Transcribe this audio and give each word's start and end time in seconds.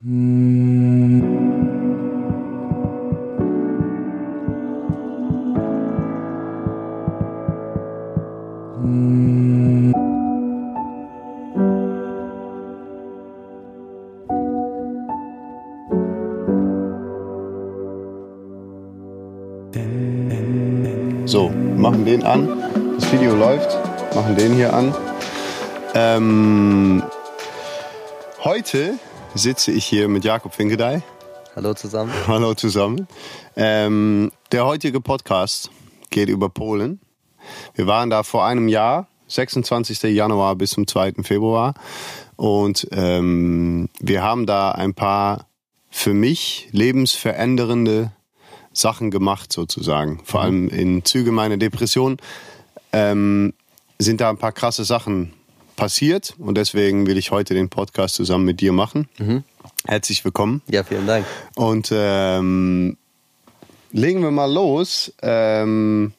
So, 0.00 0.06
machen 21.76 22.04
den 22.04 22.22
an. 22.22 22.48
Das 23.00 23.12
Video 23.12 23.34
läuft. 23.34 23.76
Machen 24.14 24.36
den 24.36 24.52
hier 24.52 24.72
an. 24.72 24.94
Ähm, 25.96 27.02
heute 28.44 28.94
sitze 29.38 29.70
ich 29.70 29.84
hier 29.84 30.08
mit 30.08 30.24
Jakob 30.24 30.52
Finkedey. 30.52 31.00
Hallo 31.54 31.72
zusammen. 31.74 32.12
Hallo 32.26 32.54
zusammen. 32.54 33.06
Ähm, 33.56 34.32
der 34.52 34.66
heutige 34.66 35.00
Podcast 35.00 35.70
geht 36.10 36.28
über 36.28 36.48
Polen. 36.48 37.00
Wir 37.74 37.86
waren 37.86 38.10
da 38.10 38.24
vor 38.24 38.44
einem 38.44 38.68
Jahr, 38.68 39.06
26. 39.28 40.02
Januar 40.14 40.56
bis 40.56 40.70
zum 40.70 40.86
2. 40.86 41.14
Februar. 41.22 41.74
Und 42.36 42.88
ähm, 42.90 43.88
wir 44.00 44.22
haben 44.22 44.46
da 44.46 44.72
ein 44.72 44.94
paar 44.94 45.46
für 45.88 46.14
mich 46.14 46.68
lebensverändernde 46.72 48.12
Sachen 48.72 49.10
gemacht, 49.10 49.52
sozusagen. 49.52 50.20
Vor 50.24 50.42
allem 50.42 50.68
in 50.68 51.04
Züge 51.04 51.30
meiner 51.30 51.56
Depression 51.56 52.18
ähm, 52.92 53.54
sind 53.98 54.20
da 54.20 54.30
ein 54.30 54.38
paar 54.38 54.52
krasse 54.52 54.84
Sachen 54.84 55.32
passiert. 55.78 56.34
Und 56.38 56.56
deswegen 56.56 57.06
will 57.06 57.16
ich 57.16 57.30
heute 57.30 57.54
den 57.54 57.70
Podcast 57.70 58.16
zusammen 58.16 58.44
mit 58.44 58.60
dir 58.60 58.72
machen. 58.72 59.08
Herzlich 59.86 60.24
willkommen. 60.24 60.60
Ja, 60.68 60.82
vielen 60.82 61.06
Dank. 61.06 61.24
Und 61.54 61.88
ähm, 61.92 62.98
legen 63.92 64.20
wir 64.22 64.32
mal 64.32 64.52
los. 64.52 65.14
Ähm, 65.22 66.12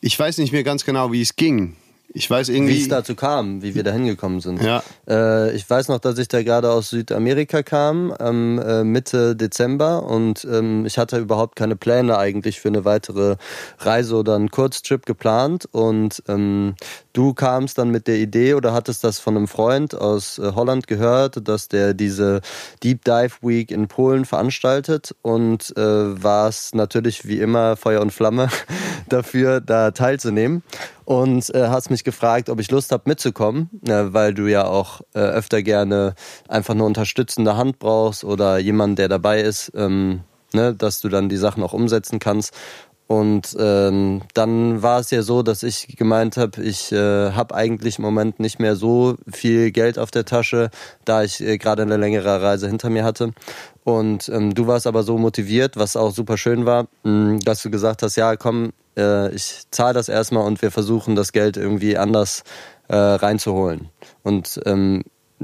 ich 0.00 0.18
weiß 0.18 0.38
nicht 0.38 0.52
mehr 0.52 0.62
ganz 0.62 0.84
genau, 0.84 1.12
wie 1.12 1.20
es 1.20 1.36
ging. 1.36 1.76
Ich 2.16 2.30
weiß 2.30 2.48
Wie 2.48 2.54
irgendwie. 2.54 2.80
es 2.80 2.88
dazu 2.88 3.16
kam, 3.16 3.60
wie 3.62 3.74
wir 3.74 3.82
da 3.82 3.90
hingekommen 3.90 4.40
sind. 4.40 4.62
Ja. 4.62 4.84
Äh, 5.08 5.52
ich 5.56 5.68
weiß 5.68 5.88
noch, 5.88 5.98
dass 5.98 6.16
ich 6.18 6.28
da 6.28 6.44
gerade 6.44 6.70
aus 6.70 6.90
Südamerika 6.90 7.64
kam, 7.64 8.14
ähm, 8.20 8.62
äh, 8.64 8.84
Mitte 8.84 9.34
Dezember 9.34 10.04
und 10.04 10.44
ähm, 10.44 10.86
ich 10.86 10.96
hatte 10.96 11.18
überhaupt 11.18 11.56
keine 11.56 11.74
Pläne 11.74 12.16
eigentlich 12.16 12.60
für 12.60 12.68
eine 12.68 12.84
weitere 12.84 13.34
Reise 13.80 14.14
oder 14.14 14.36
einen 14.36 14.52
Kurztrip 14.52 15.06
geplant 15.06 15.66
und 15.72 16.22
ähm, 16.28 16.76
du 17.14 17.32
kamst 17.32 17.78
dann 17.78 17.88
mit 17.88 18.06
der 18.06 18.16
Idee 18.16 18.52
oder 18.52 18.74
hattest 18.74 19.02
das 19.04 19.18
von 19.18 19.36
einem 19.36 19.48
Freund 19.48 19.94
aus 19.94 20.38
äh, 20.38 20.52
Holland 20.54 20.86
gehört, 20.86 21.48
dass 21.48 21.68
der 21.68 21.94
diese 21.94 22.42
Deep 22.82 23.04
Dive 23.04 23.36
Week 23.40 23.70
in 23.70 23.88
Polen 23.88 24.26
veranstaltet 24.26 25.14
und 25.22 25.74
äh, 25.78 26.22
warst 26.22 26.74
natürlich 26.74 27.26
wie 27.26 27.40
immer 27.40 27.76
Feuer 27.76 28.02
und 28.02 28.12
Flamme 28.12 28.48
dafür, 29.08 29.62
da 29.62 29.92
teilzunehmen 29.92 30.62
und 31.04 31.54
äh, 31.54 31.68
hast 31.68 31.90
mich 31.90 32.04
gefragt, 32.04 32.50
ob 32.50 32.60
ich 32.60 32.70
Lust 32.70 32.92
habe 32.92 33.04
mitzukommen, 33.06 33.70
äh, 33.86 34.12
weil 34.12 34.34
du 34.34 34.46
ja 34.46 34.66
auch 34.66 35.00
äh, 35.14 35.20
öfter 35.20 35.62
gerne 35.62 36.14
einfach 36.48 36.74
eine 36.74 36.84
unterstützende 36.84 37.56
Hand 37.56 37.78
brauchst 37.78 38.24
oder 38.24 38.58
jemand, 38.58 38.98
der 38.98 39.08
dabei 39.08 39.40
ist, 39.40 39.72
ähm, 39.76 40.20
ne, 40.52 40.74
dass 40.74 41.00
du 41.00 41.08
dann 41.08 41.28
die 41.28 41.36
Sachen 41.36 41.62
auch 41.62 41.72
umsetzen 41.72 42.18
kannst. 42.18 42.52
Und 43.06 43.54
ähm, 43.58 44.22
dann 44.32 44.82
war 44.82 45.00
es 45.00 45.10
ja 45.10 45.22
so, 45.22 45.42
dass 45.42 45.62
ich 45.62 45.96
gemeint 45.96 46.38
habe, 46.38 46.62
ich 46.62 46.90
äh, 46.90 47.32
habe 47.32 47.54
eigentlich 47.54 47.98
im 47.98 48.04
Moment 48.04 48.40
nicht 48.40 48.58
mehr 48.58 48.76
so 48.76 49.16
viel 49.30 49.72
Geld 49.72 49.98
auf 49.98 50.10
der 50.10 50.24
Tasche, 50.24 50.70
da 51.04 51.22
ich 51.22 51.40
äh, 51.42 51.58
gerade 51.58 51.82
eine 51.82 51.98
längere 51.98 52.40
Reise 52.40 52.66
hinter 52.66 52.88
mir 52.88 53.04
hatte. 53.04 53.32
Und 53.84 54.30
ähm, 54.30 54.54
du 54.54 54.66
warst 54.66 54.86
aber 54.86 55.02
so 55.02 55.18
motiviert, 55.18 55.76
was 55.76 55.96
auch 55.96 56.14
super 56.14 56.38
schön 56.38 56.64
war, 56.64 56.86
mh, 57.02 57.40
dass 57.44 57.62
du 57.62 57.70
gesagt 57.70 58.02
hast, 58.02 58.16
ja 58.16 58.36
komm, 58.36 58.72
äh, 58.96 59.34
ich 59.34 59.64
zahle 59.70 59.94
das 59.94 60.08
erstmal 60.08 60.46
und 60.46 60.62
wir 60.62 60.70
versuchen 60.70 61.14
das 61.14 61.32
Geld 61.32 61.58
irgendwie 61.58 61.98
anders 61.98 62.42
äh, 62.88 62.96
reinzuholen. 62.96 63.90
Und 64.22 64.60
ähm, 64.64 65.02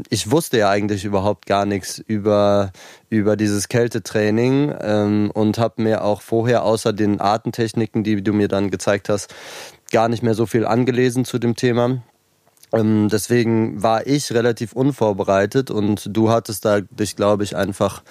ich 0.09 0.31
wusste 0.31 0.59
ja 0.59 0.71
eigentlich 0.71 1.05
überhaupt 1.05 1.47
gar 1.47 1.66
nichts 1.66 1.99
über, 1.99 2.72
über 3.09 3.37
dieses 3.37 3.69
Kältetraining 3.69 4.75
ähm, 4.81 5.31
und 5.33 5.59
habe 5.59 5.83
mir 5.83 6.05
auch 6.05 6.22
vorher 6.22 6.65
außer 6.65 6.93
den 6.93 7.21
Artentechniken, 7.21 8.05
die 8.05 8.22
du 8.22 8.33
mir 8.33 8.49
dann 8.49 8.71
gezeigt 8.71 9.09
hast, 9.09 9.34
gar 9.91 10.09
nicht 10.09 10.22
mehr 10.22 10.34
so 10.34 10.47
viel 10.47 10.65
angelesen 10.66 11.25
zu 11.25 11.39
dem 11.39 11.56
Thema. 11.56 12.03
Ähm, 12.72 13.09
deswegen 13.10 13.83
war 13.83 14.06
ich 14.06 14.33
relativ 14.33 14.72
unvorbereitet 14.72 15.71
und 15.71 16.09
du 16.16 16.31
hattest 16.31 16.65
da 16.65 16.81
dich, 16.81 17.16
glaube 17.16 17.44
ich, 17.44 17.56
einfach 17.56 18.03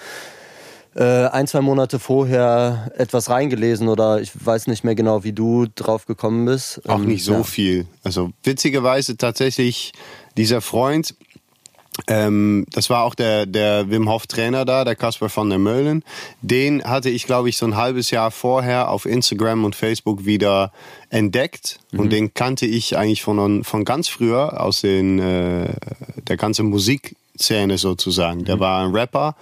äh, 0.94 1.26
ein, 1.28 1.46
zwei 1.46 1.60
Monate 1.60 1.98
vorher 1.98 2.90
etwas 2.96 3.30
reingelesen 3.30 3.88
oder 3.88 4.20
ich 4.20 4.32
weiß 4.34 4.66
nicht 4.66 4.84
mehr 4.84 4.94
genau, 4.94 5.22
wie 5.24 5.32
du 5.32 5.66
drauf 5.74 6.06
gekommen 6.06 6.46
bist. 6.46 6.82
Auch 6.88 6.98
Ähm, 6.98 7.06
nicht 7.06 7.24
so 7.24 7.34
ja. 7.34 7.42
viel. 7.44 7.86
Also 8.02 8.30
witzigerweise 8.42 9.16
tatsächlich 9.16 9.92
dieser 10.36 10.60
Freund, 10.60 11.14
ähm, 12.06 12.66
das 12.70 12.88
war 12.88 13.04
auch 13.04 13.14
der, 13.14 13.46
der 13.46 13.90
Wim 13.90 14.08
Hof 14.08 14.26
Trainer 14.26 14.64
da, 14.64 14.84
der 14.84 14.96
Kasper 14.96 15.28
van 15.34 15.50
der 15.50 15.58
Meulen. 15.58 16.04
Den 16.40 16.84
hatte 16.84 17.10
ich, 17.10 17.26
glaube 17.26 17.48
ich, 17.48 17.56
so 17.56 17.66
ein 17.66 17.76
halbes 17.76 18.10
Jahr 18.10 18.30
vorher 18.30 18.90
auf 18.90 19.06
Instagram 19.06 19.64
und 19.64 19.74
Facebook 19.74 20.24
wieder 20.24 20.72
entdeckt. 21.10 21.80
Und 21.92 22.10
den 22.10 22.32
kannte 22.32 22.66
ich 22.66 22.96
eigentlich 22.96 23.22
von, 23.22 23.64
von 23.64 23.84
ganz 23.84 24.08
früher 24.08 24.60
aus 24.60 24.80
den, 24.80 25.18
äh, 25.18 25.74
der 26.28 26.36
ganzen 26.36 26.66
Musikszene 26.66 27.76
sozusagen. 27.76 28.44
Der 28.44 28.60
war 28.60 28.84
ein 28.84 28.92
Rapper. 28.94 29.36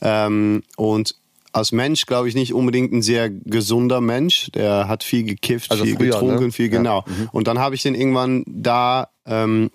Ähm, 0.00 0.62
und 0.76 1.16
als 1.52 1.72
Mensch, 1.72 2.06
glaube 2.06 2.28
ich, 2.28 2.34
nicht 2.34 2.54
unbedingt 2.54 2.92
ein 2.92 3.02
sehr 3.02 3.28
gesunder 3.28 4.00
Mensch. 4.00 4.50
Der 4.52 4.86
hat 4.88 5.02
viel 5.02 5.24
gekifft, 5.24 5.70
Also 5.70 5.84
viel 5.84 5.96
früher, 5.96 6.12
getrunken, 6.12 6.46
ne? 6.46 6.52
viel 6.52 6.66
Ja. 6.66 6.78
genau. 6.78 7.04
Und 7.32 7.48
dann 7.48 7.58
habe 7.58 7.74
ich 7.74 7.82
den 7.82 7.94
irgendwann 7.94 8.44
da 8.46 9.08
ähm, 9.26 9.70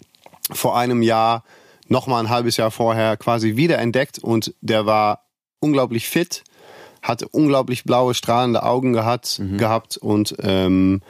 vor 0.52 0.78
einem 0.78 1.02
Jahr, 1.02 1.44
noch 1.88 2.08
mal 2.08 2.20
ein 2.20 2.30
halbes 2.30 2.58
Jahr 2.58 2.72
vorher, 2.72 3.18
quasi 3.18 3.56
wieder 3.56 3.78
entdeckt 3.80 4.20
und 4.20 4.54
der 4.62 4.86
war 4.86 5.26
unglaublich 5.60 6.08
fit, 6.08 6.44
hatte 7.02 7.28
unglaublich 7.30 7.84
blaue, 7.84 8.14
strahlende 8.14 8.64
Augen 8.64 8.94
gehabt, 8.94 9.40
Mhm. 9.40 9.58
gehabt 9.58 9.98
und 9.98 10.36
ähm, 10.40 11.02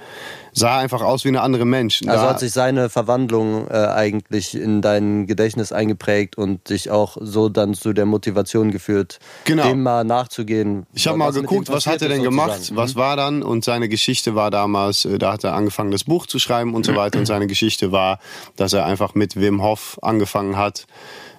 sah 0.58 0.78
einfach 0.80 1.02
aus 1.02 1.26
wie 1.26 1.28
ein 1.28 1.36
anderer 1.36 1.66
Mensch. 1.66 2.02
Also 2.08 2.24
Da- 2.24 2.30
hat 2.30 2.40
sich 2.40 2.54
seine 2.54 2.90
Verwandlung 2.90 3.68
äh, 3.68 3.74
eigentlich 3.74 4.56
in 4.56 4.82
dein 4.82 5.28
Gedächtnis 5.28 5.74
eingeprägt 5.74 6.38
und 6.38 6.70
dich 6.70 6.90
auch 6.90 7.18
so 7.20 7.50
dann 7.50 7.74
zu 7.74 7.92
der 7.92 8.06
Motivation 8.06 8.72
geführt, 8.72 9.20
Genau. 9.44 9.68
dem 9.68 9.84
mal 9.84 10.06
nachzugehen. 10.06 10.86
Ich 10.94 11.08
habe 11.08 11.18
mal 11.18 11.34
geguckt, 11.34 11.70
was 11.70 11.86
hat 11.88 12.02
er 12.02 12.08
denn 12.08 12.24
gemacht, 12.24 12.54
sozusagen. 12.54 12.78
was 12.78 12.96
war 12.96 13.18
dann 13.18 13.44
und 13.44 13.66
seine 13.66 13.90
Geschichte 13.90 14.34
war 14.34 14.50
damals, 14.50 15.04
äh, 15.04 15.20
da 15.20 15.34
hat 15.34 15.44
er 15.44 15.54
angefangen, 15.56 15.92
das 15.92 16.06
Buch 16.06 16.26
zu 16.26 16.40
schreiben 16.40 16.74
und 16.74 16.86
so 16.86 16.96
weiter 16.96 17.20
und 17.20 17.26
seine 17.26 17.48
Geschichte 17.48 17.92
war, 17.92 18.20
dass 18.56 18.72
er 18.72 18.86
einfach 18.86 19.14
mit 19.14 19.36
Wim 19.36 19.62
Hof 19.62 20.00
angefangen 20.02 20.56
hat, 20.56 20.88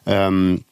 ähm, 0.04 0.64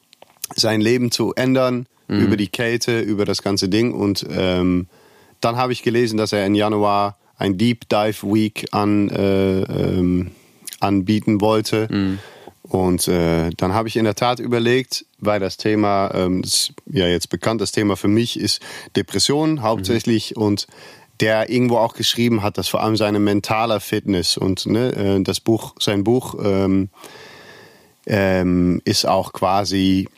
sein 0.55 0.81
Leben 0.81 1.09
zu 1.11 1.33
ändern 1.33 1.87
über 2.07 2.37
die 2.37 2.49
Kälte, 2.49 2.99
über 2.99 3.25
das 3.25 3.41
ganze 3.41 3.67
Ding 3.67 3.91
und 3.91 4.23
ähm, 4.29 4.85
dann 5.41 5.57
habe 5.57 5.73
ich 5.73 5.81
gelesen, 5.81 6.17
dass 6.17 6.33
er 6.33 6.45
im 6.45 6.53
Januar 6.53 7.17
ein 7.37 7.57
Deep 7.57 7.89
Dive 7.89 8.23
Week 8.23 8.65
an, 8.71 9.09
äh, 9.09 9.61
ähm, 9.61 10.31
anbieten 10.79 11.41
wollte. 11.41 11.87
Und 12.63 13.07
äh, 13.07 13.51
dann 13.57 13.73
habe 13.73 13.87
ich 13.87 13.95
in 13.95 14.05
der 14.05 14.15
Tat 14.15 14.39
überlegt, 14.39 15.05
weil 15.19 15.39
das 15.39 15.57
Thema, 15.57 16.11
ähm, 16.13 16.41
das 16.41 16.53
ist 16.53 16.73
ja 16.91 17.07
jetzt 17.07 17.29
bekannt, 17.29 17.61
das 17.61 17.71
Thema 17.71 17.95
für 17.95 18.07
mich 18.07 18.39
ist 18.39 18.61
Depression 18.95 19.61
hauptsächlich. 19.61 20.35
Und 20.35 20.67
der 21.19 21.49
irgendwo 21.49 21.77
auch 21.77 21.93
geschrieben 21.93 22.43
hat, 22.43 22.57
dass 22.57 22.67
vor 22.67 22.81
allem 22.81 22.97
seine 22.97 23.19
mentale 23.19 23.79
Fitness 23.79 24.37
und 24.37 24.65
ne, 24.65 24.91
äh, 24.95 25.23
das 25.23 25.39
Buch, 25.39 25.75
sein 25.79 26.03
Buch 26.03 26.35
ähm, 26.43 26.89
ähm, 28.05 28.81
ist 28.85 29.07
auch 29.07 29.33
quasi 29.33 30.09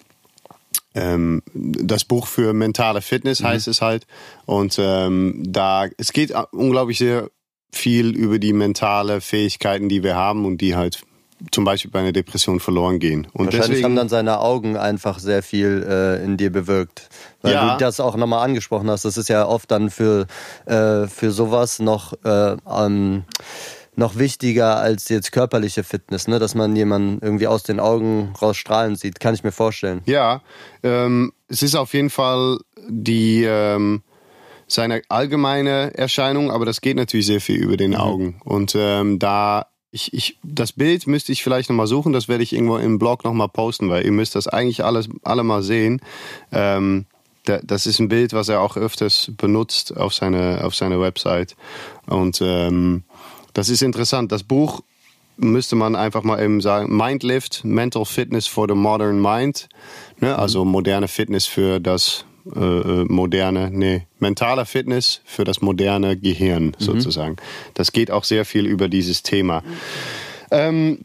ähm, 0.97 1.41
das 1.53 2.03
Buch 2.05 2.27
für 2.27 2.53
mentale 2.53 3.01
Fitness 3.01 3.43
heißt 3.43 3.67
es 3.67 3.81
halt. 3.81 4.07
Und 4.45 4.77
ähm, 4.79 5.43
da 5.47 5.85
es 5.97 6.11
geht 6.11 6.33
unglaublich 6.51 6.97
sehr 6.97 7.29
viel 7.71 8.15
über 8.15 8.39
die 8.39 8.53
mentale 8.53 9.21
Fähigkeiten, 9.21 9.89
die 9.89 10.03
wir 10.03 10.15
haben 10.15 10.45
und 10.45 10.59
die 10.59 10.75
halt 10.75 11.01
zum 11.51 11.65
Beispiel 11.65 11.91
bei 11.91 11.99
einer 11.99 12.13
Depression 12.13 12.59
verloren 12.59 12.97
gehen. 12.97 13.27
Und 13.33 13.45
Wahrscheinlich 13.45 13.69
deswegen, 13.69 13.85
haben 13.85 13.95
dann 13.95 14.09
seine 14.09 14.39
Augen 14.39 14.75
einfach 14.75 15.19
sehr 15.19 15.43
viel 15.43 15.85
äh, 15.87 16.23
in 16.23 16.35
dir 16.37 16.51
bewirkt. 16.51 17.09
Weil 17.43 17.53
Ja. 17.53 17.73
du 17.73 17.77
das 17.77 17.99
auch 17.99 18.15
nochmal 18.15 18.43
angesprochen 18.43 18.89
hast. 18.89 19.05
Das 19.05 19.17
ist 19.17 19.29
ja 19.29 19.45
oft 19.45 19.69
dann 19.69 19.91
für, 19.91 20.25
äh, 20.65 21.05
für 21.05 21.29
sowas 21.31 21.77
noch, 21.77 22.13
äh, 22.25 22.57
ähm, 22.67 23.23
noch 23.97 24.17
wichtiger 24.17 24.77
als 24.77 25.09
jetzt 25.09 25.31
körperliche 25.31 25.83
Fitness, 25.83 26.27
ne? 26.27 26.37
dass 26.37 26.53
man 26.53 26.75
jemanden 26.75 27.19
irgendwie 27.21 27.47
aus 27.47 27.63
den 27.63 27.79
Augen 27.79 28.33
raus 28.39 28.55
strahlen 28.55 28.95
sieht. 28.95 29.19
Kann 29.19 29.33
ich 29.33 29.43
mir 29.43 29.51
vorstellen. 29.51 30.01
Ja, 30.05 30.41
ähm, 30.83 31.33
es 31.47 31.63
ist 31.63 31.75
auf 31.75 31.93
jeden 31.93 32.11
Fall 32.11 32.59
die 32.87 33.43
ähm, 33.43 34.03
seine 34.67 35.01
allgemeine 35.09 35.97
Erscheinung, 35.97 36.51
aber 36.51 36.65
das 36.65 36.81
geht 36.81 36.95
natürlich 36.95 37.25
sehr 37.25 37.41
viel 37.41 37.57
über 37.57 37.75
den 37.75 37.95
Augen. 37.95 38.39
Und 38.45 38.75
ähm, 38.77 39.17
da 39.17 39.65
ich, 39.89 40.13
ich, 40.13 40.37
das 40.43 40.73
Bild 40.73 41.07
müsste 41.07 41.31
ich 41.31 41.41
vielleicht 41.41 41.69
nochmal 41.69 41.87
suchen, 41.87 42.13
das 42.13 42.27
werde 42.27 42.43
ich 42.43 42.53
irgendwo 42.53 42.77
im 42.77 42.99
Blog 42.99 43.23
nochmal 43.23 43.49
posten, 43.49 43.89
weil 43.89 44.05
ihr 44.05 44.11
müsst 44.11 44.35
das 44.35 44.47
eigentlich 44.47 44.83
alles, 44.83 45.09
alle 45.23 45.43
mal 45.43 45.63
sehen. 45.63 46.01
Ähm, 46.51 47.07
das 47.63 47.87
ist 47.87 47.99
ein 47.99 48.09
Bild, 48.09 48.33
was 48.33 48.49
er 48.49 48.59
auch 48.59 48.75
öfters 48.75 49.31
benutzt 49.37 49.95
auf 49.95 50.13
seine, 50.13 50.63
auf 50.63 50.75
seine 50.75 50.99
Website. 50.99 51.55
Und 52.05 52.41
ähm, 52.41 53.03
das 53.57 53.69
ist 53.69 53.81
interessant. 53.81 54.31
Das 54.31 54.43
Buch 54.43 54.81
müsste 55.35 55.75
man 55.75 55.95
einfach 55.95 56.21
mal 56.21 56.39
eben 56.39 56.61
sagen, 56.61 56.95
Mindlift, 56.95 57.65
Mental 57.65 58.05
Fitness 58.05 58.45
for 58.45 58.67
the 58.69 58.75
Modern 58.75 59.19
Mind. 59.19 59.67
Ne? 60.19 60.37
Also 60.37 60.63
moderne 60.63 61.07
Fitness 61.07 61.47
für 61.47 61.79
das 61.79 62.23
äh, 62.55 62.59
äh, 62.59 63.05
moderne, 63.05 63.71
nee, 63.71 64.05
mentale 64.19 64.67
Fitness 64.67 65.21
für 65.25 65.43
das 65.43 65.59
moderne 65.59 66.17
Gehirn 66.17 66.65
mhm. 66.65 66.73
sozusagen. 66.77 67.37
Das 67.73 67.91
geht 67.91 68.11
auch 68.11 68.25
sehr 68.25 68.45
viel 68.45 68.67
über 68.67 68.89
dieses 68.89 69.23
Thema. 69.23 69.63
Ähm, 70.51 70.99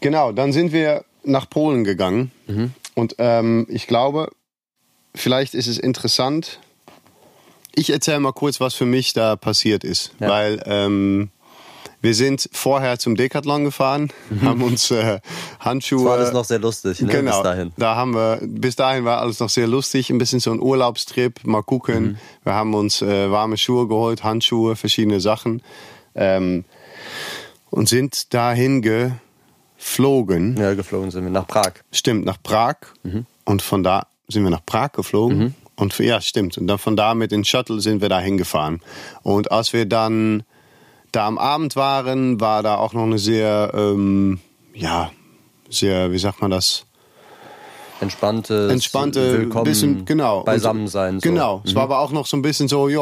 genau, 0.00 0.30
dann 0.30 0.52
sind 0.52 0.72
wir 0.72 1.04
nach 1.24 1.50
Polen 1.50 1.82
gegangen 1.82 2.30
mhm. 2.46 2.70
und 2.94 3.16
ähm, 3.18 3.66
ich 3.68 3.88
glaube, 3.88 4.30
vielleicht 5.16 5.54
ist 5.54 5.66
es 5.66 5.78
interessant. 5.78 6.60
Ich 7.74 7.90
erzähle 7.90 8.20
mal 8.20 8.32
kurz, 8.32 8.60
was 8.60 8.74
für 8.74 8.86
mich 8.86 9.14
da 9.14 9.34
passiert 9.34 9.82
ist, 9.82 10.12
ja. 10.20 10.28
weil 10.28 10.62
ähm, 10.64 11.30
wir 12.02 12.14
sind 12.14 12.48
vorher 12.52 12.98
zum 12.98 13.16
Decathlon 13.16 13.64
gefahren, 13.64 14.10
mhm. 14.30 14.42
haben 14.42 14.62
uns 14.62 14.90
äh, 14.90 15.20
Handschuhe. 15.60 15.98
Das 15.98 16.06
war 16.06 16.18
alles 16.18 16.32
noch 16.32 16.44
sehr 16.44 16.58
lustig, 16.58 17.00
ne? 17.00 17.10
Genau. 17.10 17.32
Bis 17.32 17.42
dahin. 17.42 17.72
Da 17.76 17.96
haben 17.96 18.14
wir, 18.14 18.40
bis 18.42 18.76
dahin 18.76 19.04
war 19.04 19.20
alles 19.20 19.40
noch 19.40 19.48
sehr 19.48 19.66
lustig, 19.66 20.10
ein 20.10 20.18
bisschen 20.18 20.40
so 20.40 20.52
ein 20.52 20.60
Urlaubstrip, 20.60 21.44
mal 21.44 21.62
gucken. 21.62 22.04
Mhm. 22.04 22.16
Wir 22.44 22.54
haben 22.54 22.74
uns 22.74 23.02
äh, 23.02 23.30
warme 23.30 23.56
Schuhe 23.56 23.88
geholt, 23.88 24.24
Handschuhe, 24.24 24.76
verschiedene 24.76 25.20
Sachen. 25.20 25.62
Ähm, 26.14 26.64
und 27.70 27.88
sind 27.88 28.32
dahin 28.32 28.82
geflogen. 28.82 30.56
Ja, 30.56 30.74
geflogen 30.74 31.10
sind 31.10 31.24
wir 31.24 31.30
nach 31.30 31.46
Prag. 31.46 31.72
Stimmt, 31.92 32.24
nach 32.24 32.42
Prag. 32.42 32.76
Mhm. 33.02 33.26
Und 33.44 33.62
von 33.62 33.82
da 33.82 34.06
sind 34.28 34.44
wir 34.44 34.50
nach 34.50 34.64
Prag 34.64 34.92
geflogen. 34.92 35.38
Mhm. 35.38 35.54
Und 35.76 35.98
ja, 35.98 36.20
stimmt. 36.20 36.56
Und 36.56 36.68
dann 36.68 36.78
von 36.78 36.96
da 36.96 37.14
mit 37.14 37.32
dem 37.32 37.44
Shuttle 37.44 37.80
sind 37.80 38.00
wir 38.00 38.08
da 38.08 38.18
hingefahren. 38.18 38.80
Und 39.22 39.50
als 39.50 39.72
wir 39.72 39.84
dann 39.84 40.44
da 41.16 41.26
am 41.26 41.38
Abend 41.38 41.76
waren, 41.76 42.40
war 42.40 42.62
da 42.62 42.76
auch 42.76 42.92
noch 42.92 43.04
eine 43.04 43.18
sehr, 43.18 43.72
ähm, 43.74 44.38
ja, 44.74 45.10
sehr, 45.70 46.12
wie 46.12 46.18
sagt 46.18 46.42
man 46.42 46.50
das? 46.50 46.84
entspannte, 47.98 48.68
entspannte, 48.70 49.38
willkommen, 49.38 49.64
bisschen, 49.64 50.04
genau, 50.04 50.42
beisammen 50.42 50.86
sein. 50.86 51.18
So. 51.18 51.30
Genau, 51.30 51.58
mhm. 51.58 51.62
es 51.64 51.74
war 51.74 51.84
aber 51.84 52.00
auch 52.00 52.12
noch 52.12 52.26
so 52.26 52.36
ein 52.36 52.42
bisschen 52.42 52.68
so, 52.68 52.90
ja, 52.90 53.00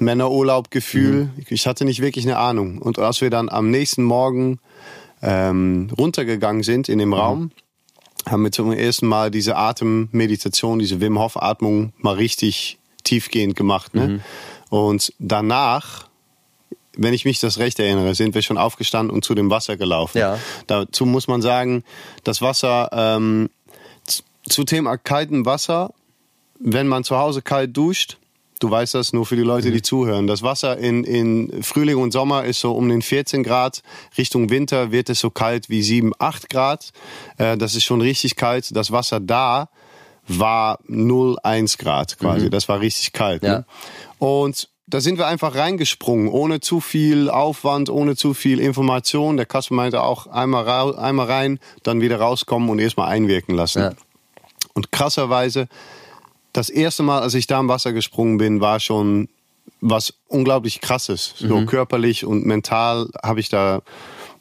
Männerurlaub-Gefühl. 0.00 1.26
Mhm. 1.26 1.30
Ich 1.48 1.68
hatte 1.68 1.84
nicht 1.84 2.02
wirklich 2.02 2.24
eine 2.24 2.36
Ahnung. 2.36 2.78
Und 2.78 2.98
als 2.98 3.20
wir 3.20 3.30
dann 3.30 3.48
am 3.48 3.70
nächsten 3.70 4.02
Morgen 4.02 4.58
ähm, 5.22 5.88
runtergegangen 5.96 6.64
sind 6.64 6.88
in 6.88 6.98
dem 6.98 7.10
mhm. 7.10 7.14
Raum, 7.14 7.50
haben 8.28 8.42
wir 8.42 8.50
zum 8.50 8.72
ersten 8.72 9.06
Mal 9.06 9.30
diese 9.30 9.54
Atemmeditation, 9.54 10.80
diese 10.80 11.00
Wim 11.00 11.20
Hof 11.20 11.40
Atmung 11.40 11.92
mal 11.98 12.14
richtig 12.14 12.78
tiefgehend 13.04 13.54
gemacht. 13.54 13.94
Ne? 13.94 14.08
Mhm. 14.08 14.20
Und 14.68 15.12
danach 15.20 16.08
wenn 16.96 17.14
ich 17.14 17.24
mich 17.24 17.40
das 17.40 17.58
recht 17.58 17.78
erinnere, 17.78 18.14
sind 18.14 18.34
wir 18.34 18.42
schon 18.42 18.58
aufgestanden 18.58 19.14
und 19.14 19.24
zu 19.24 19.34
dem 19.34 19.50
Wasser 19.50 19.76
gelaufen. 19.76 20.18
Ja. 20.18 20.38
Dazu 20.66 21.06
muss 21.06 21.28
man 21.28 21.42
sagen, 21.42 21.84
das 22.24 22.42
Wasser 22.42 22.90
ähm, 22.92 23.48
zu 24.48 24.64
Thema 24.64 24.96
kaltem 24.96 25.46
Wasser, 25.46 25.92
wenn 26.58 26.88
man 26.88 27.04
zu 27.04 27.16
Hause 27.16 27.42
kalt 27.42 27.76
duscht, 27.76 28.18
du 28.60 28.70
weißt 28.70 28.94
das 28.94 29.12
nur 29.12 29.26
für 29.26 29.36
die 29.36 29.42
Leute, 29.42 29.70
die 29.70 29.78
mhm. 29.78 29.84
zuhören, 29.84 30.26
das 30.26 30.42
Wasser 30.42 30.78
in, 30.78 31.04
in 31.04 31.62
Frühling 31.62 31.96
und 31.96 32.12
Sommer 32.12 32.44
ist 32.44 32.60
so 32.60 32.72
um 32.72 32.88
den 32.88 33.02
14 33.02 33.42
Grad, 33.42 33.82
Richtung 34.16 34.50
Winter 34.50 34.92
wird 34.92 35.10
es 35.10 35.20
so 35.20 35.30
kalt 35.30 35.68
wie 35.68 35.82
7, 35.82 36.12
8 36.18 36.48
Grad. 36.48 36.92
Äh, 37.38 37.56
das 37.56 37.74
ist 37.74 37.84
schon 37.84 38.00
richtig 38.00 38.36
kalt. 38.36 38.74
Das 38.76 38.92
Wasser 38.92 39.18
da 39.18 39.68
war 40.28 40.78
0, 40.86 41.38
1 41.42 41.78
Grad 41.78 42.18
quasi. 42.18 42.46
Mhm. 42.46 42.50
Das 42.50 42.68
war 42.68 42.80
richtig 42.80 43.12
kalt. 43.12 43.42
Ja. 43.42 43.58
Ne? 43.58 43.64
Und 44.18 44.68
da 44.92 45.00
sind 45.00 45.16
wir 45.16 45.26
einfach 45.26 45.54
reingesprungen, 45.54 46.28
ohne 46.28 46.60
zu 46.60 46.80
viel 46.80 47.30
Aufwand, 47.30 47.88
ohne 47.88 48.14
zu 48.14 48.34
viel 48.34 48.60
Information. 48.60 49.38
Der 49.38 49.46
Kasper 49.46 49.74
meinte 49.74 50.02
auch 50.02 50.26
einmal, 50.26 50.68
einmal 50.98 51.26
rein, 51.26 51.60
dann 51.82 52.02
wieder 52.02 52.20
rauskommen 52.20 52.68
und 52.68 52.78
erstmal 52.78 53.08
einwirken 53.08 53.54
lassen. 53.54 53.80
Ja. 53.80 53.92
Und 54.74 54.92
krasserweise, 54.92 55.66
das 56.52 56.68
erste 56.68 57.02
Mal, 57.04 57.22
als 57.22 57.32
ich 57.32 57.46
da 57.46 57.58
im 57.58 57.68
Wasser 57.68 57.94
gesprungen 57.94 58.36
bin, 58.36 58.60
war 58.60 58.80
schon 58.80 59.30
was 59.80 60.12
unglaublich 60.28 60.82
krasses. 60.82 61.36
So 61.38 61.60
mhm. 61.60 61.66
körperlich 61.66 62.26
und 62.26 62.44
mental 62.44 63.08
habe 63.22 63.40
ich 63.40 63.48
da 63.48 63.80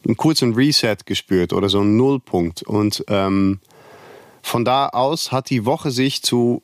einen 0.06 0.18
kurzen 0.18 0.54
Reset 0.54 0.98
gespürt 1.06 1.54
oder 1.54 1.70
so 1.70 1.80
einen 1.80 1.96
Nullpunkt. 1.96 2.62
Und 2.64 3.06
ähm, 3.08 3.62
von 4.42 4.66
da 4.66 4.90
aus 4.90 5.32
hat 5.32 5.50
die 5.50 5.64
Woche 5.64 5.92
sich 5.92 6.24
zu, 6.24 6.62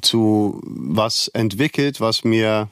zu 0.00 0.60
was 0.62 1.26
entwickelt, 1.26 2.00
was 2.00 2.22
mir 2.22 2.68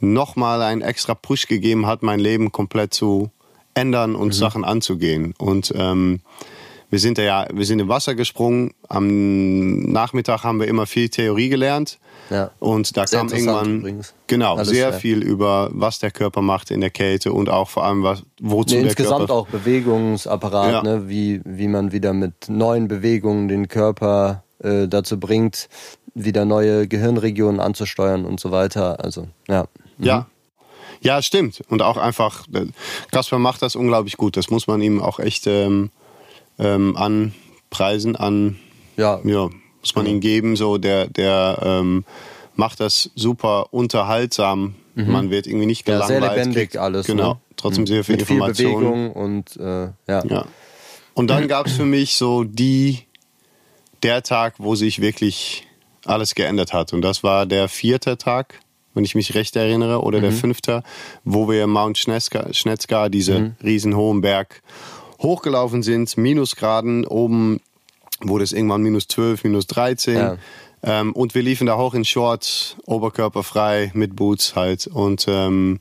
nochmal 0.00 0.62
einen 0.62 0.82
extra 0.82 1.14
Push 1.14 1.46
gegeben 1.46 1.86
hat, 1.86 2.02
mein 2.02 2.20
Leben 2.20 2.52
komplett 2.52 2.94
zu 2.94 3.30
ändern 3.74 4.14
und 4.14 4.28
mhm. 4.28 4.32
Sachen 4.32 4.64
anzugehen. 4.64 5.34
Und 5.38 5.72
ähm, 5.76 6.20
wir 6.88 6.98
sind 6.98 7.18
ja, 7.18 7.46
wir 7.52 7.64
sind 7.66 7.80
im 7.80 7.88
Wasser 7.88 8.14
gesprungen. 8.14 8.72
Am 8.88 9.82
Nachmittag 9.90 10.44
haben 10.44 10.60
wir 10.60 10.68
immer 10.68 10.86
viel 10.86 11.08
Theorie 11.08 11.48
gelernt. 11.48 11.98
Ja. 12.30 12.50
Und 12.58 12.96
da 12.96 13.06
sehr 13.06 13.20
kam 13.20 13.28
irgendwann 13.28 13.78
übrigens. 13.78 14.14
genau 14.26 14.56
Alles 14.56 14.68
sehr 14.68 14.90
ja. 14.90 14.92
viel 14.92 15.22
über 15.22 15.70
was 15.72 15.98
der 15.98 16.10
Körper 16.10 16.42
macht 16.42 16.70
in 16.70 16.80
der 16.80 16.90
Kälte 16.90 17.32
und 17.32 17.48
auch 17.48 17.68
vor 17.68 17.84
allem 17.84 18.02
was 18.02 18.22
wozu 18.40 18.74
nee, 18.74 18.80
der 18.80 18.90
insgesamt 18.90 19.18
Körper 19.18 19.34
auch 19.34 19.46
Bewegungsapparat, 19.46 20.72
ja. 20.72 20.82
ne, 20.82 21.08
wie 21.08 21.40
wie 21.44 21.68
man 21.68 21.92
wieder 21.92 22.12
mit 22.12 22.48
neuen 22.48 22.88
Bewegungen 22.88 23.46
den 23.48 23.68
Körper 23.68 24.42
äh, 24.58 24.88
dazu 24.88 25.20
bringt, 25.20 25.68
wieder 26.14 26.44
neue 26.44 26.88
Gehirnregionen 26.88 27.60
anzusteuern 27.60 28.24
und 28.24 28.40
so 28.40 28.50
weiter. 28.50 29.04
Also 29.04 29.28
ja. 29.48 29.66
Ja. 29.98 30.20
Mhm. 30.20 30.26
Ja, 31.00 31.22
stimmt. 31.22 31.62
Und 31.68 31.82
auch 31.82 31.96
einfach, 31.96 32.46
äh, 32.52 32.66
Kasper 33.10 33.38
macht 33.38 33.62
das 33.62 33.76
unglaublich 33.76 34.16
gut. 34.16 34.36
Das 34.36 34.50
muss 34.50 34.66
man 34.66 34.80
ihm 34.80 35.00
auch 35.02 35.18
echt 35.18 35.46
ähm, 35.46 35.90
ähm, 36.58 36.96
anpreisen, 36.96 38.16
an, 38.16 38.58
ja. 38.96 39.20
ja, 39.24 39.50
muss 39.80 39.94
man 39.94 40.06
ihm 40.06 40.20
geben. 40.20 40.56
So, 40.56 40.78
der, 40.78 41.06
der 41.08 41.58
ähm, 41.62 42.04
macht 42.54 42.80
das 42.80 43.10
super 43.14 43.72
unterhaltsam. 43.72 44.74
Mhm. 44.94 45.12
Man 45.12 45.30
wird 45.30 45.46
irgendwie 45.46 45.66
nicht 45.66 45.84
gelangweilt. 45.84 46.22
Ja, 46.22 46.28
sehr 46.28 46.36
lebendig 46.36 46.56
kriegt, 46.56 46.76
alles. 46.78 47.06
Genau. 47.06 47.34
Ne? 47.34 47.40
Trotzdem 47.56 47.82
mhm. 47.82 47.86
sehr 47.86 48.04
viel 48.04 48.16
Mit 48.16 48.28
Information. 48.28 48.54
Viel 48.54 48.74
Bewegung 48.74 49.12
und 49.12 49.56
äh, 49.56 49.84
ja. 50.08 50.24
ja. 50.24 50.46
Und 51.14 51.28
dann 51.28 51.48
gab 51.48 51.66
es 51.66 51.74
für 51.74 51.86
mich 51.86 52.16
so 52.16 52.44
die, 52.44 53.04
der 54.02 54.22
Tag, 54.22 54.54
wo 54.58 54.74
sich 54.74 55.00
wirklich 55.00 55.66
alles 56.04 56.34
geändert 56.34 56.72
hat. 56.72 56.92
Und 56.92 57.02
das 57.02 57.22
war 57.22 57.46
der 57.46 57.68
vierte 57.68 58.18
Tag 58.18 58.60
wenn 58.96 59.04
ich 59.04 59.14
mich 59.14 59.34
recht 59.34 59.54
erinnere, 59.54 60.02
oder 60.02 60.18
mhm. 60.18 60.22
der 60.22 60.32
fünfte, 60.32 60.82
wo 61.24 61.48
wir 61.48 61.66
Mount 61.66 61.98
Schnetzka, 61.98 62.52
Schnetzka 62.52 63.08
diese 63.08 63.38
mhm. 63.38 63.52
riesen 63.62 63.94
hohen 63.94 64.22
Berg 64.22 64.62
hochgelaufen 65.20 65.82
sind, 65.82 66.16
Minusgraden, 66.16 67.06
oben 67.06 67.60
wurde 68.20 68.44
es 68.44 68.52
irgendwann 68.52 68.82
minus 68.82 69.08
12, 69.08 69.44
minus 69.44 69.66
13. 69.66 70.16
Ja. 70.16 70.36
Ähm, 70.82 71.12
und 71.12 71.34
wir 71.34 71.42
liefen 71.42 71.66
da 71.66 71.76
hoch 71.76 71.94
in 71.94 72.04
Shorts, 72.04 72.76
oberkörperfrei, 72.86 73.90
mit 73.94 74.16
Boots 74.16 74.56
halt. 74.56 74.86
Und 74.86 75.26
ähm, 75.28 75.80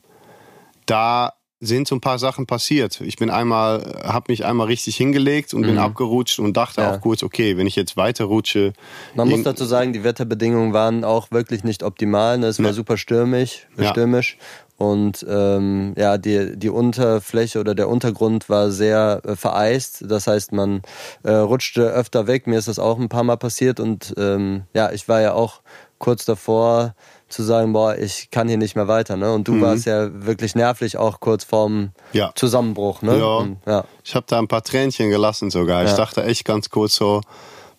da 0.86 1.34
sind 1.62 1.88
so 1.88 1.96
ein 1.96 2.02
paar 2.02 2.20
Sachen 2.20 2.46
passiert. 2.46 3.00
Ich 3.02 3.16
bin 3.16 3.30
einmal, 3.30 4.02
habe 4.04 4.26
mich 4.32 4.46
einmal 4.46 4.68
richtig 4.68 4.98
hingelegt 4.98 5.54
und 5.54 5.62
mhm. 5.62 5.68
bin 5.68 5.78
abgerutscht 5.78 6.40
und 6.40 6.58
dachte 6.58 6.82
ja. 6.82 6.94
auch 6.94 7.02
kurz, 7.02 7.24
okay, 7.24 7.58
wenn 7.58 7.66
ich 7.66 7.76
jetzt 7.76 7.96
weiter 7.96 8.26
rutsche. 8.26 8.74
Man 9.16 9.30
muss 9.30 9.44
dazu 9.44 9.66
sagen, 9.66 9.94
die 9.94 10.04
Wetterbedingungen 10.04 10.74
waren 10.74 11.04
auch 11.04 11.32
wirklich 11.32 11.64
nicht 11.64 11.84
optimal. 11.84 12.38
Ne? 12.38 12.48
Es 12.48 12.60
war 12.60 12.68
ja. 12.68 12.74
super 12.74 12.98
stürmisch, 12.98 13.68
ja. 13.78 13.90
stürmisch. 13.92 14.38
Und 14.78 15.26
ähm, 15.30 15.94
ja, 15.98 16.18
die, 16.18 16.58
die 16.58 16.70
Unterfläche 16.70 17.62
oder 17.62 17.76
der 17.76 17.88
Untergrund 17.88 18.50
war 18.50 18.72
sehr 18.72 19.22
äh, 19.24 19.36
vereist. 19.38 20.04
Das 20.10 20.28
heißt, 20.28 20.52
man 20.52 20.82
äh, 21.24 21.32
rutschte 21.32 21.84
öfter 21.84 22.28
weg. 22.28 22.46
Mir 22.46 22.60
ist 22.60 22.68
das 22.68 22.80
auch 22.80 23.00
ein 23.00 23.08
paar 23.08 23.24
Mal 23.24 23.38
passiert. 23.38 23.80
Und 23.80 24.14
ähm, 24.18 24.64
ja, 24.74 24.92
ich 24.92 25.08
war 25.08 25.22
ja 25.22 25.34
auch 25.34 25.62
kurz 25.98 26.26
davor, 26.26 26.94
zu 27.30 27.44
sagen, 27.44 27.74
boah, 27.74 27.98
ich 27.98 28.30
kann 28.32 28.48
hier 28.48 28.58
nicht 28.58 28.76
mehr 28.76 28.88
weiter. 28.88 29.18
Ne? 29.18 29.34
Und 29.34 29.48
du 29.48 29.54
mhm. 29.54 29.62
warst 29.62 29.86
ja 29.86 30.10
wirklich 30.26 30.56
nervlich 30.56 30.98
auch 30.98 31.20
kurz 31.20 31.44
vorm 31.44 31.92
ja. 32.14 32.32
Zusammenbruch. 32.36 33.02
Ne? 33.02 33.18
Ja. 33.18 33.36
Und, 33.38 33.58
ja. 33.66 33.86
Ich 34.04 34.16
habe 34.16 34.26
da 34.30 34.40
ein 34.40 34.48
paar 34.48 34.64
Tränchen 34.64 35.10
gelassen 35.10 35.50
sogar. 35.50 35.84
Ja. 35.84 35.90
Ich 35.90 35.96
dachte 35.96 36.24
echt 36.24 36.46
ganz 36.46 36.70
kurz 36.70 36.96
so, 36.96 37.22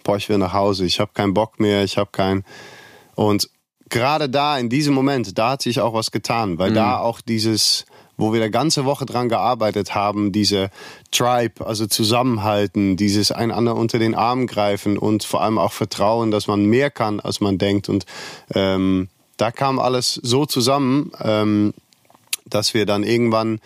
boah, 0.05 0.17
ich 0.17 0.29
will 0.29 0.39
nach 0.39 0.53
Hause. 0.53 0.85
Ich 0.85 1.01
habe 1.01 1.13
keinen 1.15 1.35
Bock 1.35 1.61
mehr. 1.61 1.85
Ich 1.85 1.97
habe 1.97 2.11
keinen. 2.11 2.45
Und 3.15 3.49
gerade 3.89 4.29
da 4.29 4.59
in 4.59 4.69
diesem 4.69 4.95
Moment, 4.95 5.39
da 5.39 5.51
hat 5.51 5.63
sich 5.63 5.81
auch 5.81 5.95
was 5.95 6.11
getan, 6.11 6.59
weil 6.59 6.71
mhm. 6.71 6.75
da 6.75 6.99
auch 6.99 7.21
dieses 7.21 7.87
wo 8.17 8.33
wir 8.33 8.41
eine 8.41 8.51
ganze 8.51 8.85
Woche 8.85 9.05
dran 9.05 9.29
gearbeitet 9.29 9.95
haben, 9.95 10.33
diese 10.33 10.71
Tribe, 11.11 11.67
also 11.67 11.87
zusammenhalten, 11.87 12.97
dieses 12.97 13.31
einander 13.31 13.77
unter 13.77 13.99
den 13.99 14.15
Arm 14.15 14.47
greifen 14.47 14.97
und 14.97 15.25
vor 15.25 15.43
allem 15.43 15.59
auch 15.59 15.73
Vertrauen, 15.73 16.31
dass 16.31 16.47
man 16.47 16.65
mehr 16.65 16.91
kann, 16.91 17.21
als 17.21 17.41
man 17.41 17.59
denkt. 17.59 17.89
Und 17.89 18.07
ähm, 18.55 19.09
da 19.37 19.51
kam 19.51 19.79
alles 19.79 20.15
so 20.15 20.47
zusammen, 20.47 21.13
ähm, 21.21 21.75
dass 22.45 22.75
wir 22.75 22.87
dann 22.87 23.03
irgendwann 23.03 23.61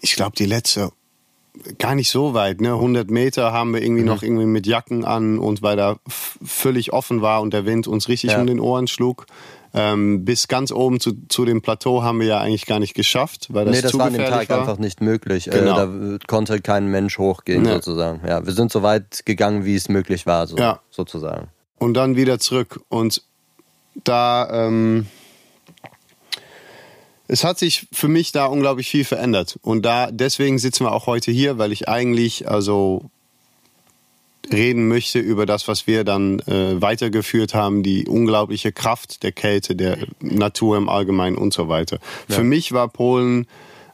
ich 0.00 0.14
glaube, 0.14 0.36
die 0.36 0.46
letzte 0.46 0.90
gar 1.78 1.94
nicht 1.94 2.10
so 2.10 2.32
weit, 2.32 2.60
ne? 2.60 2.74
100 2.74 3.10
Meter 3.10 3.52
haben 3.52 3.74
wir 3.74 3.82
irgendwie 3.82 4.02
mhm. 4.02 4.08
noch 4.08 4.22
irgendwie 4.22 4.46
mit 4.46 4.66
Jacken 4.66 5.04
an 5.04 5.38
und 5.38 5.62
weil 5.62 5.76
da 5.76 5.96
völlig 6.08 6.92
offen 6.92 7.22
war 7.22 7.42
und 7.42 7.52
der 7.52 7.66
Wind 7.66 7.88
uns 7.88 8.08
richtig 8.08 8.32
ja. 8.32 8.40
um 8.40 8.46
den 8.46 8.60
Ohren 8.60 8.86
schlug. 8.86 9.26
Ähm, 9.72 10.24
bis 10.24 10.48
ganz 10.48 10.72
oben 10.72 10.98
zu, 10.98 11.12
zu 11.28 11.44
dem 11.44 11.62
Plateau 11.62 12.02
haben 12.02 12.18
wir 12.18 12.26
ja 12.26 12.40
eigentlich 12.40 12.66
gar 12.66 12.80
nicht 12.80 12.94
geschafft, 12.94 13.48
weil 13.50 13.66
das, 13.66 13.76
nee, 13.76 13.82
das 13.82 13.96
war 13.96 14.06
an 14.06 14.14
dem 14.14 14.26
Tag 14.26 14.48
war. 14.48 14.60
einfach 14.60 14.78
nicht 14.78 15.00
möglich. 15.00 15.46
Äh, 15.46 15.50
genau. 15.50 15.84
Äh, 15.84 16.18
da 16.18 16.26
konnte 16.26 16.60
kein 16.60 16.86
Mensch 16.88 17.18
hochgehen 17.18 17.64
ja. 17.64 17.74
sozusagen. 17.74 18.20
Ja, 18.26 18.44
wir 18.44 18.52
sind 18.52 18.72
so 18.72 18.82
weit 18.82 19.24
gegangen, 19.26 19.64
wie 19.64 19.76
es 19.76 19.88
möglich 19.88 20.26
war, 20.26 20.48
so, 20.48 20.56
ja. 20.56 20.80
sozusagen. 20.90 21.48
Und 21.78 21.94
dann 21.94 22.16
wieder 22.16 22.40
zurück 22.40 22.80
und 22.88 23.22
da 24.04 24.66
ähm, 24.66 25.06
es 27.32 27.44
hat 27.44 27.60
sich 27.60 27.86
für 27.92 28.08
mich 28.08 28.32
da 28.32 28.46
unglaublich 28.46 28.90
viel 28.90 29.04
verändert. 29.04 29.56
Und 29.62 29.86
da, 29.86 30.10
deswegen 30.10 30.58
sitzen 30.58 30.84
wir 30.84 30.92
auch 30.92 31.06
heute 31.06 31.30
hier, 31.30 31.58
weil 31.58 31.70
ich 31.70 31.88
eigentlich, 31.88 32.48
also 32.48 33.08
reden 34.52 34.88
möchte 34.88 35.20
über 35.20 35.46
das, 35.46 35.68
was 35.68 35.86
wir 35.86 36.02
dann 36.02 36.40
äh, 36.40 36.80
weitergeführt 36.82 37.54
haben, 37.54 37.84
die 37.84 38.08
unglaubliche 38.08 38.72
Kraft 38.72 39.22
der 39.22 39.30
Kälte, 39.30 39.76
der 39.76 39.98
Natur 40.20 40.76
im 40.76 40.88
Allgemeinen 40.88 41.36
und 41.36 41.54
so 41.54 41.68
weiter. 41.68 42.00
Ja. 42.28 42.36
Für 42.36 42.42
mich 42.42 42.72
war 42.72 42.88
Polen 42.88 43.46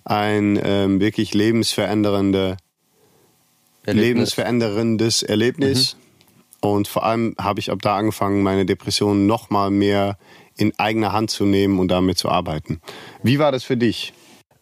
ein 0.05 0.59
ähm, 0.63 1.01
wirklich 1.01 1.35
lebensverändernde, 1.35 2.57
Erlebnis. 3.85 4.07
lebensveränderndes 4.07 5.23
Erlebnis. 5.23 5.97
Mhm. 5.97 6.06
Und 6.73 6.89
vor 6.89 7.05
allem 7.05 7.35
habe 7.39 7.61
ich 7.61 7.71
ab 7.71 7.79
da 7.83 7.97
angefangen, 7.97 8.43
meine 8.43 8.67
Depression 8.67 9.27
noch 9.27 9.51
mal 9.51 9.71
mehr 9.71 10.19
in 10.57 10.73
eigener 10.79 11.13
Hand 11.13 11.31
zu 11.31 11.45
nehmen 11.45 11.79
und 11.79 11.89
damit 11.89 12.19
zu 12.19 12.29
arbeiten. 12.29 12.81
Wie 13.23 13.39
war 13.39 13.53
das 13.53 13.65
für 13.65 13.77
dich? 13.77 14.13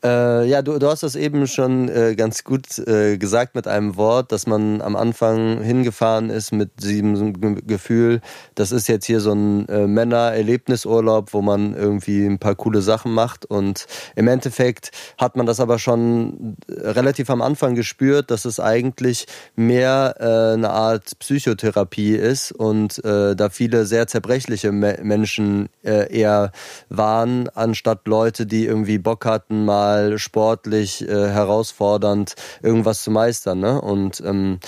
Äh, 0.04 0.46
ja, 0.48 0.60
du, 0.60 0.78
du 0.78 0.86
hast 0.88 1.02
das 1.02 1.16
eben 1.16 1.46
schon 1.46 1.88
äh, 1.88 2.14
ganz 2.14 2.44
gut 2.44 2.78
äh, 2.78 3.16
gesagt 3.16 3.54
mit 3.54 3.66
einem 3.66 3.96
Wort, 3.96 4.32
dass 4.32 4.46
man 4.46 4.82
am 4.82 4.96
Anfang 4.96 5.62
hingefahren 5.62 6.28
ist 6.28 6.52
mit 6.52 6.82
diesem 6.82 7.32
Gefühl, 7.66 8.20
das 8.54 8.70
ist 8.70 8.86
jetzt 8.86 9.06
hier 9.06 9.20
so 9.20 9.32
ein 9.32 9.66
äh, 9.70 9.86
Männer-Erlebnisurlaub, 9.86 11.32
wo 11.32 11.40
man 11.40 11.74
irgendwie 11.74 12.26
ein 12.26 12.38
paar 12.38 12.54
coole 12.54 12.82
Sachen 12.82 13.14
macht. 13.14 13.46
Und 13.46 13.86
im 14.14 14.28
Endeffekt 14.28 14.90
hat 15.16 15.36
man 15.36 15.46
das 15.46 15.58
aber 15.58 15.78
schon 15.78 16.58
relativ 16.68 17.30
am 17.30 17.40
Anfang 17.40 17.74
gespürt, 17.74 18.30
dass 18.30 18.44
es 18.44 18.60
eigentlich 18.60 19.26
mehr 19.56 20.16
äh, 20.20 20.52
eine 20.52 20.68
Art 20.68 21.18
Psychotherapie 21.18 22.14
ist 22.14 22.52
und 22.52 23.02
äh, 23.06 23.34
da 23.34 23.48
viele 23.48 23.86
sehr 23.86 24.06
zerbrechliche 24.06 24.70
Me 24.70 24.98
Menschen 25.02 25.70
äh, 25.82 26.14
eher 26.14 26.52
waren, 26.90 27.48
anstatt 27.54 28.06
Leute, 28.06 28.44
die 28.44 28.66
irgendwie 28.66 28.98
Bock 28.98 29.24
hatten, 29.24 29.64
mal 29.64 29.93
mal 29.94 30.18
sportlich 30.18 31.06
äh, 31.08 31.28
herausfordernd 31.28 32.34
irgendwas 32.62 33.02
zu 33.02 33.10
meistern. 33.10 33.60
Ne? 33.60 33.80
Und 33.80 34.22
ähm, 34.24 34.58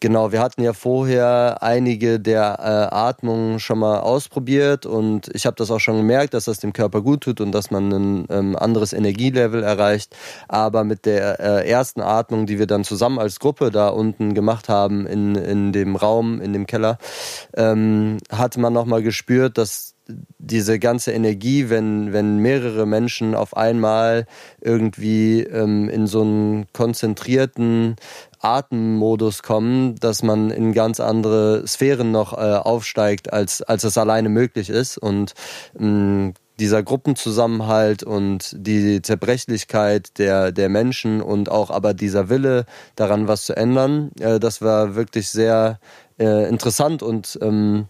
Genau, 0.00 0.30
wir 0.30 0.40
hatten 0.40 0.62
ja 0.62 0.74
vorher 0.74 1.60
einige 1.60 2.20
der 2.20 2.56
äh, 2.60 2.94
Atmungen 2.94 3.58
schon 3.58 3.80
mal 3.80 3.98
ausprobiert 3.98 4.86
und 4.86 5.28
ich 5.34 5.44
habe 5.44 5.56
das 5.56 5.72
auch 5.72 5.80
schon 5.80 5.96
gemerkt, 5.96 6.34
dass 6.34 6.44
das 6.44 6.60
dem 6.60 6.72
Körper 6.72 7.02
gut 7.02 7.22
tut 7.22 7.40
und 7.40 7.50
dass 7.50 7.72
man 7.72 7.90
ein 7.90 8.26
ähm, 8.30 8.54
anderes 8.54 8.92
Energielevel 8.92 9.64
erreicht. 9.64 10.16
Aber 10.46 10.84
mit 10.84 11.04
der 11.04 11.40
äh, 11.40 11.68
ersten 11.68 12.00
Atmung, 12.00 12.46
die 12.46 12.60
wir 12.60 12.68
dann 12.68 12.84
zusammen 12.84 13.18
als 13.18 13.40
Gruppe 13.40 13.72
da 13.72 13.88
unten 13.88 14.34
gemacht 14.34 14.68
haben 14.68 15.04
in, 15.04 15.34
in 15.34 15.72
dem 15.72 15.96
Raum, 15.96 16.40
in 16.40 16.52
dem 16.52 16.68
Keller, 16.68 16.98
ähm, 17.56 18.18
hatte 18.30 18.60
man 18.60 18.72
nochmal 18.72 19.02
gespürt, 19.02 19.58
dass 19.58 19.96
diese 20.38 20.78
ganze 20.78 21.12
Energie, 21.12 21.68
wenn, 21.68 22.12
wenn 22.12 22.38
mehrere 22.38 22.86
Menschen 22.86 23.34
auf 23.34 23.56
einmal 23.56 24.26
irgendwie 24.60 25.42
ähm, 25.42 25.88
in 25.88 26.06
so 26.06 26.22
einen 26.22 26.66
konzentrierten 26.72 27.96
Atemmodus 28.40 29.42
kommen, 29.42 29.96
dass 29.96 30.22
man 30.22 30.50
in 30.50 30.72
ganz 30.72 31.00
andere 31.00 31.66
Sphären 31.66 32.10
noch 32.10 32.32
äh, 32.32 32.36
aufsteigt, 32.36 33.32
als, 33.32 33.62
als 33.62 33.84
es 33.84 33.98
alleine 33.98 34.30
möglich 34.30 34.70
ist. 34.70 34.96
Und 34.96 35.34
ähm, 35.78 36.32
dieser 36.58 36.82
Gruppenzusammenhalt 36.82 38.02
und 38.02 38.54
die 38.56 39.02
Zerbrechlichkeit 39.02 40.18
der, 40.18 40.52
der 40.52 40.68
Menschen 40.68 41.20
und 41.20 41.50
auch 41.50 41.70
aber 41.70 41.94
dieser 41.94 42.28
Wille 42.28 42.64
daran 42.96 43.28
was 43.28 43.44
zu 43.44 43.56
ändern, 43.56 44.10
äh, 44.20 44.40
das 44.40 44.62
war 44.62 44.94
wirklich 44.94 45.28
sehr 45.28 45.78
äh, 46.18 46.48
interessant 46.48 47.02
und 47.02 47.38
ähm, 47.42 47.88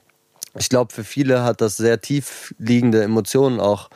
ich 0.58 0.68
glaube, 0.68 0.92
für 0.92 1.04
viele 1.04 1.42
hat 1.42 1.60
das 1.60 1.76
sehr 1.76 2.00
tief 2.00 2.54
liegende 2.58 3.02
Emotionen 3.02 3.60
auch 3.60 3.90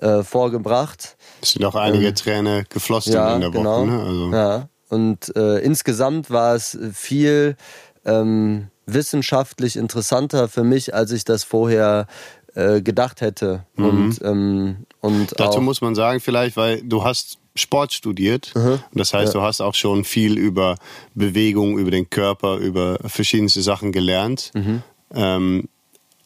äh, 0.00 0.22
vorgebracht. 0.22 1.16
Es 1.42 1.52
sind 1.52 1.64
auch 1.64 1.74
einige 1.74 2.08
ähm, 2.08 2.14
Tränen 2.14 2.66
geflossen 2.68 3.12
ja, 3.12 3.34
in 3.34 3.40
der 3.40 3.52
Woche. 3.52 3.62
Genau. 3.62 3.86
Ne? 3.86 4.02
Also. 4.02 4.32
Ja, 4.32 4.68
und 4.88 5.36
äh, 5.36 5.58
insgesamt 5.58 6.30
war 6.30 6.54
es 6.54 6.78
viel 6.92 7.56
ähm, 8.04 8.68
wissenschaftlich 8.86 9.76
interessanter 9.76 10.48
für 10.48 10.64
mich, 10.64 10.94
als 10.94 11.10
ich 11.12 11.24
das 11.24 11.44
vorher 11.44 12.06
äh, 12.54 12.80
gedacht 12.80 13.20
hätte. 13.20 13.66
Mhm. 13.74 13.84
Und, 13.84 14.22
ähm, 14.22 14.76
und 15.00 15.34
Dazu 15.38 15.60
muss 15.60 15.80
man 15.80 15.94
sagen, 15.94 16.20
vielleicht, 16.20 16.56
weil 16.56 16.82
du 16.82 17.04
hast 17.04 17.38
Sport 17.54 17.92
studiert. 17.92 18.52
Mhm. 18.54 18.80
Das 18.92 19.12
heißt, 19.12 19.34
ja. 19.34 19.40
du 19.40 19.46
hast 19.46 19.60
auch 19.60 19.74
schon 19.74 20.04
viel 20.04 20.38
über 20.38 20.76
Bewegung, 21.14 21.78
über 21.78 21.90
den 21.90 22.08
Körper, 22.10 22.58
über 22.58 22.98
verschiedenste 23.06 23.62
Sachen 23.62 23.92
gelernt. 23.92 24.52
Mhm. 24.54 24.82
Ähm, 25.14 25.68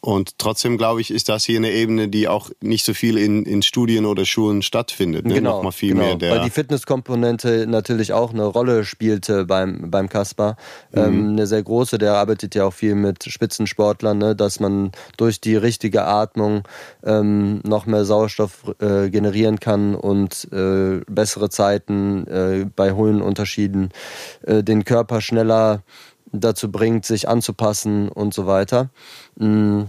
und 0.03 0.39
trotzdem, 0.39 0.79
glaube 0.79 1.03
ich, 1.03 1.11
ist 1.11 1.29
das 1.29 1.45
hier 1.45 1.59
eine 1.59 1.71
Ebene, 1.73 2.09
die 2.09 2.27
auch 2.27 2.51
nicht 2.63 2.87
so 2.87 2.95
viel 2.95 3.19
in, 3.19 3.45
in 3.45 3.61
Studien 3.61 4.07
oder 4.07 4.25
Schulen 4.25 4.63
stattfindet. 4.63 5.27
Ne? 5.27 5.35
Genau, 5.35 5.57
Nochmal 5.57 5.73
viel 5.73 5.91
genau. 5.91 6.05
mehr 6.05 6.17
der 6.17 6.31
weil 6.31 6.41
die 6.45 6.51
Fitnesskomponente 6.51 7.67
natürlich 7.67 8.15
auch 8.15 8.33
eine 8.33 8.45
Rolle 8.45 8.85
spielte 8.85 9.45
beim, 9.45 9.91
beim 9.91 10.09
Kaspar. 10.09 10.57
Mhm. 10.93 10.99
Ähm, 10.99 11.29
eine 11.33 11.47
sehr 11.47 11.63
große, 11.63 11.99
der 11.99 12.15
arbeitet 12.15 12.55
ja 12.55 12.65
auch 12.65 12.73
viel 12.73 12.95
mit 12.95 13.25
Spitzensportlern, 13.25 14.17
ne? 14.17 14.35
dass 14.35 14.59
man 14.59 14.93
durch 15.19 15.39
die 15.39 15.57
richtige 15.57 16.05
Atmung 16.05 16.63
ähm, 17.05 17.61
noch 17.63 17.85
mehr 17.85 18.07
Sauerstoff 18.07 18.75
äh, 18.81 19.11
generieren 19.11 19.61
kann 19.61 19.95
und 19.95 20.49
äh, 20.51 21.03
bessere 21.11 21.51
Zeiten 21.51 22.27
äh, 22.27 22.67
bei 22.75 22.93
hohen 22.93 23.21
Unterschieden 23.21 23.91
äh, 24.47 24.63
den 24.63 24.85
Körper 24.85 25.21
schneller 25.21 25.83
dazu 26.33 26.71
bringt, 26.71 27.05
sich 27.07 27.29
anzupassen 27.29 28.09
und 28.09 28.35
so 28.35 28.47
weiter. 28.47 28.91
Mm, 29.37 29.85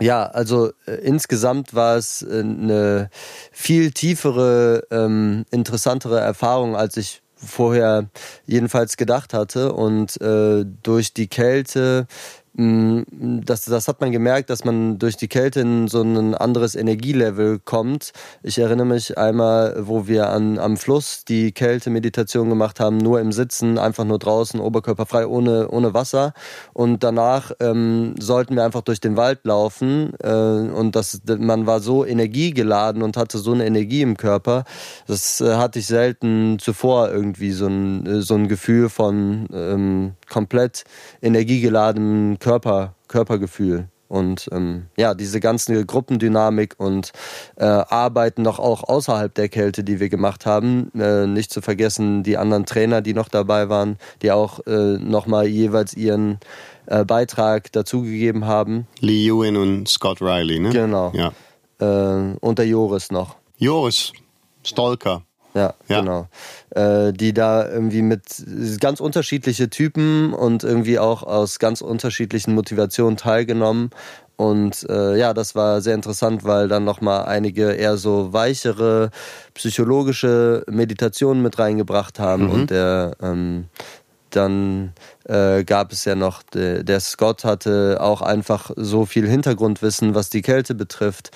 ja, 0.00 0.24
also 0.26 0.72
äh, 0.86 0.92
insgesamt 1.02 1.74
war 1.74 1.96
es 1.96 2.22
äh, 2.22 2.40
eine 2.40 3.10
viel 3.52 3.92
tiefere, 3.92 4.84
ähm, 4.90 5.44
interessantere 5.50 6.20
Erfahrung, 6.20 6.74
als 6.74 6.96
ich 6.96 7.22
vorher 7.36 8.08
jedenfalls 8.46 8.96
gedacht 8.96 9.34
hatte. 9.34 9.72
Und 9.72 10.20
äh, 10.20 10.64
durch 10.82 11.14
die 11.14 11.28
Kälte 11.28 12.06
das, 12.56 13.64
das 13.64 13.88
hat 13.88 14.00
man 14.00 14.12
gemerkt, 14.12 14.48
dass 14.48 14.64
man 14.64 15.00
durch 15.00 15.16
die 15.16 15.26
Kälte 15.26 15.60
in 15.60 15.88
so 15.88 16.02
ein 16.02 16.36
anderes 16.36 16.76
Energielevel 16.76 17.58
kommt. 17.58 18.12
Ich 18.44 18.58
erinnere 18.58 18.86
mich 18.86 19.18
einmal, 19.18 19.74
wo 19.80 20.06
wir 20.06 20.28
an, 20.28 20.60
am 20.60 20.76
Fluss 20.76 21.24
die 21.24 21.50
Kältemeditation 21.50 22.48
gemacht 22.48 22.78
haben, 22.78 22.98
nur 22.98 23.20
im 23.20 23.32
Sitzen, 23.32 23.76
einfach 23.76 24.04
nur 24.04 24.20
draußen, 24.20 24.60
oberkörperfrei, 24.60 25.26
ohne, 25.26 25.68
ohne 25.68 25.94
Wasser. 25.94 26.32
Und 26.72 27.02
danach 27.02 27.50
ähm, 27.58 28.14
sollten 28.20 28.54
wir 28.54 28.64
einfach 28.64 28.82
durch 28.82 29.00
den 29.00 29.16
Wald 29.16 29.40
laufen. 29.42 30.12
Äh, 30.22 30.28
und 30.28 30.94
das, 30.94 31.22
man 31.26 31.66
war 31.66 31.80
so 31.80 32.04
energiegeladen 32.04 33.02
und 33.02 33.16
hatte 33.16 33.38
so 33.38 33.52
eine 33.52 33.66
Energie 33.66 34.02
im 34.02 34.16
Körper. 34.16 34.62
Das 35.08 35.40
äh, 35.40 35.56
hatte 35.56 35.80
ich 35.80 35.88
selten 35.88 36.60
zuvor 36.60 37.10
irgendwie 37.10 37.50
so 37.50 37.66
ein, 37.66 38.22
so 38.22 38.36
ein 38.36 38.46
Gefühl 38.46 38.90
von 38.90 39.48
ähm, 39.52 40.12
komplett 40.34 40.82
energiegeladenem 41.22 42.40
Körper, 42.40 42.96
Körpergefühl. 43.06 43.86
Und 44.08 44.48
ähm, 44.50 44.86
ja, 44.96 45.14
diese 45.14 45.38
ganze 45.38 45.86
Gruppendynamik 45.86 46.74
und 46.76 47.12
äh, 47.54 47.64
Arbeiten 47.64 48.42
noch 48.42 48.58
auch 48.58 48.82
außerhalb 48.82 49.32
der 49.32 49.48
Kälte, 49.48 49.84
die 49.84 50.00
wir 50.00 50.08
gemacht 50.08 50.44
haben. 50.44 50.90
Äh, 50.98 51.28
nicht 51.28 51.52
zu 51.52 51.62
vergessen 51.62 52.24
die 52.24 52.36
anderen 52.36 52.66
Trainer, 52.66 53.00
die 53.00 53.14
noch 53.14 53.28
dabei 53.28 53.68
waren, 53.68 53.96
die 54.22 54.32
auch 54.32 54.58
äh, 54.66 54.98
nochmal 54.98 55.46
jeweils 55.46 55.94
ihren 55.94 56.40
äh, 56.86 57.04
Beitrag 57.04 57.70
dazugegeben 57.70 58.44
haben. 58.44 58.88
Lee 58.98 59.28
Ewan 59.28 59.56
und 59.56 59.88
Scott 59.88 60.20
Riley, 60.20 60.58
ne? 60.58 60.70
Genau. 60.70 61.12
Ja. 61.14 61.32
Äh, 61.78 62.36
und 62.40 62.58
der 62.58 62.66
Joris 62.66 63.12
noch. 63.12 63.36
Joris 63.56 64.12
Stolker. 64.64 65.22
Ja, 65.54 65.74
ja, 65.88 66.00
genau. 66.00 66.26
Äh, 66.70 67.12
die 67.12 67.32
da 67.32 67.68
irgendwie 67.68 68.02
mit 68.02 68.22
ganz 68.80 69.00
unterschiedliche 69.00 69.70
Typen 69.70 70.34
und 70.34 70.64
irgendwie 70.64 70.98
auch 70.98 71.22
aus 71.22 71.60
ganz 71.60 71.80
unterschiedlichen 71.80 72.54
Motivationen 72.54 73.16
teilgenommen. 73.16 73.90
Und 74.36 74.84
äh, 74.90 75.16
ja, 75.16 75.32
das 75.32 75.54
war 75.54 75.80
sehr 75.80 75.94
interessant, 75.94 76.42
weil 76.42 76.66
dann 76.66 76.84
nochmal 76.84 77.26
einige 77.26 77.70
eher 77.70 77.96
so 77.96 78.32
weichere 78.32 79.10
psychologische 79.54 80.64
Meditationen 80.68 81.40
mit 81.40 81.58
reingebracht 81.60 82.18
haben. 82.18 82.46
Mhm. 82.46 82.50
Und 82.50 82.70
der 82.70 83.16
ähm, 83.22 83.66
dann 84.36 84.92
äh, 85.24 85.64
gab 85.64 85.92
es 85.92 86.04
ja 86.04 86.14
noch, 86.14 86.42
der, 86.42 86.82
der 86.82 87.00
Scott 87.00 87.44
hatte 87.44 87.98
auch 88.00 88.22
einfach 88.22 88.70
so 88.76 89.06
viel 89.06 89.28
Hintergrundwissen, 89.28 90.14
was 90.14 90.30
die 90.30 90.42
Kälte 90.42 90.74
betrifft. 90.74 91.30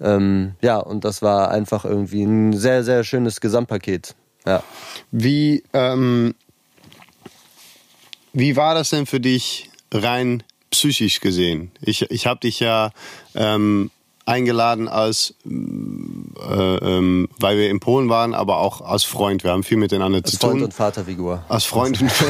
Ähm, 0.00 0.54
ja, 0.60 0.78
und 0.78 1.04
das 1.04 1.22
war 1.22 1.50
einfach 1.50 1.84
irgendwie 1.84 2.22
ein 2.22 2.52
sehr, 2.52 2.84
sehr 2.84 3.04
schönes 3.04 3.40
Gesamtpaket. 3.40 4.14
Ja. 4.46 4.62
Wie, 5.10 5.62
ähm, 5.72 6.34
wie 8.32 8.56
war 8.56 8.74
das 8.74 8.90
denn 8.90 9.06
für 9.06 9.20
dich 9.20 9.70
rein 9.92 10.42
psychisch 10.70 11.20
gesehen? 11.20 11.70
Ich, 11.80 12.10
ich 12.10 12.26
habe 12.26 12.40
dich 12.40 12.60
ja 12.60 12.90
ähm, 13.34 13.90
eingeladen 14.32 14.88
als, 14.88 15.34
äh, 15.44 15.48
ähm, 15.50 17.28
weil 17.38 17.58
wir 17.58 17.70
in 17.70 17.80
Polen 17.80 18.08
waren, 18.08 18.32
aber 18.34 18.58
auch 18.58 18.80
als 18.80 19.04
Freund. 19.04 19.44
Wir 19.44 19.50
haben 19.52 19.62
viel 19.62 19.76
miteinander 19.76 20.18
Als 20.18 20.30
zu 20.32 20.38
Freund 20.38 20.54
tun. 20.54 20.62
und 20.64 20.74
Vaterfigur. 20.74 21.44
Als 21.48 21.64
Freund 21.64 22.00
und 22.00 22.10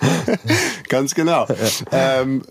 Ganz 0.88 1.14
genau. 1.14 1.46
Ähm, 1.90 2.42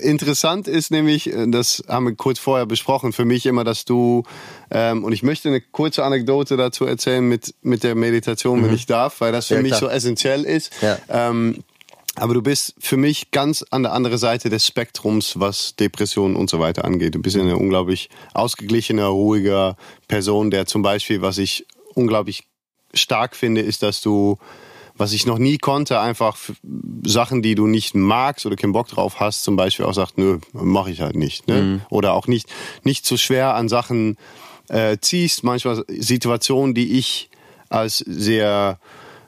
interessant 0.00 0.66
ist 0.66 0.90
nämlich, 0.90 1.30
äh, 1.32 1.46
das 1.48 1.84
haben 1.88 2.06
wir 2.06 2.14
kurz 2.14 2.38
vorher 2.38 2.64
besprochen, 2.66 3.12
für 3.12 3.24
mich 3.24 3.44
immer, 3.46 3.64
dass 3.64 3.84
du, 3.84 4.22
ähm, 4.70 5.04
und 5.04 5.12
ich 5.12 5.22
möchte 5.22 5.48
eine 5.48 5.60
kurze 5.60 6.04
Anekdote 6.04 6.56
dazu 6.56 6.86
erzählen 6.86 7.26
mit, 7.28 7.54
mit 7.62 7.82
der 7.82 7.94
Meditation, 7.94 8.64
wenn 8.64 8.74
ich 8.74 8.86
darf, 8.86 9.20
weil 9.20 9.32
das 9.32 9.48
für 9.48 9.56
Ja, 9.56 9.62
mich 9.62 9.72
klar. 9.72 9.80
so 9.80 9.88
essentiell 9.88 10.44
ist. 10.44 10.72
Ja. 10.80 10.98
Ähm, 11.08 11.62
aber 12.16 12.34
du 12.34 12.42
bist 12.42 12.74
für 12.78 12.96
mich 12.96 13.30
ganz 13.30 13.64
an 13.70 13.82
der 13.82 13.92
anderen 13.92 14.18
Seite 14.18 14.48
des 14.48 14.66
Spektrums, 14.66 15.38
was 15.38 15.76
Depressionen 15.76 16.34
und 16.34 16.48
so 16.48 16.58
weiter 16.58 16.84
angeht. 16.84 17.14
Du 17.14 17.20
bist 17.20 17.36
eine 17.36 17.56
unglaublich 17.56 18.08
ausgeglichener, 18.34 19.06
ruhiger 19.06 19.76
Person, 20.08 20.50
der 20.50 20.66
zum 20.66 20.82
Beispiel, 20.82 21.22
was 21.22 21.38
ich 21.38 21.66
unglaublich 21.94 22.44
stark 22.94 23.36
finde, 23.36 23.60
ist, 23.60 23.82
dass 23.82 24.00
du, 24.00 24.38
was 24.94 25.12
ich 25.12 25.26
noch 25.26 25.38
nie 25.38 25.58
konnte, 25.58 26.00
einfach 26.00 26.38
Sachen, 27.04 27.42
die 27.42 27.54
du 27.54 27.66
nicht 27.66 27.94
magst 27.94 28.46
oder 28.46 28.56
keinen 28.56 28.72
Bock 28.72 28.88
drauf 28.88 29.20
hast, 29.20 29.44
zum 29.44 29.56
Beispiel 29.56 29.84
auch 29.84 29.94
sagt, 29.94 30.16
nö, 30.16 30.38
mache 30.52 30.90
ich 30.90 31.02
halt 31.02 31.16
nicht. 31.16 31.48
Ne? 31.48 31.80
Oder 31.90 32.14
auch 32.14 32.26
nicht, 32.26 32.48
nicht 32.82 33.04
zu 33.04 33.18
schwer 33.18 33.54
an 33.54 33.68
Sachen 33.68 34.16
äh, 34.68 34.96
ziehst. 34.98 35.44
Manchmal 35.44 35.84
Situationen, 35.88 36.74
die 36.74 36.98
ich 36.98 37.28
als 37.68 37.98
sehr 37.98 38.78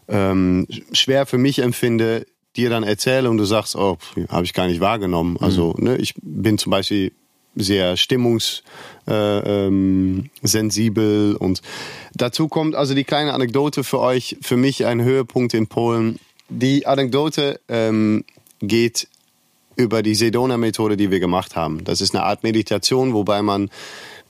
ähm, 0.08 0.66
schwer 0.92 1.26
für 1.26 1.38
mich 1.38 1.58
empfinde, 1.58 2.26
dir 2.58 2.70
dann 2.70 2.82
erzähle 2.82 3.30
und 3.30 3.38
du 3.38 3.44
sagst, 3.44 3.76
oh, 3.76 3.96
habe 4.28 4.44
ich 4.44 4.52
gar 4.52 4.66
nicht 4.66 4.80
wahrgenommen. 4.80 5.36
Also 5.40 5.74
ne, 5.78 5.96
ich 5.96 6.14
bin 6.20 6.58
zum 6.58 6.70
Beispiel 6.70 7.12
sehr 7.54 7.96
stimmungs 7.96 8.62
äh, 9.08 9.66
ähm, 9.66 10.30
und 11.38 11.62
dazu 12.14 12.48
kommt 12.48 12.74
also 12.74 12.94
die 12.94 13.04
kleine 13.04 13.32
Anekdote 13.32 13.84
für 13.84 14.00
euch, 14.00 14.36
für 14.42 14.56
mich 14.56 14.84
ein 14.86 15.02
Höhepunkt 15.02 15.54
in 15.54 15.66
Polen. 15.66 16.18
Die 16.48 16.86
Anekdote 16.86 17.60
ähm, 17.68 18.24
geht 18.60 19.08
über 19.76 20.02
die 20.02 20.14
Sedona-Methode, 20.14 20.96
die 20.96 21.10
wir 21.10 21.20
gemacht 21.20 21.56
haben. 21.56 21.84
Das 21.84 22.00
ist 22.00 22.14
eine 22.14 22.24
Art 22.24 22.42
Meditation, 22.42 23.14
wobei 23.14 23.42
man 23.42 23.70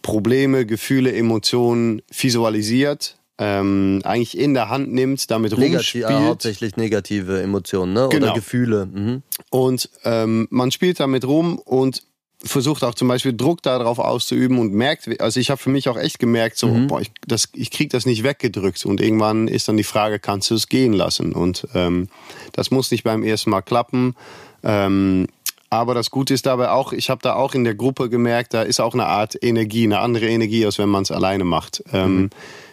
Probleme, 0.03 0.67
Gefühle, 0.67 1.13
Emotionen 1.13 2.03
visualisiert, 2.11 3.18
ähm, 3.39 4.01
eigentlich 4.05 4.37
in 4.37 4.55
der 4.55 4.69
Hand 4.69 4.93
nimmt, 4.93 5.31
damit 5.31 5.53
Negativ, 5.53 5.75
rumspielt. 5.75 6.11
ja, 6.11 6.25
hauptsächlich 6.25 6.77
negative 6.77 7.41
Emotionen, 7.41 7.93
ne? 7.93 8.09
Genau. 8.11 8.27
Oder 8.27 8.35
Gefühle. 8.35 8.87
Mhm. 8.87 9.23
Und 9.51 9.89
ähm, 10.05 10.49
man 10.51 10.73
spielt 10.73 10.99
damit 11.01 11.25
rum 11.25 11.59
und 11.59 12.03
versucht 12.43 12.85
auch 12.85 12.95
zum 12.95 13.09
Beispiel 13.09 13.37
Druck 13.37 13.63
darauf 13.63 13.99
auszuüben 13.99 14.59
und 14.59 14.73
merkt, 14.73 15.21
also 15.21 15.41
ich 15.41 15.51
habe 15.51 15.61
für 15.61 15.71
mich 15.71 15.89
auch 15.89 15.97
echt 15.97 16.19
gemerkt, 16.19 16.57
so, 16.57 16.73
boah, 16.87 17.01
ich, 17.01 17.11
das, 17.27 17.49
ich 17.53 17.71
krieg 17.71 17.91
das 17.91 18.07
nicht 18.07 18.23
weggedrückt 18.23 18.85
und 18.87 19.01
irgendwann 19.01 19.49
ist 19.49 19.69
dann 19.69 19.77
die 19.77 19.85
Frage, 19.85 20.21
kannst 20.21 20.51
du 20.51 20.55
es 20.55 20.69
gehen 20.69 20.93
lassen? 20.93 21.33
Und 21.33 21.67
ähm, 21.75 22.09
das 22.53 22.71
muss 22.71 22.91
nicht 22.91 23.03
beim 23.03 23.25
ersten 23.25 23.51
Mal 23.51 23.63
klappen. 23.63 24.15
Ähm, 24.63 25.27
aber 25.71 25.95
das 25.95 26.11
Gute 26.11 26.33
ist 26.33 26.47
dabei 26.47 26.71
auch, 26.71 26.93
ich 26.93 27.11
habe 27.11 27.21
da 27.23 27.35
auch 27.35 27.55
in 27.55 27.65
der 27.65 27.75
Gruppe 27.75 28.09
gemerkt, 28.09 28.55
da 28.55 28.63
ist 28.63 28.81
auch 28.81 28.95
eine 28.95 29.07
Art 29.07 29.37
Energie, 29.43 29.85
eine 29.85 29.99
andere 29.99 30.29
Energie, 30.29 30.65
als 30.65 30.79
wenn 30.79 30.89
man 30.89 31.03
es 31.03 31.11
alleine 31.11 31.45
macht. 31.45 31.83
Ähm, 31.93 32.31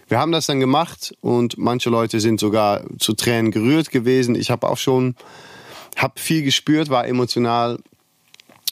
wir 0.07 0.19
haben 0.19 0.31
das 0.31 0.45
dann 0.45 0.59
gemacht 0.59 1.15
und 1.21 1.57
manche 1.57 1.89
Leute 1.89 2.19
sind 2.19 2.39
sogar 2.39 2.83
zu 2.99 3.13
Tränen 3.13 3.51
gerührt 3.51 3.89
gewesen. 3.89 4.35
Ich 4.35 4.51
habe 4.51 4.69
auch 4.69 4.77
schon, 4.77 5.15
habe 5.97 6.19
viel 6.19 6.43
gespürt, 6.43 6.89
war 6.89 7.07
emotional 7.07 7.79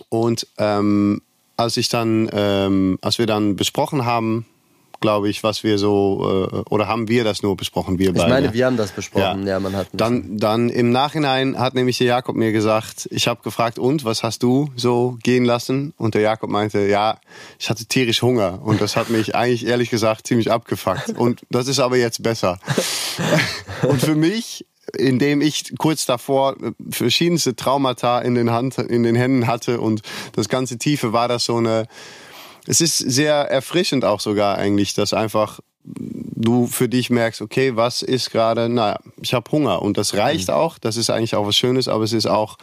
und 0.09 0.47
ähm, 0.57 1.21
als 1.57 1.77
ich 1.77 1.89
dann, 1.89 2.29
ähm, 2.33 2.99
als 3.01 3.17
wir 3.19 3.25
dann 3.25 3.55
besprochen 3.55 4.05
haben, 4.05 4.45
glaube 5.03 5.27
ich, 5.29 5.43
was 5.43 5.65
wir 5.65 5.77
so, 5.77 6.47
äh, 6.49 6.73
oder 6.73 6.87
haben 6.87 7.09
wir 7.09 7.25
das 7.25 7.43
nur 7.43 7.57
besprochen, 7.57 7.99
wir 7.99 8.11
Ich 8.11 8.15
beide? 8.15 8.29
meine, 8.29 8.53
wir 8.53 8.65
haben 8.65 8.77
das 8.77 8.91
besprochen. 8.91 9.45
Ja, 9.45 9.59
man 9.59 9.75
hat 9.75 9.87
Dann, 9.91 10.37
dann 10.37 10.69
im 10.69 10.91
Nachhinein 10.91 11.59
hat 11.59 11.73
nämlich 11.73 11.97
der 11.97 12.07
Jakob 12.07 12.37
mir 12.37 12.53
gesagt, 12.53 13.09
ich 13.11 13.27
habe 13.27 13.41
gefragt, 13.43 13.77
und 13.77 14.05
was 14.05 14.23
hast 14.23 14.43
du 14.43 14.71
so 14.77 15.17
gehen 15.21 15.43
lassen? 15.43 15.93
Und 15.97 16.15
der 16.15 16.21
Jakob 16.21 16.49
meinte, 16.49 16.87
ja, 16.87 17.17
ich 17.59 17.69
hatte 17.69 17.85
tierisch 17.85 18.21
Hunger 18.21 18.61
und 18.63 18.79
das 18.79 18.95
hat 18.95 19.09
mich 19.09 19.35
eigentlich 19.35 19.67
ehrlich 19.67 19.89
gesagt 19.89 20.25
ziemlich 20.25 20.49
abgefuckt. 20.49 21.09
Und 21.17 21.41
das 21.49 21.67
ist 21.67 21.79
aber 21.79 21.97
jetzt 21.97 22.23
besser. 22.23 22.57
und 23.81 24.01
für 24.01 24.15
mich, 24.15 24.65
indem 24.97 25.41
ich 25.41 25.73
kurz 25.77 26.05
davor 26.05 26.55
äh, 26.63 26.71
verschiedenste 26.89 27.57
Traumata 27.57 28.19
in 28.19 28.35
den, 28.35 28.51
Hand, 28.51 28.77
in 28.77 29.03
den 29.03 29.15
Händen 29.15 29.47
hatte 29.47 29.81
und 29.81 30.01
das 30.31 30.47
ganze 30.47 30.77
Tiefe 30.77 31.11
war 31.11 31.27
das 31.27 31.43
so 31.43 31.57
eine, 31.57 31.87
es 32.67 32.81
ist 32.81 32.97
sehr 32.97 33.35
erfrischend 33.35 34.05
auch 34.05 34.19
sogar 34.19 34.57
eigentlich, 34.57 34.93
dass 34.93 35.13
einfach 35.13 35.59
du 35.85 36.67
für 36.67 36.87
dich 36.87 37.09
merkst, 37.09 37.41
okay, 37.41 37.75
was 37.75 38.01
ist 38.01 38.31
gerade, 38.31 38.69
naja, 38.69 38.99
ich 39.21 39.33
habe 39.33 39.51
Hunger 39.51 39.81
und 39.81 39.97
das 39.97 40.13
reicht 40.13 40.47
Mhm. 40.47 40.53
auch, 40.53 40.77
das 40.77 40.95
ist 40.97 41.09
eigentlich 41.09 41.35
auch 41.35 41.45
was 41.45 41.57
Schönes, 41.57 41.87
aber 41.87 42.03
es 42.03 42.13
ist 42.13 42.25
auch, 42.25 42.57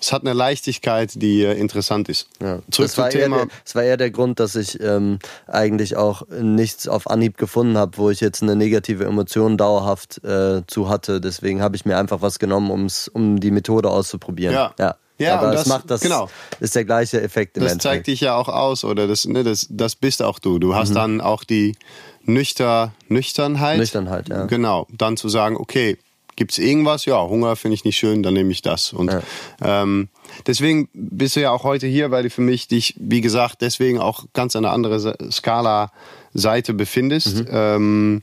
es 0.00 0.12
hat 0.12 0.22
eine 0.22 0.32
Leichtigkeit, 0.32 1.12
die 1.14 1.42
äh, 1.42 1.52
interessant 1.52 2.08
ist. 2.08 2.28
Ja. 2.40 2.60
Zurück 2.70 2.88
das, 2.88 2.94
zum 2.94 3.10
Thema. 3.10 3.36
der, 3.38 3.46
das 3.64 3.74
war 3.74 3.82
eher 3.82 3.96
der 3.96 4.10
Grund, 4.10 4.40
dass 4.40 4.54
ich 4.56 4.80
ähm, 4.80 5.18
eigentlich 5.46 5.96
auch 5.96 6.22
nichts 6.28 6.88
auf 6.88 7.10
Anhieb 7.10 7.36
gefunden 7.36 7.76
habe, 7.76 7.98
wo 7.98 8.10
ich 8.10 8.20
jetzt 8.20 8.42
eine 8.42 8.56
negative 8.56 9.04
Emotion 9.04 9.58
dauerhaft 9.58 10.24
äh, 10.24 10.62
zu 10.66 10.88
hatte. 10.88 11.20
Deswegen 11.20 11.60
habe 11.60 11.76
ich 11.76 11.84
mir 11.84 11.98
einfach 11.98 12.22
was 12.22 12.38
genommen, 12.38 12.70
um's, 12.70 13.08
um 13.08 13.38
die 13.38 13.50
Methode 13.50 13.90
auszuprobieren. 13.90 14.54
Ja. 14.54 14.74
ja. 14.78 14.96
Ja, 15.18 15.38
Aber 15.38 15.48
und 15.48 15.52
es 15.54 15.60
das- 15.60 15.68
macht 15.68 15.90
das, 15.90 16.00
genau. 16.00 16.28
ist 16.58 16.74
der 16.74 16.84
gleiche 16.84 17.20
Effekt 17.20 17.56
im 17.56 17.62
Das 17.62 17.72
Endeffekt. 17.72 17.94
zeigt 17.94 18.06
dich 18.08 18.20
ja 18.22 18.34
auch 18.36 18.48
aus, 18.48 18.84
oder 18.84 19.06
das, 19.06 19.24
ne, 19.26 19.44
das, 19.44 19.66
das 19.70 19.94
bist 19.94 20.22
auch 20.22 20.38
du. 20.38 20.58
Du 20.58 20.68
Mhm. 20.68 20.74
hast 20.74 20.94
dann 20.94 21.20
auch 21.20 21.44
die 21.44 21.76
Nüchter, 22.24 22.92
Nüchternheit. 23.08 23.78
Nüchternheit, 23.78 24.28
ja. 24.28 24.46
Genau. 24.46 24.86
Dann 24.90 25.16
zu 25.16 25.28
sagen, 25.28 25.56
okay, 25.56 25.98
gibt's 26.34 26.58
irgendwas? 26.58 27.04
Ja, 27.04 27.20
Hunger 27.22 27.54
finde 27.56 27.74
ich 27.74 27.84
nicht 27.84 27.96
schön, 27.98 28.22
dann 28.22 28.34
nehme 28.34 28.50
ich 28.50 28.62
das. 28.62 28.92
Und 28.92 29.14
ähm, 29.60 30.08
deswegen 30.46 30.88
bist 30.94 31.36
du 31.36 31.40
ja 31.40 31.50
auch 31.50 31.62
heute 31.62 31.86
hier, 31.86 32.10
weil 32.10 32.22
du 32.24 32.30
für 32.30 32.40
mich 32.40 32.66
dich, 32.68 32.94
wie 32.98 33.20
gesagt, 33.20 33.60
deswegen 33.60 33.98
auch 34.00 34.24
ganz 34.32 34.56
an 34.56 34.64
einer 34.64 34.72
anderen 34.74 34.98
Sa- 34.98 35.16
Skala-Seite 35.30 36.74
befindest. 36.74 37.36
Mhm. 37.36 37.48
Ähm, 37.50 38.22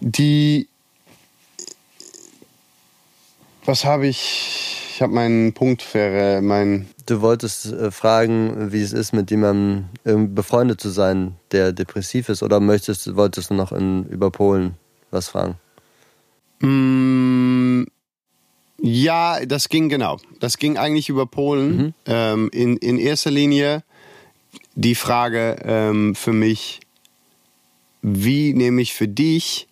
die 0.00 0.66
was 3.64 3.84
habe 3.84 4.06
ich? 4.08 4.69
Ich 5.00 5.02
habe 5.02 5.14
meinen 5.14 5.54
Punkt 5.54 5.80
ver, 5.80 6.42
mein 6.42 6.86
Du 7.06 7.22
wolltest 7.22 7.72
äh, 7.72 7.90
fragen, 7.90 8.70
wie 8.70 8.82
es 8.82 8.92
ist, 8.92 9.14
mit 9.14 9.30
jemandem 9.30 9.86
ähm, 10.04 10.34
befreundet 10.34 10.78
zu 10.78 10.90
sein, 10.90 11.36
der 11.52 11.72
depressiv 11.72 12.28
ist, 12.28 12.42
oder 12.42 12.60
möchtest, 12.60 13.16
wolltest 13.16 13.48
du 13.48 13.54
noch 13.54 13.72
in, 13.72 14.04
über 14.10 14.30
Polen 14.30 14.74
was 15.10 15.30
fragen? 15.30 15.54
Mm, 16.60 17.84
Ja, 18.82 19.42
das 19.46 19.70
ging 19.70 19.88
genau. 19.88 20.18
Das 20.38 20.58
ging 20.58 20.76
eigentlich 20.76 21.08
über 21.08 21.24
Polen. 21.24 21.94
Ähm, 22.04 22.50
in, 22.52 22.76
in 22.76 22.98
erster 22.98 23.30
Linie 23.30 23.82
die 24.74 24.94
Frage 24.94 25.56
ähm, 25.64 26.14
für 26.14 26.34
mich, 26.34 26.80
wie 28.02 28.52
nehme 28.52 28.82
ich 28.82 28.92
für 28.92 29.08
dich 29.08 29.66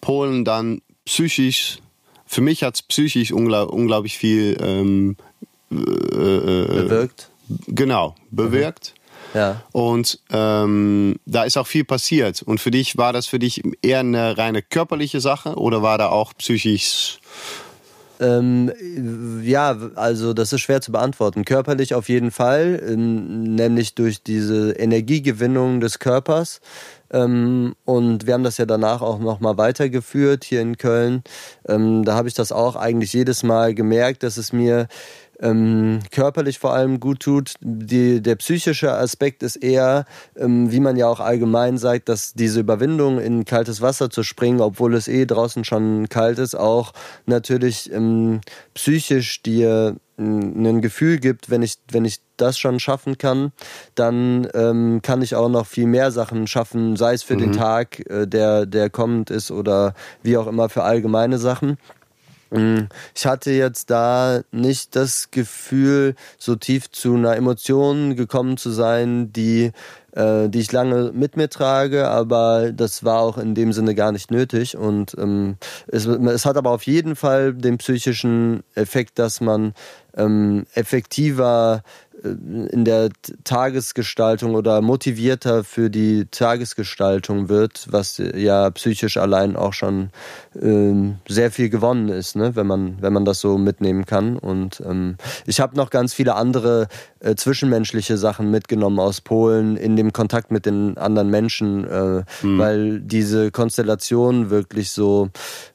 Polen 0.00 0.44
dann 0.44 0.82
psychisch, 1.04 1.78
für 2.26 2.40
mich 2.40 2.62
hat 2.62 2.74
es 2.74 2.82
psychisch 2.82 3.32
unglaub, 3.32 3.70
unglaublich 3.70 4.18
viel 4.18 4.56
ähm, 4.60 5.16
äh, 5.70 5.76
äh, 5.76 6.66
Bewirkt? 6.66 7.30
genau, 7.68 8.14
bewirkt. 8.30 8.94
Ja. 9.34 9.62
Und 9.72 10.20
ähm, 10.30 11.16
da 11.26 11.42
ist 11.42 11.56
auch 11.56 11.66
viel 11.66 11.84
passiert. 11.84 12.42
Und 12.42 12.60
für 12.60 12.70
dich 12.70 12.96
war 12.96 13.12
das 13.12 13.26
für 13.26 13.40
dich 13.40 13.62
eher 13.82 14.00
eine 14.00 14.38
reine 14.38 14.62
körperliche 14.62 15.20
Sache 15.20 15.56
oder 15.56 15.82
war 15.82 15.98
da 15.98 16.08
auch 16.08 16.32
psychisch? 16.34 17.18
Ähm, 18.24 18.72
ja, 19.42 19.76
also 19.96 20.32
das 20.32 20.52
ist 20.52 20.62
schwer 20.62 20.80
zu 20.80 20.92
beantworten. 20.92 21.44
Körperlich 21.44 21.94
auf 21.94 22.08
jeden 22.08 22.30
Fall, 22.30 22.82
ähm, 22.86 23.54
nämlich 23.54 23.94
durch 23.94 24.22
diese 24.22 24.72
Energiegewinnung 24.72 25.80
des 25.80 25.98
Körpers. 25.98 26.60
Ähm, 27.10 27.74
und 27.84 28.26
wir 28.26 28.34
haben 28.34 28.44
das 28.44 28.56
ja 28.56 28.64
danach 28.64 29.02
auch 29.02 29.18
nochmal 29.18 29.58
weitergeführt 29.58 30.44
hier 30.44 30.62
in 30.62 30.78
Köln. 30.78 31.22
Ähm, 31.68 32.04
da 32.04 32.14
habe 32.14 32.28
ich 32.28 32.34
das 32.34 32.50
auch 32.50 32.76
eigentlich 32.76 33.12
jedes 33.12 33.42
Mal 33.42 33.74
gemerkt, 33.74 34.22
dass 34.22 34.38
es 34.38 34.52
mir 34.52 34.88
ähm, 35.40 36.00
körperlich 36.10 36.58
vor 36.58 36.74
allem 36.74 37.00
gut 37.00 37.20
tut. 37.20 37.54
Die, 37.60 38.22
der 38.22 38.36
psychische 38.36 38.92
Aspekt 38.92 39.42
ist 39.42 39.56
eher, 39.56 40.04
ähm, 40.36 40.70
wie 40.70 40.80
man 40.80 40.96
ja 40.96 41.08
auch 41.08 41.20
allgemein 41.20 41.78
sagt, 41.78 42.08
dass 42.08 42.34
diese 42.34 42.60
Überwindung 42.60 43.18
in 43.18 43.44
kaltes 43.44 43.80
Wasser 43.80 44.10
zu 44.10 44.22
springen, 44.22 44.60
obwohl 44.60 44.94
es 44.94 45.08
eh 45.08 45.26
draußen 45.26 45.64
schon 45.64 46.08
kalt 46.08 46.38
ist, 46.38 46.54
auch 46.54 46.92
natürlich 47.26 47.92
ähm, 47.92 48.40
psychisch 48.74 49.42
dir 49.42 49.96
ein 50.16 50.80
Gefühl 50.80 51.18
gibt, 51.18 51.50
wenn 51.50 51.62
ich, 51.62 51.78
wenn 51.90 52.04
ich 52.04 52.20
das 52.36 52.58
schon 52.58 52.78
schaffen 52.78 53.18
kann, 53.18 53.52
dann 53.94 54.46
ähm, 54.54 55.00
kann 55.02 55.22
ich 55.22 55.34
auch 55.34 55.48
noch 55.48 55.66
viel 55.66 55.86
mehr 55.86 56.12
Sachen 56.12 56.46
schaffen, 56.46 56.96
sei 56.96 57.14
es 57.14 57.22
für 57.22 57.34
mhm. 57.34 57.40
den 57.40 57.52
Tag, 57.52 58.08
äh, 58.08 58.26
der, 58.26 58.66
der 58.66 58.90
kommend 58.90 59.30
ist 59.30 59.50
oder 59.50 59.94
wie 60.22 60.36
auch 60.36 60.46
immer 60.46 60.68
für 60.68 60.84
allgemeine 60.84 61.38
Sachen. 61.38 61.78
Mm, 62.54 62.86
ich 63.16 63.26
hatte 63.26 63.50
jetzt 63.50 63.90
da 63.90 64.42
nicht 64.52 64.94
das 64.94 65.32
Gefühl, 65.32 66.14
so 66.38 66.54
tief 66.54 66.88
zu 66.90 67.14
einer 67.14 67.34
Emotion 67.34 68.14
gekommen 68.14 68.56
zu 68.56 68.70
sein, 68.70 69.32
die, 69.32 69.72
äh, 70.12 70.48
die 70.48 70.60
ich 70.60 70.70
lange 70.70 71.10
mit 71.12 71.36
mir 71.36 71.48
trage, 71.48 72.08
aber 72.08 72.70
das 72.70 73.02
war 73.02 73.20
auch 73.20 73.38
in 73.38 73.56
dem 73.56 73.72
Sinne 73.72 73.96
gar 73.96 74.12
nicht 74.12 74.30
nötig. 74.30 74.76
Und 74.76 75.16
ähm, 75.18 75.56
es, 75.88 76.06
es 76.06 76.46
hat 76.46 76.56
aber 76.56 76.70
auf 76.70 76.84
jeden 76.84 77.16
Fall 77.16 77.54
den 77.54 77.78
psychischen 77.78 78.62
Effekt, 78.76 79.18
dass 79.18 79.40
man 79.40 79.74
ähm, 80.16 80.66
effektiver 80.74 81.82
in 82.24 82.84
der 82.84 83.10
Tagesgestaltung 83.44 84.54
oder 84.54 84.80
motivierter 84.80 85.62
für 85.62 85.90
die 85.90 86.26
Tagesgestaltung 86.30 87.48
wird, 87.48 87.86
was 87.90 88.18
ja 88.18 88.70
psychisch 88.70 89.18
allein 89.18 89.56
auch 89.56 89.74
schon 89.74 90.10
sehr 90.54 91.50
viel 91.50 91.68
gewonnen 91.68 92.08
ist, 92.08 92.36
ne? 92.36 92.54
wenn 92.54 92.66
man 92.66 92.96
wenn 93.00 93.12
man 93.12 93.24
das 93.24 93.40
so 93.40 93.58
mitnehmen 93.58 94.06
kann. 94.06 94.38
Und 94.38 94.82
ähm, 94.86 95.16
ich 95.46 95.60
habe 95.60 95.76
noch 95.76 95.90
ganz 95.90 96.14
viele 96.14 96.34
andere 96.34 96.88
äh, 97.20 97.34
zwischenmenschliche 97.34 98.16
Sachen 98.16 98.50
mitgenommen 98.50 99.00
aus 99.00 99.20
Polen 99.20 99.76
in 99.76 99.96
dem 99.96 100.12
Kontakt 100.12 100.50
mit 100.50 100.66
den 100.66 100.96
anderen 100.96 101.30
Menschen, 101.30 101.84
äh, 101.84 102.24
mhm. 102.42 102.58
weil 102.58 103.00
diese 103.00 103.50
Konstellation 103.50 104.50
wirklich 104.50 104.90
so 104.90 105.30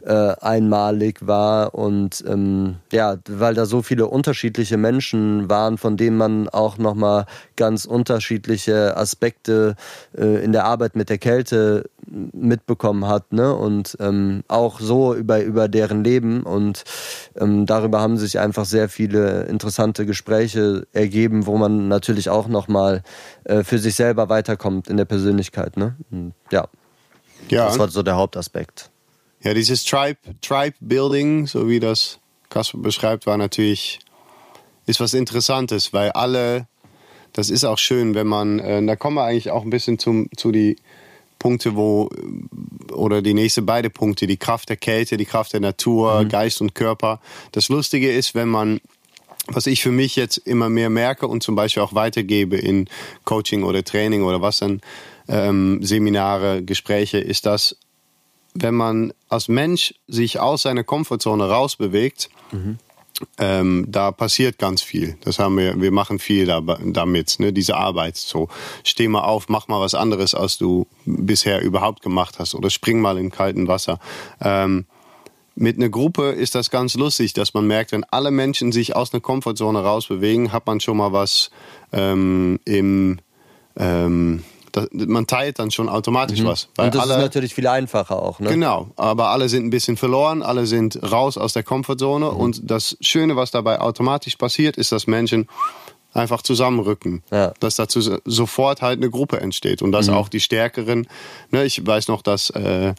äh, 0.05 0.13
einmalig 0.13 1.25
war 1.27 1.75
und 1.75 2.23
ähm, 2.27 2.75
ja, 2.91 3.17
weil 3.27 3.55
da 3.55 3.65
so 3.65 3.81
viele 3.81 4.07
unterschiedliche 4.07 4.77
Menschen 4.77 5.49
waren, 5.49 5.77
von 5.77 5.97
denen 5.97 6.17
man 6.17 6.49
auch 6.49 6.77
nochmal 6.77 7.25
ganz 7.55 7.85
unterschiedliche 7.85 8.95
Aspekte 8.95 9.75
äh, 10.17 10.43
in 10.43 10.51
der 10.51 10.65
Arbeit 10.65 10.95
mit 10.95 11.09
der 11.09 11.17
Kälte 11.17 11.89
mitbekommen 12.09 13.07
hat, 13.07 13.33
ne? 13.33 13.55
Und 13.55 13.97
ähm, 13.99 14.43
auch 14.47 14.79
so 14.79 15.13
über, 15.13 15.43
über 15.43 15.67
deren 15.67 16.03
Leben. 16.03 16.43
Und 16.43 16.83
ähm, 17.39 17.65
darüber 17.65 18.01
haben 18.01 18.17
sich 18.17 18.39
einfach 18.39 18.65
sehr 18.65 18.89
viele 18.89 19.43
interessante 19.43 20.05
Gespräche 20.05 20.87
ergeben, 20.93 21.45
wo 21.45 21.57
man 21.57 21.87
natürlich 21.87 22.29
auch 22.29 22.47
nochmal 22.47 23.03
äh, 23.43 23.63
für 23.63 23.79
sich 23.79 23.95
selber 23.95 24.29
weiterkommt 24.29 24.87
in 24.87 24.97
der 24.97 25.05
Persönlichkeit, 25.05 25.77
ne? 25.77 25.95
Und, 26.11 26.33
ja. 26.51 26.67
Ja. 27.49 27.65
Das 27.65 27.79
war 27.79 27.89
so 27.89 28.03
der 28.03 28.15
Hauptaspekt. 28.15 28.91
Ja, 29.41 29.53
dieses 29.53 29.85
Tribe, 29.85 30.19
Tribe 30.41 30.75
Building, 30.81 31.47
so 31.47 31.69
wie 31.69 31.79
das 31.79 32.19
Kasper 32.49 32.79
beschreibt, 32.79 33.25
war 33.25 33.37
natürlich 33.37 33.99
ist 34.89 34.99
was 34.99 35.13
Interessantes, 35.13 35.93
weil 35.93 36.11
alle, 36.11 36.67
das 37.33 37.49
ist 37.49 37.63
auch 37.63 37.77
schön, 37.77 38.15
wenn 38.15 38.27
man, 38.27 38.59
äh, 38.59 38.83
da 38.83 38.95
kommen 38.95 39.15
wir 39.15 39.23
eigentlich 39.23 39.51
auch 39.51 39.63
ein 39.63 39.69
bisschen 39.69 39.99
zum, 39.99 40.29
zu 40.35 40.51
die 40.51 40.77
Punkte, 41.39 41.75
wo, 41.75 42.10
oder 42.91 43.21
die 43.21 43.34
nächste 43.34 43.62
beide 43.62 43.89
Punkte, 43.89 44.28
die 44.28 44.38
Kraft 44.38 44.69
der 44.69 44.78
Kälte, 44.78 45.17
die 45.17 45.25
Kraft 45.25 45.54
der 45.54 45.62
Natur, 45.62 46.23
mhm. 46.23 46.30
Geist 46.30 46.62
und 46.62 46.75
Körper. 46.75 47.19
Das 47.54 47.69
Lustige 47.69 48.12
ist, 48.12 48.36
wenn 48.36 48.49
man, 48.49 48.82
was 49.47 49.65
ich 49.65 49.82
für 49.82 49.91
mich 49.91 50.15
jetzt 50.15 50.38
immer 50.38 50.69
mehr 50.69 50.89
merke 50.89 51.28
und 51.28 51.41
zum 51.41 51.56
Beispiel 51.56 51.82
auch 51.82 51.95
weitergebe 51.95 52.58
in 52.58 52.88
Coaching 53.23 53.63
oder 53.63 53.84
Training 53.84 54.23
oder 54.23 54.41
was 54.41 54.60
dann, 54.60 54.82
ähm, 55.28 55.80
Seminare, 55.82 56.63
Gespräche, 56.63 57.19
ist 57.19 57.45
das, 57.45 57.78
wenn 58.54 58.73
man 58.73 59.13
als 59.30 59.47
Mensch 59.47 59.93
sich 60.08 60.39
aus 60.39 60.63
seiner 60.63 60.84
Komfortzone 60.84 61.47
rausbewegt, 61.47 62.30
mhm 62.52 62.78
ähm, 63.38 63.86
da 63.88 64.12
passiert 64.12 64.58
ganz 64.58 64.82
viel. 64.82 65.17
Das 65.21 65.39
haben 65.39 65.58
wir, 65.58 65.79
wir 65.79 65.91
machen 65.91 66.19
viel 66.19 66.45
da, 66.45 66.62
damit, 66.62 67.39
ne, 67.39 67.53
diese 67.53 67.75
Arbeit. 67.75 68.17
So, 68.17 68.47
steh 68.84 69.08
mal 69.08 69.21
auf, 69.21 69.49
mach 69.49 69.67
mal 69.67 69.79
was 69.79 69.95
anderes, 69.95 70.34
als 70.34 70.58
du 70.58 70.88
bisher 71.05 71.62
überhaupt 71.62 72.01
gemacht 72.01 72.39
hast, 72.39 72.55
oder 72.55 72.69
spring 72.69 73.01
mal 73.01 73.17
in 73.17 73.32
kalten 73.32 73.67
Wasser. 73.67 73.99
Ähm, 74.41 74.86
mit 75.55 75.75
einer 75.75 75.89
Gruppe 75.89 76.29
ist 76.29 76.55
das 76.55 76.69
ganz 76.69 76.95
lustig, 76.95 77.34
dass 77.34 77.53
man 77.53 77.67
merkt, 77.67 77.91
wenn 77.91 78.05
alle 78.05 78.32
Menschen 78.32 78.71
sich 78.71 78.95
aus 78.95 79.13
einer 79.13 79.21
Komfortzone 79.21 79.84
rausbewegen, 79.84 80.53
hat 80.53 80.65
man 80.67 80.79
schon 80.79 80.97
mal 80.97 81.12
was 81.12 81.51
ähm, 81.91 82.60
im 82.63 83.19
ähm, 83.75 84.43
das, 84.71 84.88
man 84.91 85.27
teilt 85.27 85.60
dann 85.60 85.71
schon 85.71 85.89
automatisch 85.89 86.41
mhm. 86.41 86.47
was. 86.47 86.69
und 86.77 86.95
das 86.95 87.03
alle, 87.03 87.15
ist 87.15 87.21
natürlich 87.21 87.53
viel 87.53 87.67
einfacher 87.67 88.21
auch. 88.21 88.39
Ne? 88.39 88.49
Genau, 88.49 88.91
aber 88.95 89.29
alle 89.29 89.49
sind 89.49 89.65
ein 89.65 89.69
bisschen 89.69 89.97
verloren, 89.97 90.41
alle 90.41 90.65
sind 90.65 90.99
raus 91.12 91.38
aus 91.38 91.53
der 91.53 91.63
Komfortzone 91.63 92.32
mhm. 92.32 92.38
und 92.38 92.71
das 92.71 92.97
Schöne, 93.01 93.36
was 93.36 93.51
dabei 93.51 93.82
automatisch 93.82 94.36
passiert, 94.36 94.77
ist, 94.77 94.91
dass 94.91 95.08
Menschen 95.08 95.47
einfach 96.13 96.41
zusammenrücken. 96.41 97.23
Ja. 97.32 97.53
Dass 97.60 97.75
dazu 97.75 98.01
sofort 98.25 98.82
halt 98.82 98.99
eine 98.99 99.10
Gruppe 99.10 99.39
entsteht 99.39 99.82
und 99.82 99.91
dass 99.91 100.08
mhm. 100.08 100.15
auch 100.15 100.29
die 100.29 100.39
Stärkeren, 100.39 101.08
ne, 101.51 101.65
ich 101.65 101.86
weiß 101.86 102.08
noch, 102.08 102.21
dass 102.21 102.49
äh, 102.51 102.93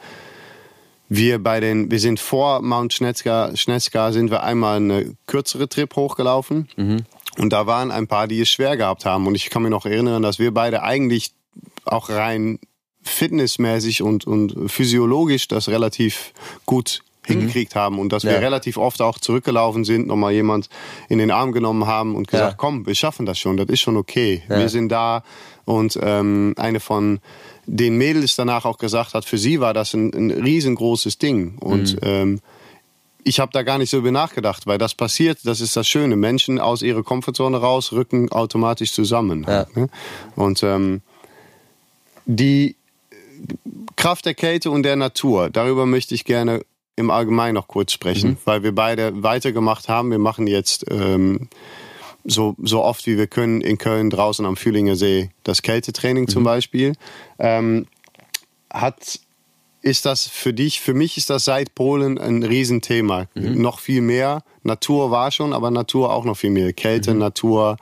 wir 1.09 1.42
bei 1.42 1.59
den, 1.59 1.90
wir 1.90 1.98
sind 1.98 2.20
vor 2.20 2.62
Mount 2.62 2.92
Schnetzka, 2.92 3.50
Schnetzka 3.56 4.12
sind 4.12 4.30
wir 4.30 4.44
einmal 4.44 4.76
eine 4.76 5.16
kürzere 5.26 5.68
Trip 5.68 5.94
hochgelaufen. 5.96 6.68
Mhm. 6.76 7.04
Und 7.38 7.52
da 7.52 7.66
waren 7.66 7.90
ein 7.90 8.06
paar, 8.06 8.28
die 8.28 8.40
es 8.40 8.48
schwer 8.48 8.76
gehabt 8.76 9.04
haben. 9.04 9.26
Und 9.26 9.35
ich 9.35 9.50
kann 9.50 9.62
mich 9.62 9.70
noch 9.70 9.87
erinnern, 9.87 10.22
dass 10.22 10.38
wir 10.38 10.52
beide 10.52 10.83
eigentlich 10.83 11.33
auch 11.84 12.08
rein 12.10 12.58
fitnessmäßig 13.02 14.02
und, 14.02 14.26
und 14.26 14.70
physiologisch 14.70 15.48
das 15.48 15.68
relativ 15.68 16.32
gut 16.66 17.02
hingekriegt 17.26 17.74
haben 17.74 17.98
und 17.98 18.12
dass 18.12 18.24
wir 18.24 18.40
relativ 18.40 18.76
oft 18.76 19.02
auch 19.02 19.18
zurückgelaufen 19.18 19.84
sind, 19.84 20.06
nochmal 20.06 20.32
jemand 20.32 20.68
in 21.08 21.18
den 21.18 21.30
Arm 21.30 21.52
genommen 21.52 21.86
haben 21.86 22.14
und 22.14 22.28
gesagt, 22.28 22.52
ja. 22.52 22.56
komm, 22.56 22.86
wir 22.86 22.94
schaffen 22.94 23.26
das 23.26 23.38
schon, 23.38 23.56
das 23.56 23.68
ist 23.68 23.80
schon 23.80 23.96
okay. 23.96 24.42
Ja. 24.48 24.58
Wir 24.58 24.68
sind 24.68 24.90
da 24.90 25.22
und 25.64 25.98
ähm, 26.02 26.54
eine 26.56 26.80
von 26.80 27.20
den 27.66 27.98
Mädels 27.98 28.36
danach 28.36 28.64
auch 28.64 28.78
gesagt 28.78 29.14
hat, 29.14 29.24
für 29.24 29.38
sie 29.38 29.60
war 29.60 29.74
das 29.74 29.94
ein, 29.94 30.12
ein 30.12 30.30
riesengroßes 30.30 31.18
Ding 31.18 31.56
und 31.58 31.94
mhm. 31.94 31.98
ähm, 32.02 32.40
ich 33.22 33.38
habe 33.38 33.52
da 33.52 33.62
gar 33.62 33.76
nicht 33.76 33.90
so 33.90 33.98
über 33.98 34.10
nachgedacht, 34.10 34.66
weil 34.66 34.78
das 34.78 34.94
passiert, 34.94 35.40
das 35.44 35.60
ist 35.60 35.76
das 35.76 35.86
Schöne. 35.86 36.16
Menschen 36.16 36.58
aus 36.58 36.80
ihrer 36.80 37.02
Komfortzone 37.02 37.58
raus 37.58 37.92
rücken 37.92 38.32
automatisch 38.32 38.92
zusammen. 38.92 39.44
Ja. 39.46 39.66
Ne? 39.74 39.88
Und 40.36 40.62
ähm, 40.62 41.02
die 42.26 42.76
Kraft 43.96 44.26
der 44.26 44.35
Kälte 44.35 44.70
und 44.70 44.83
der 44.83 44.96
Natur, 44.96 45.50
darüber 45.50 45.87
möchte 45.87 46.14
ich 46.14 46.24
gerne 46.24 46.62
im 46.96 47.11
Allgemeinen 47.11 47.54
noch 47.54 47.68
kurz 47.68 47.92
sprechen, 47.92 48.30
mhm. 48.30 48.37
weil 48.44 48.62
wir 48.62 48.74
beide 48.74 49.22
weitergemacht 49.22 49.88
haben. 49.88 50.11
Wir 50.11 50.18
machen 50.18 50.46
jetzt 50.46 50.85
ähm, 50.90 51.48
so, 52.24 52.54
so 52.62 52.83
oft 52.83 53.06
wie 53.06 53.16
wir 53.16 53.26
können 53.26 53.61
in 53.61 53.78
Köln 53.78 54.11
draußen 54.11 54.44
am 54.44 54.56
Fühlinger 54.56 54.96
See 54.96 55.30
das 55.42 55.62
Kältetraining 55.62 56.24
mhm. 56.24 56.28
zum 56.28 56.44
Beispiel. 56.44 56.92
Ähm, 57.38 57.87
hat, 58.70 59.20
ist 59.83 60.04
das 60.04 60.26
für 60.26 60.52
dich, 60.52 60.80
für 60.80 60.94
mich 60.94 61.16
ist 61.16 61.30
das 61.30 61.44
seit 61.44 61.74
Polen 61.74 62.18
ein 62.18 62.42
Riesenthema. 62.42 63.26
Mhm. 63.35 63.61
Noch 63.61 63.80
viel 63.80 64.02
mehr. 64.02 64.42
Natur 64.62 65.11
war 65.11 65.30
schon, 65.30 65.52
aber 65.52 65.70
Natur 65.70 66.12
auch 66.12 66.24
noch 66.24 66.37
viel 66.37 66.50
mehr. 66.50 66.72
Kälte, 66.72 67.14
mhm. 67.14 67.20
Natur, 67.20 67.76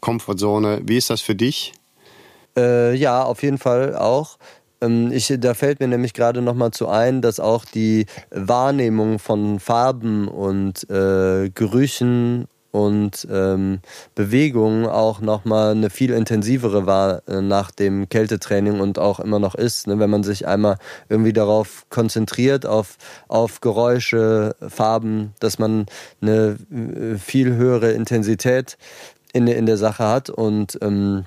Komfortzone. 0.00 0.80
Wie 0.84 0.96
ist 0.96 1.10
das 1.10 1.20
für 1.20 1.34
dich? 1.34 1.72
Äh, 2.56 2.94
ja, 2.94 3.22
auf 3.22 3.42
jeden 3.42 3.58
Fall 3.58 3.96
auch. 3.96 4.38
Ähm, 4.80 5.10
ich, 5.12 5.32
da 5.38 5.54
fällt 5.54 5.80
mir 5.80 5.88
nämlich 5.88 6.12
gerade 6.12 6.42
noch 6.42 6.54
mal 6.54 6.72
zu 6.72 6.88
ein, 6.88 7.22
dass 7.22 7.40
auch 7.40 7.64
die 7.64 8.06
Wahrnehmung 8.30 9.18
von 9.18 9.60
Farben 9.60 10.28
und 10.28 10.88
äh, 10.90 11.50
Gerüchen 11.50 12.48
und 12.72 13.28
ähm, 13.30 13.80
Bewegungen 14.14 14.86
auch 14.86 15.20
nochmal 15.20 15.72
eine 15.72 15.90
viel 15.90 16.10
intensivere 16.12 16.86
war 16.86 17.22
äh, 17.28 17.42
nach 17.42 17.70
dem 17.70 18.08
Kältetraining 18.08 18.80
und 18.80 18.98
auch 18.98 19.20
immer 19.20 19.38
noch 19.38 19.54
ist, 19.54 19.86
ne? 19.86 19.98
wenn 19.98 20.10
man 20.10 20.24
sich 20.24 20.46
einmal 20.46 20.78
irgendwie 21.08 21.34
darauf 21.34 21.84
konzentriert, 21.90 22.64
auf, 22.64 22.96
auf 23.28 23.60
Geräusche, 23.60 24.56
Farben, 24.66 25.34
dass 25.38 25.58
man 25.58 25.86
eine 26.22 26.56
äh, 26.72 27.18
viel 27.18 27.54
höhere 27.54 27.92
Intensität 27.92 28.78
in, 29.34 29.46
in 29.46 29.66
der 29.66 29.76
Sache 29.76 30.08
hat 30.08 30.30
und 30.30 30.78
ähm, 30.80 31.24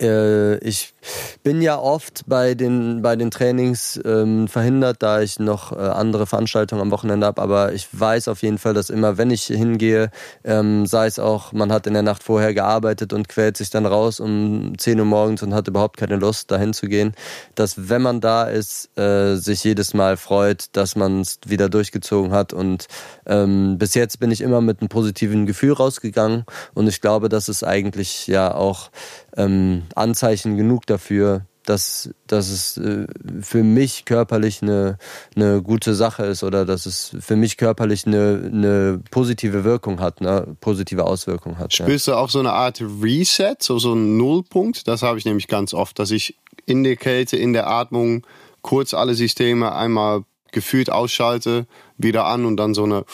Äh, 0.00 0.58
ich 0.58 0.94
bin 1.42 1.62
ja 1.62 1.78
oft 1.78 2.22
bei 2.26 2.54
den, 2.54 3.02
bei 3.02 3.16
den 3.16 3.30
Trainings 3.30 4.00
ähm, 4.04 4.48
verhindert, 4.48 5.02
da 5.02 5.20
ich 5.20 5.38
noch 5.38 5.72
äh, 5.72 5.76
andere 5.76 6.26
Veranstaltungen 6.26 6.82
am 6.82 6.90
Wochenende 6.90 7.26
habe. 7.26 7.40
Aber 7.42 7.72
ich 7.72 7.88
weiß 7.92 8.28
auf 8.28 8.42
jeden 8.42 8.58
Fall, 8.58 8.74
dass 8.74 8.90
immer, 8.90 9.18
wenn 9.18 9.30
ich 9.30 9.44
hingehe, 9.44 10.10
ähm, 10.44 10.86
sei 10.86 11.06
es 11.06 11.18
auch, 11.18 11.52
man 11.52 11.72
hat 11.72 11.86
in 11.86 11.94
der 11.94 12.02
Nacht 12.02 12.22
vorher 12.22 12.54
gearbeitet 12.54 13.12
und 13.12 13.28
quält 13.28 13.56
sich 13.56 13.70
dann 13.70 13.86
raus 13.86 14.20
um 14.20 14.72
10 14.78 14.98
Uhr 14.98 15.06
morgens 15.06 15.42
und 15.42 15.54
hat 15.54 15.68
überhaupt 15.68 15.96
keine 15.96 16.16
Lust, 16.16 16.50
dahin 16.50 16.72
zu 16.72 16.88
gehen, 16.88 17.14
dass 17.54 17.88
wenn 17.88 18.02
man 18.02 18.20
da 18.20 18.44
ist, 18.44 18.96
äh, 18.98 19.36
sich 19.36 19.64
jedes 19.64 19.94
Mal 19.94 20.16
freut, 20.16 20.66
dass 20.72 20.96
man 20.96 21.20
es 21.20 21.38
wieder 21.46 21.68
durchgezogen 21.68 22.32
hat. 22.32 22.52
Und 22.52 22.86
ähm, 23.26 23.78
bis 23.78 23.94
jetzt 23.94 24.20
bin 24.20 24.30
ich 24.30 24.40
immer 24.40 24.60
mit 24.60 24.80
einem 24.80 24.88
positiven 24.88 25.46
Gefühl 25.46 25.72
rausgegangen. 25.72 26.44
Und 26.74 26.88
ich 26.88 27.00
glaube, 27.00 27.28
das 27.28 27.48
ist 27.48 27.64
eigentlich 27.64 28.26
ja 28.26 28.54
auch 28.54 28.90
ähm, 29.36 29.82
Anzeichen 29.94 30.56
genug 30.56 30.86
dafür, 30.86 31.46
dass, 31.64 32.10
dass 32.26 32.48
es 32.48 32.76
äh, 32.78 33.06
für 33.40 33.62
mich 33.62 34.04
körperlich 34.04 34.62
eine, 34.62 34.98
eine 35.36 35.62
gute 35.62 35.94
Sache 35.94 36.24
ist 36.24 36.42
oder 36.42 36.64
dass 36.64 36.86
es 36.86 37.14
für 37.20 37.36
mich 37.36 37.56
körperlich 37.56 38.06
eine, 38.06 38.50
eine 38.52 39.00
positive 39.10 39.64
Wirkung 39.64 40.00
hat, 40.00 40.20
eine 40.20 40.56
positive 40.60 41.04
Auswirkung 41.04 41.58
hat. 41.58 41.72
Spürst 41.72 42.06
ja. 42.06 42.14
du 42.14 42.18
auch 42.18 42.30
so 42.30 42.40
eine 42.40 42.52
Art 42.52 42.82
Reset, 43.02 43.56
so, 43.60 43.78
so 43.78 43.92
einen 43.92 44.16
Nullpunkt? 44.16 44.88
Das 44.88 45.02
habe 45.02 45.18
ich 45.18 45.24
nämlich 45.24 45.48
ganz 45.48 45.74
oft, 45.74 45.98
dass 45.98 46.10
ich 46.10 46.36
in 46.66 46.82
der 46.82 46.96
Kälte, 46.96 47.36
in 47.36 47.52
der 47.52 47.68
Atmung 47.68 48.26
kurz 48.62 48.94
alle 48.94 49.14
Systeme 49.14 49.72
einmal 49.72 50.24
gefühlt 50.52 50.90
ausschalte, 50.90 51.66
wieder 51.96 52.24
an 52.26 52.44
und 52.44 52.56
dann 52.56 52.74
so 52.74 52.84
eine, 52.84 53.04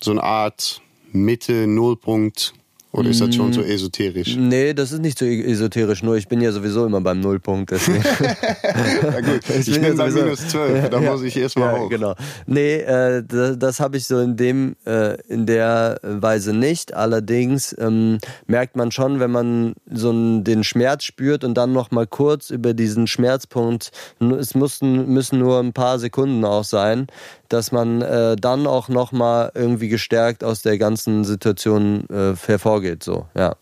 so 0.00 0.12
eine 0.12 0.22
Art 0.22 0.80
Mitte, 1.12 1.66
Nullpunkt 1.66 2.54
oder 2.92 3.10
ist 3.10 3.20
das 3.20 3.34
schon 3.34 3.52
so 3.52 3.60
mm. 3.60 3.64
esoterisch? 3.64 4.36
Nee, 4.36 4.72
das 4.72 4.92
ist 4.92 5.00
nicht 5.00 5.18
so 5.18 5.26
e-, 5.26 5.42
esoterisch, 5.42 6.02
nur 6.02 6.16
ich 6.16 6.28
bin 6.28 6.40
ja 6.40 6.50
sowieso 6.52 6.86
immer 6.86 7.00
beim 7.00 7.20
Nullpunkt. 7.20 7.72
Ja 7.72 7.78
gut, 9.20 9.40
ich, 9.60 9.68
ich 9.68 9.80
bin 9.80 9.96
bei 9.96 10.10
minus 10.10 10.48
12, 10.48 10.88
da 10.88 11.00
muss 11.00 11.22
ich 11.22 11.36
erstmal 11.36 11.74
ja, 11.74 11.80
hoch. 11.80 11.90
Genau. 11.90 12.14
Nee, 12.46 12.76
äh, 12.76 13.22
das, 13.26 13.58
das 13.58 13.80
habe 13.80 13.98
ich 13.98 14.06
so 14.06 14.18
in 14.20 14.36
dem, 14.36 14.76
äh, 14.86 15.20
in 15.28 15.46
der 15.46 16.00
Weise 16.02 16.54
nicht. 16.54 16.94
Allerdings 16.94 17.76
ähm, 17.78 18.18
merkt 18.46 18.76
man 18.76 18.90
schon, 18.90 19.20
wenn 19.20 19.30
man 19.30 19.74
so 19.90 20.10
einen, 20.10 20.44
den 20.44 20.64
Schmerz 20.64 21.04
spürt 21.04 21.44
und 21.44 21.54
dann 21.54 21.72
noch 21.72 21.90
mal 21.90 22.06
kurz 22.06 22.50
über 22.50 22.72
diesen 22.72 23.06
Schmerzpunkt, 23.06 23.90
es 24.20 24.54
mussten, 24.54 25.12
müssen 25.12 25.38
nur 25.38 25.60
ein 25.60 25.72
paar 25.72 25.98
Sekunden 25.98 26.44
auch 26.44 26.64
sein, 26.64 27.08
dass 27.48 27.72
man 27.72 28.02
äh, 28.02 28.36
dann 28.36 28.66
auch 28.66 28.88
noch 28.88 29.12
mal 29.12 29.50
irgendwie 29.54 29.88
gestärkt 29.88 30.44
aus 30.44 30.62
der 30.62 30.78
ganzen 30.78 31.24
Situation 31.24 32.08
äh, 32.10 32.34
hervorgeht. 32.46 33.02
So, 33.02 33.26
ja. 33.34 33.56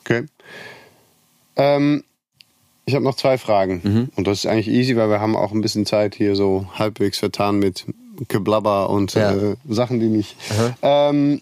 Okay. 0.00 0.26
Ähm, 1.56 2.04
ich 2.84 2.94
habe 2.94 3.04
noch 3.04 3.16
zwei 3.16 3.38
Fragen. 3.38 3.80
Mhm. 3.82 4.08
Und 4.16 4.26
das 4.26 4.38
ist 4.38 4.46
eigentlich 4.46 4.68
easy, 4.68 4.96
weil 4.96 5.08
wir 5.08 5.20
haben 5.20 5.36
auch 5.36 5.52
ein 5.52 5.60
bisschen 5.60 5.86
Zeit 5.86 6.14
hier 6.14 6.36
so 6.36 6.66
halbwegs 6.74 7.18
vertan 7.18 7.58
mit 7.58 7.86
Geblabber 8.28 8.90
und 8.90 9.14
ja. 9.14 9.32
äh, 9.32 9.56
Sachen, 9.68 10.00
die 10.00 10.08
nicht. 10.08 10.36
Ähm, 10.82 11.40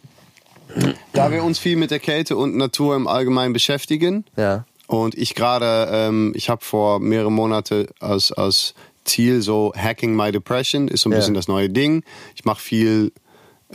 da 1.12 1.30
wir 1.30 1.44
uns 1.44 1.58
viel 1.58 1.76
mit 1.76 1.90
der 1.90 1.98
Kälte 1.98 2.36
und 2.36 2.56
Natur 2.56 2.96
im 2.96 3.06
Allgemeinen 3.06 3.52
beschäftigen. 3.52 4.24
Ja. 4.36 4.64
Und 4.86 5.14
ich 5.16 5.34
gerade, 5.34 5.88
ähm, 5.90 6.32
ich 6.36 6.48
habe 6.48 6.64
vor 6.64 7.00
mehreren 7.00 7.34
Monaten 7.34 7.86
als, 8.00 8.30
als 8.32 8.74
Ziel 9.04 9.42
so 9.42 9.72
Hacking 9.76 10.14
My 10.14 10.32
Depression 10.32 10.88
ist 10.88 11.02
so 11.02 11.08
ein 11.08 11.12
ja. 11.12 11.18
bisschen 11.18 11.34
das 11.34 11.48
neue 11.48 11.68
Ding. 11.68 12.04
Ich 12.34 12.44
mache 12.44 12.60
viel 12.60 13.12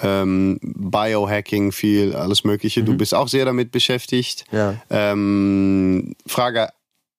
ähm, 0.02 0.60
Biohacking, 0.62 1.72
viel 1.72 2.16
alles 2.16 2.44
Mögliche. 2.44 2.82
Mhm. 2.82 2.86
Du 2.86 2.98
bist 2.98 3.14
auch 3.14 3.28
sehr 3.28 3.46
damit 3.46 3.72
beschäftigt. 3.72 4.46
Ja. 4.52 4.76
Ähm, 4.90 6.16
Frage, 6.26 6.70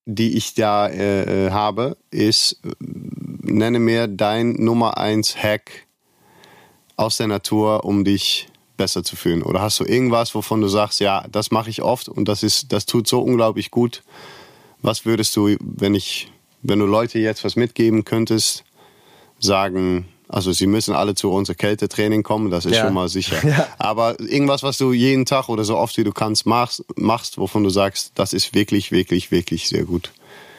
die 0.06 0.36
ich 0.36 0.54
da 0.54 0.88
äh, 0.88 1.46
äh 1.46 1.50
habe, 1.50 1.96
ist, 2.10 2.60
nenne 2.78 3.78
mir 3.78 4.06
dein 4.06 4.52
Nummer 4.52 4.96
eins 4.96 5.36
Hack 5.36 5.86
aus 6.96 7.16
der 7.18 7.26
Natur, 7.26 7.84
um 7.84 8.04
dich 8.04 8.48
besser 8.76 9.04
zu 9.04 9.16
fühlen. 9.16 9.42
Oder 9.42 9.60
hast 9.60 9.78
du 9.80 9.84
irgendwas, 9.84 10.34
wovon 10.34 10.60
du 10.60 10.68
sagst, 10.68 11.00
ja, 11.00 11.26
das 11.30 11.50
mache 11.50 11.68
ich 11.68 11.82
oft 11.82 12.08
und 12.08 12.28
das 12.28 12.42
ist, 12.42 12.72
das 12.72 12.86
tut 12.86 13.06
so 13.06 13.20
unglaublich 13.20 13.70
gut. 13.70 14.02
Was 14.80 15.04
würdest 15.04 15.36
du, 15.36 15.56
wenn 15.60 15.94
ich 15.94 16.30
wenn 16.62 16.78
du 16.78 16.86
Leute 16.86 17.18
jetzt 17.18 17.44
was 17.44 17.56
mitgeben 17.56 18.04
könntest, 18.04 18.64
sagen, 19.38 20.06
also 20.28 20.52
sie 20.52 20.66
müssen 20.66 20.94
alle 20.94 21.14
zu 21.14 21.30
unser 21.30 21.54
Kältetraining 21.54 22.22
kommen, 22.22 22.50
das 22.50 22.66
ist 22.66 22.76
ja. 22.76 22.84
schon 22.84 22.94
mal 22.94 23.08
sicher. 23.08 23.36
Ja. 23.48 23.66
Aber 23.78 24.20
irgendwas, 24.20 24.62
was 24.62 24.76
du 24.76 24.92
jeden 24.92 25.24
Tag 25.24 25.48
oder 25.48 25.64
so 25.64 25.76
oft 25.78 25.96
wie 25.96 26.04
du 26.04 26.12
kannst 26.12 26.44
machst, 26.44 26.84
machst, 26.96 27.38
wovon 27.38 27.64
du 27.64 27.70
sagst, 27.70 28.12
das 28.14 28.32
ist 28.32 28.54
wirklich, 28.54 28.92
wirklich, 28.92 29.30
wirklich 29.30 29.68
sehr 29.68 29.84
gut. 29.84 30.12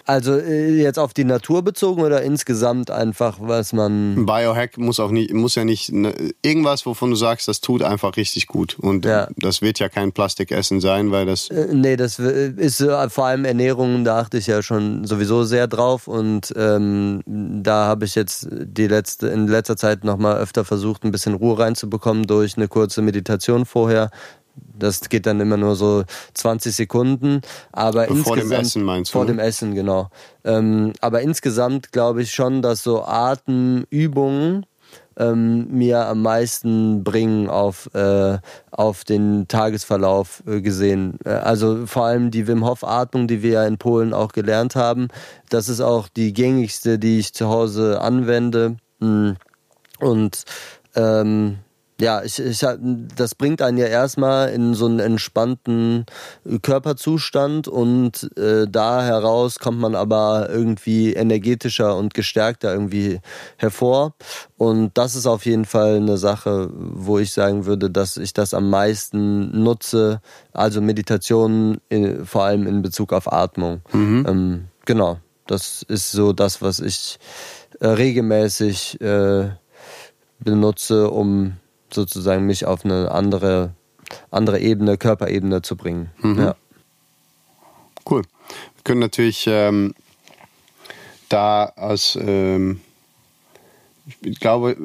Also 0.10 0.39
äh, 0.39 0.82
jetzt 0.82 0.98
auf 0.98 1.13
die 1.13 1.24
Natur 1.24 1.62
bezogen 1.62 2.02
oder 2.02 2.24
insgesamt 2.24 2.89
einfach, 2.89 3.38
was 3.39 3.74
man. 3.74 4.26
Biohack 4.26 4.80
muss 4.80 5.00
auch 5.00 5.12
nicht, 5.12 5.36
muss 5.36 5.54
ja 5.54 5.65
nicht 5.65 5.91
ne, 5.91 6.15
irgendwas, 6.41 6.88
wovon 6.88 7.12
du 7.12 7.15
sagst, 7.15 7.48
das 7.48 7.62
tut 7.62 7.84
einfach 7.84 8.17
richtig 8.17 8.48
gut. 8.48 8.80
Und 8.80 9.06
ja. 9.06 9.28
das 9.38 9.62
wird 9.62 9.78
ja 9.78 9.88
kein 9.88 10.12
Plastikessen 10.12 10.82
sein, 10.82 11.12
weil 11.12 11.28
das. 11.28 11.52
Äh, 11.52 11.67
nee, 11.74 11.95
das 11.95 12.17
ist 12.17 12.82
äh, 12.82 13.10
vor 13.12 13.26
allem 13.26 13.45
Ernährung, 13.45 14.04
da 14.04 14.17
achte 14.17 14.39
ich 14.39 14.48
ja 14.48 14.63
schon 14.63 15.06
sowieso 15.06 15.43
sehr 15.43 15.67
drauf. 15.67 16.08
Und 16.08 16.56
ähm, 16.56 17.22
da 17.28 17.86
habe 17.86 18.06
ich 18.06 18.15
jetzt 18.15 18.48
die 18.50 18.88
letzte, 18.88 19.28
in 19.28 19.48
letzter 19.48 19.78
Zeit 19.78 20.04
nochmal 20.04 20.38
öfter 20.38 20.65
versucht, 20.65 21.04
ein 21.04 21.12
bisschen 21.12 21.36
Ruhe 21.36 21.60
reinzubekommen 21.60 22.24
durch 22.24 22.58
eine 22.58 22.67
kurze 22.67 23.04
Meditation 23.04 23.67
vorher. 23.67 24.10
Das 24.78 25.10
geht 25.10 25.26
dann 25.26 25.39
immer 25.39 25.58
nur 25.58 25.76
so 25.76 26.04
20 26.34 26.76
Sekunden. 26.76 27.41
Aber 27.72 28.08
insgesamt, 28.08 28.28
vor 28.28 28.38
dem 28.38 28.52
Essen 28.52 28.84
meinst 28.84 29.12
du? 29.12 29.13
Vor 29.13 29.26
ne? 29.26 29.34
dem 29.34 29.39
Essen, 29.39 29.76
genau. 29.76 30.10
Ähm, 30.43 30.93
aber 31.02 31.22
insgesamt 31.22 31.91
glaube 31.91 32.22
ich 32.22 32.32
schon, 32.32 32.62
dass 32.62 32.84
so 32.84 33.04
Atemübungen 33.04 34.65
ähm, 35.19 35.67
mir 35.69 36.08
am 36.08 36.22
meisten 36.22 37.04
bringen 37.04 37.50
auf, 37.50 37.93
äh, 37.93 38.39
auf 38.72 39.04
den 39.04 39.48
Tagesverlauf 39.48 40.41
äh, 40.48 40.62
gesehen. 40.62 41.19
Äh, 41.26 41.32
also 41.32 41.86
vor 41.86 42.06
allem 42.06 42.32
die 42.32 42.48
Wim 42.48 42.65
Hof 42.65 42.84
Atmung, 42.84 43.28
die 43.28 43.43
wir 43.43 43.52
ja 43.52 43.67
in 43.67 43.78
Polen 43.78 44.13
auch 44.13 44.32
gelernt 44.32 44.76
haben. 44.76 45.10
Das 45.50 45.69
ist 45.69 45.82
auch 45.82 46.08
die 46.08 46.34
gängigste, 46.34 46.98
die 46.98 47.19
ich 47.19 47.34
zu 47.34 47.50
Hause 47.50 48.02
anwende. 48.02 48.78
Hm. 49.02 49.36
Und 50.00 50.45
ähm, 50.95 51.60
ja, 52.00 52.24
ich, 52.24 52.40
ich, 52.40 52.66
das 53.16 53.36
bringt 53.36 53.62
einen 53.62 53.78
ja 53.78 53.86
erstmal 53.86 54.50
in 54.50 54.74
so 54.74 54.86
einen 54.86 55.00
entspannten 55.00 56.06
Körperzustand 56.62 57.68
und 57.68 58.30
äh, 58.38 58.68
da 58.70 59.04
heraus 59.04 59.60
kommt 59.60 59.80
man 59.80 59.96
aber 59.96 60.50
irgendwie 60.50 61.14
energetischer 61.14 61.98
und 61.98 62.14
gestärkter 62.14 62.74
irgendwie 62.74 63.20
hervor. 63.58 64.14
Und 64.58 64.98
das 64.98 65.16
ist 65.16 65.26
auf 65.26 65.46
jeden 65.46 65.66
Fall 65.66 65.98
eine 65.98 66.18
Sache, 66.18 66.70
wo 66.74 67.20
ich 67.20 67.34
sagen 67.34 67.66
würde, 67.66 67.90
dass 67.90 68.16
ich 68.16 68.34
das 68.34 68.54
am 68.54 68.70
meisten 68.70 69.62
nutze. 69.62 70.22
Also 70.54 70.82
Meditation 70.82 71.80
in, 71.90 72.26
vor 72.26 72.44
allem 72.44 72.66
in 72.66 72.82
Bezug 72.82 73.12
auf 73.12 73.32
Atmung. 73.32 73.82
Mhm. 73.92 74.26
Ähm, 74.28 74.66
genau, 74.86 75.18
das 75.48 75.84
ist 75.84 76.12
so 76.12 76.32
das, 76.32 76.62
was 76.62 76.80
ich 76.80 77.20
äh, 77.80 77.88
regelmäßig 77.88 79.02
äh, 79.02 79.50
benutze, 80.40 81.10
um 81.10 81.58
sozusagen 81.93 82.45
mich 82.45 82.65
auf 82.65 82.86
eine 82.86 83.12
andere, 83.12 83.73
andere 84.32 84.60
Ebene, 84.60 84.97
Körperebene 84.97 85.62
zu 85.62 85.75
bringen. 85.75 86.10
Mhm. 86.21 86.39
Ja. 86.39 86.56
Cool. 88.10 88.21
Wir 88.21 88.84
können 88.84 88.99
natürlich 88.99 89.45
ähm, 89.47 89.93
da 91.30 91.65
als 91.75 92.17
ähm, 92.19 92.82
ich 94.21 94.39
glaube, 94.39 94.75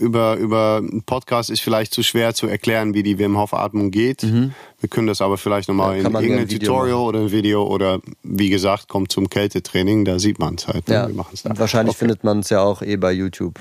über, 0.00 0.36
über 0.36 0.76
einen 0.76 1.02
Podcast 1.02 1.50
ist 1.50 1.60
vielleicht 1.60 1.92
zu 1.92 2.02
schwer 2.02 2.34
zu 2.34 2.46
erklären, 2.46 2.94
wie 2.94 3.02
die 3.02 3.18
Wim 3.18 3.36
Hof 3.38 3.54
Atmung 3.54 3.90
geht. 3.90 4.22
Mhm. 4.22 4.52
Wir 4.80 4.88
können 4.88 5.06
das 5.06 5.20
aber 5.20 5.36
vielleicht 5.36 5.68
nochmal 5.68 5.98
ja, 5.98 6.06
in 6.06 6.14
irgendeinem 6.14 6.48
Tutorial 6.48 6.96
machen. 6.96 7.06
oder 7.06 7.20
ein 7.20 7.32
Video 7.32 7.66
oder 7.66 8.00
wie 8.22 8.50
gesagt, 8.50 8.88
kommt 8.88 9.12
zum 9.12 9.28
Kältetraining, 9.28 10.04
da 10.04 10.18
sieht 10.18 10.38
man 10.38 10.56
es 10.56 10.68
halt. 10.68 10.88
Ne? 10.88 10.94
Ja. 10.94 11.08
Wir 11.08 11.24
da. 11.42 11.58
Wahrscheinlich 11.58 11.96
okay. 11.96 11.98
findet 11.98 12.24
man 12.24 12.40
es 12.40 12.50
ja 12.50 12.62
auch 12.62 12.82
eh 12.82 12.96
bei 12.96 13.12
YouTube. 13.12 13.58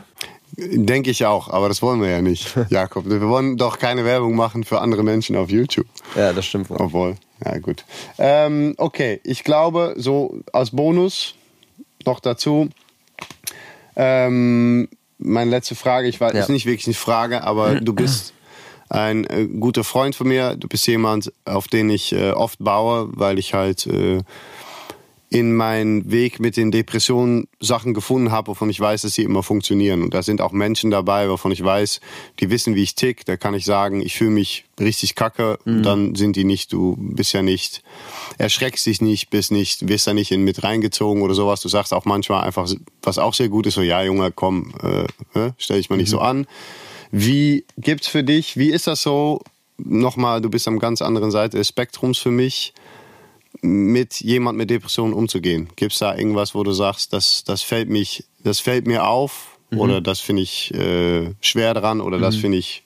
Denke 0.56 1.12
ich 1.12 1.26
auch, 1.26 1.50
aber 1.50 1.68
das 1.68 1.82
wollen 1.82 2.02
wir 2.02 2.10
ja 2.10 2.22
nicht, 2.22 2.56
Jakob. 2.70 3.10
Wir 3.10 3.22
wollen 3.22 3.58
doch 3.58 3.78
keine 3.80 4.06
Werbung 4.06 4.36
machen 4.36 4.64
für 4.64 4.82
andere 4.82 5.04
Menschen 5.04 5.36
auf 5.36 5.50
YouTube. 5.50 5.88
Ja, 6.16 6.34
das 6.34 6.46
stimmt 6.46 6.70
wohl. 6.70 6.78
Obwohl, 6.80 7.16
ja 7.44 7.58
gut. 7.60 7.84
Ähm, 8.18 8.74
okay, 8.78 9.20
ich 9.24 9.44
glaube, 9.44 9.94
so 9.98 10.40
als 10.54 10.72
Bonus 10.72 11.36
noch 12.06 12.20
dazu, 12.20 12.70
ähm, 13.96 14.88
meine 15.18 15.52
letzte 15.52 15.76
Frage, 15.76 16.08
ich 16.08 16.22
weiß, 16.22 16.34
ja. 16.34 16.40
ist 16.40 16.50
nicht 16.50 16.66
wirklich 16.66 16.88
eine 16.88 16.94
Frage, 16.94 17.44
aber 17.44 17.76
du 17.82 17.94
bist 17.94 18.34
ein 18.90 19.26
äh, 19.26 19.46
guter 19.46 19.84
Freund 19.84 20.16
von 20.16 20.28
mir. 20.28 20.56
Du 20.56 20.68
bist 20.68 20.88
jemand, 20.88 21.32
auf 21.46 21.68
den 21.68 21.90
ich 21.90 22.14
äh, 22.14 22.32
oft 22.32 22.60
baue, 22.60 23.10
weil 23.12 23.38
ich 23.38 23.54
halt 23.54 23.86
äh, 23.88 24.22
in 25.30 25.54
meinen 25.54 26.10
Weg 26.10 26.40
mit 26.40 26.56
den 26.56 26.72
Depressionen 26.72 27.48
Sachen 27.60 27.94
gefunden 27.94 28.32
habe, 28.32 28.48
wovon 28.48 28.70
ich 28.70 28.80
weiß, 28.80 29.02
dass 29.02 29.14
sie 29.14 29.24
immer 29.24 29.44
funktionieren. 29.44 30.02
Und 30.02 30.14
da 30.14 30.24
sind 30.24 30.40
auch 30.40 30.54
Menschen 30.54 30.90
dabei, 30.90 31.30
wovon 31.30 31.52
ich 31.52 31.62
weiß, 31.62 32.00
die 32.40 32.50
wissen, 32.50 32.76
wie 32.76 32.84
ich 32.84 32.96
tick. 32.96 33.26
Da 33.26 33.36
kann 33.36 33.54
ich 33.54 33.66
sagen, 33.66 34.02
ich 34.02 34.16
fühle 34.16 34.30
mich 34.30 34.64
richtig 34.80 35.16
kacke. 35.16 35.60
Mhm. 35.66 35.84
Dann 35.84 36.16
sind 36.16 36.38
die 36.38 36.46
nicht, 36.46 36.72
du 36.72 36.96
bist 36.98 37.34
ja 37.34 37.42
nicht, 37.42 37.84
erschreckst 38.38 38.86
dich 38.86 39.02
nicht, 39.02 39.30
bist 39.30 39.52
nicht, 39.52 39.90
wirst 39.90 40.08
da 40.08 40.14
nicht 40.14 40.32
in 40.32 40.44
mit 40.44 40.64
reingezogen 40.64 41.22
oder 41.22 41.34
sowas. 41.34 41.60
Du 41.60 41.68
sagst 41.68 41.94
auch 41.94 42.06
manchmal 42.06 42.46
einfach, 42.46 42.70
was 43.02 43.18
auch 43.18 43.34
sehr 43.34 43.50
gut 43.50 43.68
ist, 43.68 43.74
so, 43.74 43.82
ja, 43.82 44.02
Junge, 44.04 44.32
komm, 44.32 44.74
äh, 44.82 45.04
äh 45.38 45.52
stell 45.58 45.78
dich 45.78 45.90
mal 45.90 45.98
nicht 45.98 46.08
mhm. 46.08 46.12
so 46.12 46.20
an. 46.20 46.48
Wie 47.12 47.66
gibt's 47.78 48.08
für 48.08 48.24
dich, 48.24 48.56
wie 48.56 48.70
ist 48.70 48.88
das 48.88 49.02
so? 49.02 49.42
Nochmal, 49.78 50.42
du 50.42 50.50
bist 50.50 50.68
am 50.68 50.80
ganz 50.80 51.02
anderen 51.02 51.32
Seite 51.32 51.58
des 51.58 51.68
Spektrums 51.68 52.18
für 52.18 52.32
mich 52.32 52.74
mit 53.62 54.20
jemand 54.22 54.58
mit 54.58 54.70
Depressionen 54.70 55.14
umzugehen? 55.14 55.70
Gibt 55.76 55.94
es 55.94 56.00
da 56.00 56.16
irgendwas, 56.16 56.56
wo 56.56 56.64
du 56.64 56.72
sagst, 56.72 57.14
das, 57.14 57.44
das 57.44 57.62
fällt 57.62 57.90
mich, 57.90 58.26
das 58.44 58.60
fällt 58.60 58.88
mir 58.88 59.08
auf 59.08 59.58
mhm. 59.70 59.80
oder 59.80 60.02
das 60.02 60.20
finde 60.20 60.44
ich 60.44 60.74
äh, 60.74 61.34
schwer 61.42 61.74
dran 61.74 62.02
oder 62.02 62.18
mhm. 62.18 62.22
das 62.22 62.36
finde 62.36 62.58
ich 62.58 62.84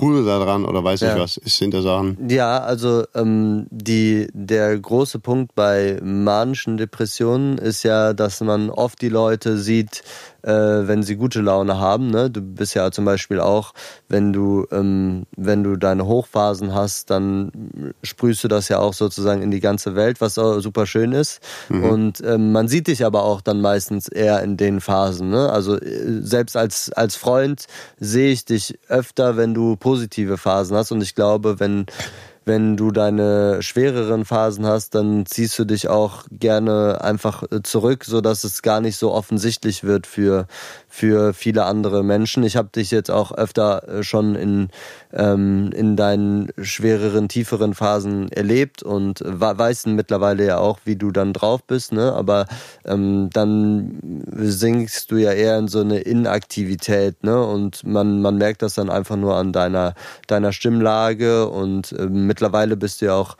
cool 0.00 0.24
daran 0.24 0.64
oder 0.64 0.82
weiß 0.82 1.00
ja. 1.00 1.14
ich 1.14 1.20
was, 1.20 1.36
ist 1.36 1.58
hinter 1.58 1.82
Sachen? 1.82 2.28
Ja, 2.28 2.58
also 2.58 3.04
ähm, 3.14 3.66
die, 3.70 4.28
der 4.32 4.78
große 4.78 5.20
Punkt 5.20 5.54
bei 5.54 6.00
manischen 6.02 6.76
Depressionen 6.76 7.58
ist 7.58 7.82
ja, 7.82 8.12
dass 8.12 8.40
man 8.40 8.70
oft 8.70 9.00
die 9.00 9.08
Leute 9.08 9.58
sieht, 9.58 10.02
äh, 10.46 10.86
wenn 10.86 11.02
sie 11.02 11.16
gute 11.16 11.40
Laune 11.40 11.78
haben. 11.78 12.10
Ne? 12.10 12.30
Du 12.30 12.40
bist 12.40 12.74
ja 12.74 12.90
zum 12.92 13.04
Beispiel 13.04 13.40
auch, 13.40 13.74
wenn 14.08 14.32
du, 14.32 14.66
ähm, 14.70 15.26
wenn 15.36 15.64
du 15.64 15.76
deine 15.76 16.06
Hochphasen 16.06 16.72
hast, 16.72 17.10
dann 17.10 17.92
sprühst 18.02 18.44
du 18.44 18.48
das 18.48 18.68
ja 18.68 18.78
auch 18.78 18.94
sozusagen 18.94 19.42
in 19.42 19.50
die 19.50 19.60
ganze 19.60 19.96
Welt, 19.96 20.20
was 20.20 20.34
super 20.34 20.86
schön 20.86 21.12
ist. 21.12 21.40
Mhm. 21.68 21.84
Und 21.84 22.22
ähm, 22.24 22.52
man 22.52 22.68
sieht 22.68 22.86
dich 22.86 23.04
aber 23.04 23.24
auch 23.24 23.40
dann 23.40 23.60
meistens 23.60 24.08
eher 24.08 24.42
in 24.42 24.56
den 24.56 24.80
Phasen. 24.80 25.30
Ne? 25.30 25.50
Also 25.50 25.80
äh, 25.80 26.22
selbst 26.22 26.56
als, 26.56 26.92
als 26.92 27.16
Freund 27.16 27.66
sehe 27.98 28.30
ich 28.30 28.44
dich 28.44 28.78
öfter, 28.88 29.36
wenn 29.36 29.52
du 29.52 29.76
positive 29.76 30.38
Phasen 30.38 30.76
hast. 30.76 30.92
Und 30.92 31.02
ich 31.02 31.16
glaube, 31.16 31.58
wenn 31.58 31.86
wenn 32.46 32.76
du 32.76 32.92
deine 32.92 33.60
schwereren 33.60 34.24
Phasen 34.24 34.66
hast, 34.66 34.94
dann 34.94 35.26
ziehst 35.26 35.58
du 35.58 35.64
dich 35.64 35.88
auch 35.88 36.24
gerne 36.30 37.00
einfach 37.02 37.42
äh, 37.50 37.62
zurück, 37.62 38.04
so 38.04 38.20
dass 38.20 38.44
es 38.44 38.62
gar 38.62 38.80
nicht 38.80 38.96
so 38.96 39.12
offensichtlich 39.12 39.82
wird 39.82 40.06
für 40.06 40.46
für 40.96 41.34
viele 41.34 41.66
andere 41.66 42.02
Menschen. 42.02 42.42
Ich 42.42 42.56
habe 42.56 42.70
dich 42.74 42.90
jetzt 42.90 43.10
auch 43.10 43.30
öfter 43.30 43.86
äh, 43.86 44.02
schon 44.02 44.34
in, 44.34 44.68
ähm, 45.12 45.70
in 45.74 45.94
deinen 45.94 46.48
schwereren, 46.62 47.28
tieferen 47.28 47.74
Phasen 47.74 48.32
erlebt 48.32 48.82
und 48.82 49.22
weiß 49.22 49.86
mittlerweile 49.86 50.46
ja 50.46 50.56
auch, 50.56 50.78
wie 50.86 50.96
du 50.96 51.10
dann 51.10 51.34
drauf 51.34 51.62
bist, 51.64 51.92
ne? 51.92 52.14
Aber 52.14 52.46
ähm, 52.86 53.28
dann 53.30 54.24
sinkst 54.36 55.10
du 55.10 55.16
ja 55.16 55.32
eher 55.32 55.58
in 55.58 55.68
so 55.68 55.80
eine 55.80 55.98
Inaktivität, 55.98 57.22
ne? 57.22 57.44
Und 57.44 57.84
man, 57.84 58.22
man 58.22 58.38
merkt 58.38 58.62
das 58.62 58.72
dann 58.72 58.88
einfach 58.88 59.16
nur 59.16 59.36
an 59.36 59.52
deiner, 59.52 59.92
deiner 60.28 60.52
Stimmlage 60.52 61.46
und 61.46 61.92
äh, 61.92 62.06
mittlerweile 62.06 62.78
bist 62.78 63.02
du 63.02 63.06
ja 63.06 63.14
auch 63.16 63.36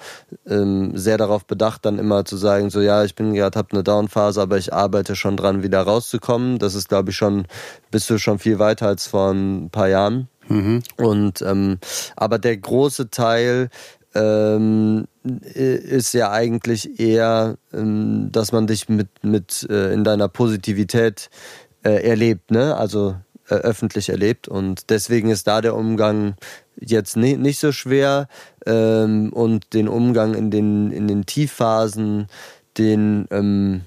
ähm, 0.47 0.95
sehr 0.95 1.17
darauf 1.17 1.47
bedacht, 1.47 1.87
dann 1.87 1.99
immer 1.99 2.27
zu 2.27 2.37
sagen, 2.37 2.69
so 2.69 2.83
ja, 2.83 3.03
ich 3.03 3.15
bin 3.15 3.33
gerade, 3.33 3.59
hab 3.59 3.73
eine 3.73 3.83
Downphase, 3.83 4.43
aber 4.43 4.59
ich 4.59 4.75
arbeite 4.75 5.17
schon 5.17 5.39
dran, 5.39 5.63
wieder 5.63 5.81
rauszukommen. 5.81 6.59
Das 6.59 6.75
ist, 6.75 6.91
glaube 6.91 7.13
ich, 7.13 7.17
schon 7.17 7.46
bist 7.91 8.09
du 8.11 8.19
schon 8.19 8.39
viel 8.39 8.59
weiter 8.59 8.87
als 8.87 9.07
vor 9.07 9.33
ein 9.33 9.71
paar 9.71 9.89
Jahren. 9.89 10.29
Mhm. 10.49 10.83
Und 10.97 11.43
ähm, 11.43 11.79
aber 12.15 12.39
der 12.39 12.57
große 12.57 13.11
Teil 13.11 13.69
ähm, 14.15 15.07
ist 15.25 16.15
ja 16.15 16.31
eigentlich 16.31 16.99
eher, 16.99 17.57
ähm, 17.73 18.31
dass 18.33 18.53
man 18.53 18.67
dich 18.67 18.89
mit 18.89 19.09
mit 19.23 19.67
äh, 19.69 19.93
in 19.93 20.05
deiner 20.05 20.29
Positivität 20.29 21.31
äh, 21.85 22.09
erlebt, 22.09 22.51
ne? 22.51 22.77
Also 22.77 23.17
äh, 23.49 23.55
öffentlich 23.55 24.09
erlebt 24.09 24.49
und 24.49 24.91
deswegen 24.91 25.31
ist 25.31 25.47
da 25.47 25.61
der 25.61 25.77
Umgang 25.77 26.35
jetzt 26.81 27.17
nicht, 27.17 27.39
nicht 27.39 27.59
so 27.59 27.73
schwer 27.73 28.29
ähm, 28.65 29.33
und 29.33 29.73
den 29.75 29.89
Umgang 29.89 30.35
in 30.35 30.51
den 30.51 30.91
in 30.91 31.09
den 31.09 31.27
Tiefphasen, 31.27 32.27
den 32.79 33.27
ähm, 33.31 33.83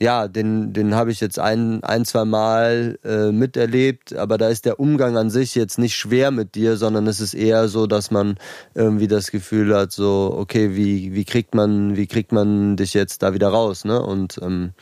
ja, 0.00 0.26
den, 0.26 0.72
den 0.72 0.94
habe 0.94 1.12
ich 1.12 1.20
jetzt 1.20 1.38
ein, 1.38 1.84
ein 1.84 2.04
zwei 2.04 2.24
Mal 2.24 2.98
äh, 3.04 3.30
miterlebt, 3.30 4.14
aber 4.14 4.38
da 4.38 4.48
ist 4.48 4.64
der 4.64 4.80
Umgang 4.80 5.16
an 5.16 5.30
sich 5.30 5.54
jetzt 5.54 5.78
nicht 5.78 5.94
schwer 5.94 6.30
mit 6.30 6.56
dir, 6.56 6.76
sondern 6.76 7.06
es 7.06 7.20
ist 7.20 7.34
eher 7.34 7.68
so, 7.68 7.86
dass 7.86 8.10
man 8.10 8.36
irgendwie 8.74 9.06
das 9.06 9.30
Gefühl 9.30 9.74
hat, 9.74 9.92
so, 9.92 10.34
okay, 10.36 10.74
wie, 10.74 11.14
wie 11.14 11.24
kriegt 11.24 11.54
man, 11.54 11.96
wie 11.96 12.06
kriegt 12.06 12.32
man 12.32 12.76
dich 12.76 12.92
jetzt 12.94 13.22
da 13.22 13.34
wieder 13.34 13.48
raus, 13.48 13.84
ne? 13.84 14.02
Und 14.02 14.38
ähm, 14.42 14.72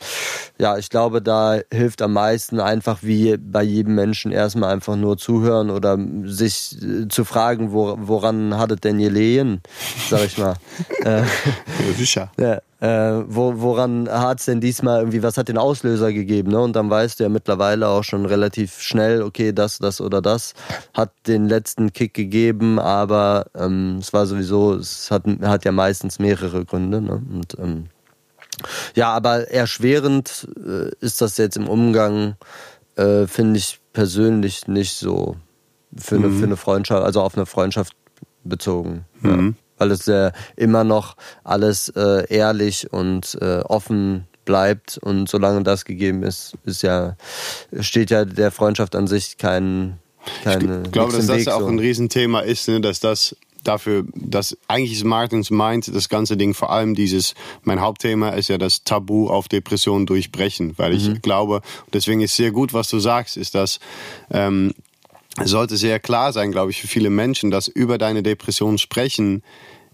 ja, 0.57 0.77
ich 0.77 0.89
glaube, 0.89 1.21
da 1.21 1.59
hilft 1.71 2.01
am 2.01 2.13
meisten 2.13 2.59
einfach 2.59 3.03
wie 3.03 3.37
bei 3.37 3.61
jedem 3.61 3.95
Menschen 3.95 4.31
erstmal 4.31 4.73
einfach 4.73 4.95
nur 4.95 5.17
zuhören 5.17 5.69
oder 5.69 5.97
sich 6.23 6.75
äh, 6.81 7.07
zu 7.07 7.23
fragen, 7.23 7.71
wo, 7.71 7.95
woran 7.99 8.57
hat 8.57 8.71
es 8.71 8.79
denn 8.79 8.97
gelegen, 8.97 9.61
sag 10.09 10.25
ich 10.25 10.37
mal. 10.37 10.55
äh, 11.03 11.23
sicher. 11.95 12.31
Ja 12.43 12.59
äh, 12.83 13.23
wo, 13.27 13.61
woran 13.61 14.09
hat 14.09 14.41
es 14.41 14.45
denn 14.45 14.59
diesmal 14.59 14.99
irgendwie, 14.99 15.23
was 15.23 15.37
hat 15.37 15.47
den 15.47 15.57
Auslöser 15.57 16.11
gegeben? 16.11 16.51
Ne? 16.51 16.59
Und 16.59 16.75
dann 16.75 16.89
weißt 16.89 17.17
du 17.17 17.23
ja 17.23 17.29
mittlerweile 17.29 17.87
auch 17.87 18.03
schon 18.03 18.25
relativ 18.25 18.81
schnell, 18.81 19.21
okay, 19.21 19.53
das, 19.53 19.77
das 19.77 20.01
oder 20.01 20.21
das 20.21 20.53
hat 20.93 21.13
den 21.25 21.47
letzten 21.47 21.93
Kick 21.93 22.13
gegeben, 22.13 22.79
aber 22.79 23.45
ähm, 23.55 23.99
es 24.01 24.11
war 24.11 24.25
sowieso, 24.25 24.73
es 24.73 25.09
hat, 25.11 25.23
hat 25.43 25.63
ja 25.63 25.71
meistens 25.71 26.19
mehrere 26.19 26.65
Gründe. 26.65 26.99
Ne? 26.99 27.21
Und 27.33 27.57
ähm, 27.57 27.85
ja, 28.95 29.13
aber 29.13 29.49
erschwerend 29.49 30.49
äh, 30.57 30.89
ist 30.99 31.21
das 31.21 31.37
jetzt 31.37 31.55
im 31.55 31.69
Umgang, 31.69 32.35
äh, 32.97 33.27
finde 33.27 33.59
ich 33.59 33.79
persönlich 33.93 34.67
nicht 34.67 34.97
so 34.97 35.37
für, 35.95 36.19
mhm. 36.19 36.25
eine, 36.25 36.33
für 36.33 36.45
eine 36.45 36.57
Freundschaft, 36.57 37.05
also 37.05 37.21
auf 37.21 37.37
eine 37.37 37.45
Freundschaft 37.45 37.95
bezogen. 38.43 39.05
Mhm. 39.21 39.55
Ja 39.55 39.62
weil 39.77 39.91
es 39.91 40.07
äh, 40.07 40.31
immer 40.55 40.83
noch 40.83 41.15
alles 41.43 41.89
äh, 41.89 42.25
ehrlich 42.33 42.91
und 42.91 43.37
äh, 43.41 43.59
offen 43.59 44.27
bleibt 44.45 44.97
und 44.97 45.29
solange 45.29 45.63
das 45.63 45.85
gegeben 45.85 46.23
ist, 46.23 46.53
ist 46.65 46.83
ja 46.83 47.15
steht 47.79 48.09
ja 48.09 48.25
der 48.25 48.51
Freundschaft 48.51 48.95
an 48.95 49.07
sich 49.07 49.37
kein 49.37 49.99
keine 50.43 50.83
Ich 50.85 50.91
glaube, 50.91 51.13
dass 51.13 51.27
das 51.27 51.37
Weg, 51.37 51.47
auch 51.49 51.61
so. 51.61 51.67
ein 51.67 51.79
Riesenthema 51.79 52.41
ist, 52.41 52.67
ne, 52.67 52.81
dass 52.81 52.99
das 52.99 53.35
dafür, 53.63 54.05
dass 54.13 54.57
eigentlich 54.67 54.93
ist 54.93 55.03
Martins 55.03 55.49
meint, 55.49 55.93
das 55.93 56.09
ganze 56.09 56.37
Ding 56.37 56.53
vor 56.53 56.71
allem 56.71 56.95
dieses, 56.95 57.33
mein 57.63 57.81
Hauptthema 57.81 58.29
ist 58.29 58.49
ja 58.49 58.57
das 58.57 58.83
Tabu 58.83 59.29
auf 59.29 59.47
Depressionen 59.47 60.05
durchbrechen, 60.05 60.73
weil 60.77 60.93
ich 60.93 61.07
mhm. 61.07 61.21
glaube, 61.21 61.61
deswegen 61.93 62.21
ist 62.21 62.35
sehr 62.35 62.51
gut, 62.51 62.73
was 62.73 62.89
du 62.89 62.99
sagst, 62.99 63.37
ist, 63.37 63.55
dass 63.55 63.79
ähm, 64.31 64.73
es 65.41 65.49
sollte 65.49 65.77
sehr 65.77 65.99
klar 65.99 66.31
sein, 66.31 66.51
glaube 66.51 66.71
ich, 66.71 66.81
für 66.81 66.87
viele 66.87 67.09
Menschen, 67.09 67.49
dass 67.49 67.67
über 67.67 67.97
deine 67.97 68.23
Depression 68.23 68.77
sprechen 68.77 69.43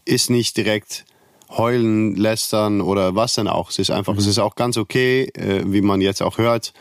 ist 0.05 0.29
nicht 0.29 0.57
direkt 0.57 1.05
heulen, 1.49 2.15
lästern 2.15 2.81
oder 2.81 3.15
was 3.15 3.35
denn 3.35 3.47
auch. 3.47 3.69
Es 3.69 3.79
ist 3.79 3.91
einfach, 3.91 4.13
mhm. 4.13 4.19
es 4.19 4.27
ist 4.27 4.39
auch 4.39 4.55
ganz 4.55 4.77
okay, 4.77 5.23
äh, 5.35 5.63
wie 5.65 5.81
man 5.81 6.01
jetzt 6.01 6.21
auch 6.21 6.37
hört, 6.37 6.73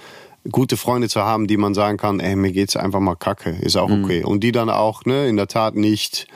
gute 0.51 0.77
Freunde 0.77 1.09
zu 1.09 1.23
haben, 1.23 1.47
die 1.47 1.57
man 1.57 1.75
sagen 1.75 1.99
kann, 1.99 2.21
ey, 2.21 2.37
mir 2.37 2.53
geht's 2.53 2.77
einfach 2.77 3.01
mal 3.01 3.16
kacke, 3.16 3.51
ist 3.51 3.77
auch 3.77 3.88
mhm. 3.88 4.05
okay. 4.05 4.25
Und 4.25 4.40
die 4.40 4.53
dann 4.53 4.71
auch, 4.71 5.05
ne, 5.05 5.29
in 5.29 5.37
der 5.37 5.49
Tat 5.49 5.75
nicht 5.75 6.27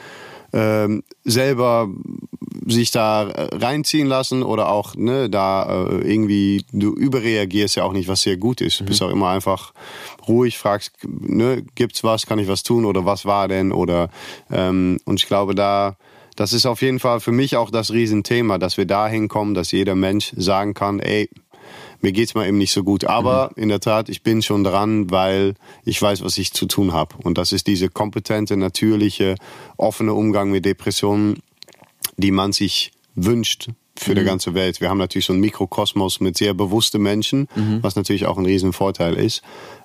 ähm, 0.52 1.02
selber 1.24 1.88
sich 2.66 2.90
da 2.90 3.30
reinziehen 3.52 4.06
lassen 4.06 4.42
oder 4.42 4.70
auch 4.70 4.94
ne, 4.94 5.28
da 5.28 5.86
äh, 5.86 6.12
irgendwie 6.12 6.64
du 6.72 6.94
überreagierst 6.94 7.76
ja 7.76 7.84
auch 7.84 7.92
nicht, 7.92 8.08
was 8.08 8.22
sehr 8.22 8.36
gut 8.36 8.60
ist. 8.60 8.80
Du 8.80 8.84
bist 8.84 9.00
mhm. 9.00 9.08
auch 9.08 9.10
immer 9.10 9.28
einfach 9.28 9.72
ruhig, 10.28 10.58
fragst, 10.58 10.92
ne, 11.04 11.64
gibt's 11.74 12.04
was, 12.04 12.26
kann 12.26 12.38
ich 12.38 12.48
was 12.48 12.62
tun 12.62 12.84
oder 12.84 13.04
was 13.04 13.24
war 13.24 13.48
denn 13.48 13.72
oder 13.72 14.10
ähm, 14.50 14.98
und 15.04 15.20
ich 15.20 15.26
glaube 15.26 15.54
da 15.54 15.96
das 16.36 16.52
ist 16.52 16.66
auf 16.66 16.80
jeden 16.82 16.98
Fall 16.98 17.20
für 17.20 17.32
mich 17.32 17.56
auch 17.56 17.70
das 17.70 17.92
Riesenthema, 17.92 18.58
dass 18.58 18.78
wir 18.78 18.86
dahin 18.86 19.28
kommen, 19.28 19.52
dass 19.52 19.70
jeder 19.70 19.94
Mensch 19.94 20.32
sagen 20.34 20.72
kann, 20.72 20.98
ey, 20.98 21.28
mir 22.02 22.12
geht's 22.12 22.34
mal 22.34 22.46
eben 22.46 22.58
nicht 22.58 22.72
so 22.72 22.84
gut. 22.84 23.04
Aber 23.04 23.52
mhm. 23.54 23.62
in 23.62 23.68
der 23.68 23.80
Tat, 23.80 24.08
ich 24.08 24.22
bin 24.22 24.42
schon 24.42 24.64
dran, 24.64 25.10
weil 25.10 25.54
ich 25.84 26.00
weiß, 26.00 26.22
was 26.22 26.36
ich 26.38 26.52
zu 26.52 26.66
tun 26.66 26.92
habe. 26.92 27.16
Und 27.22 27.38
das 27.38 27.52
ist 27.52 27.66
diese 27.66 27.88
kompetente, 27.88 28.56
natürliche, 28.56 29.36
offene 29.76 30.12
Umgang 30.14 30.50
mit 30.50 30.64
Depressionen, 30.64 31.42
die 32.16 32.30
man 32.30 32.52
sich 32.52 32.92
wünscht 33.14 33.68
für 33.96 34.12
mhm. 34.12 34.16
die 34.16 34.24
ganze 34.24 34.54
Welt. 34.54 34.80
Wir 34.80 34.90
haben 34.90 34.98
natürlich 34.98 35.26
so 35.26 35.32
einen 35.32 35.40
Mikrokosmos 35.40 36.20
mit 36.20 36.36
sehr 36.36 36.54
bewussten 36.54 37.02
Menschen, 37.02 37.48
mhm. 37.54 37.78
was 37.82 37.96
natürlich 37.96 38.26
auch 38.26 38.38
ein 38.38 38.46
Riesenvorteil 38.46 39.14
ist. 39.14 39.42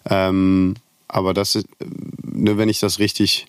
Ähm, 0.09 0.75
aber 1.07 1.33
das 1.33 1.55
ist, 1.55 1.67
ne, 2.23 2.57
wenn 2.57 2.69
ich 2.69 2.79
das 2.79 2.99
richtig, 2.99 3.47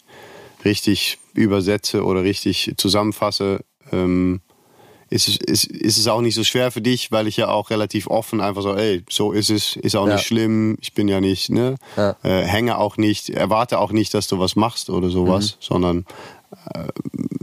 richtig 0.64 1.18
übersetze 1.35 2.04
oder 2.04 2.22
richtig 2.22 2.74
zusammenfasse, 2.76 3.64
ähm, 3.92 4.40
ist, 5.10 5.42
ist, 5.42 5.64
ist 5.64 5.98
es 5.98 6.06
auch 6.06 6.20
nicht 6.20 6.34
so 6.34 6.44
schwer 6.44 6.70
für 6.70 6.80
dich, 6.80 7.10
weil 7.10 7.26
ich 7.26 7.36
ja 7.36 7.48
auch 7.48 7.70
relativ 7.70 8.08
offen 8.08 8.40
einfach 8.40 8.62
so, 8.62 8.74
ey, 8.74 9.02
so 9.08 9.32
ist 9.32 9.50
es, 9.50 9.76
ist 9.76 9.96
auch 9.96 10.06
ja. 10.06 10.14
nicht 10.14 10.26
schlimm, 10.26 10.76
ich 10.80 10.92
bin 10.92 11.08
ja 11.08 11.20
nicht, 11.20 11.50
ne, 11.50 11.76
ja. 11.96 12.16
äh, 12.22 12.42
hänge 12.42 12.78
auch 12.78 12.96
nicht, 12.96 13.30
erwarte 13.30 13.78
auch 13.78 13.92
nicht, 13.92 14.12
dass 14.14 14.28
du 14.28 14.38
was 14.38 14.56
machst 14.56 14.90
oder 14.90 15.08
sowas, 15.08 15.52
mhm. 15.52 15.56
sondern 15.60 16.06
äh, 16.74 16.88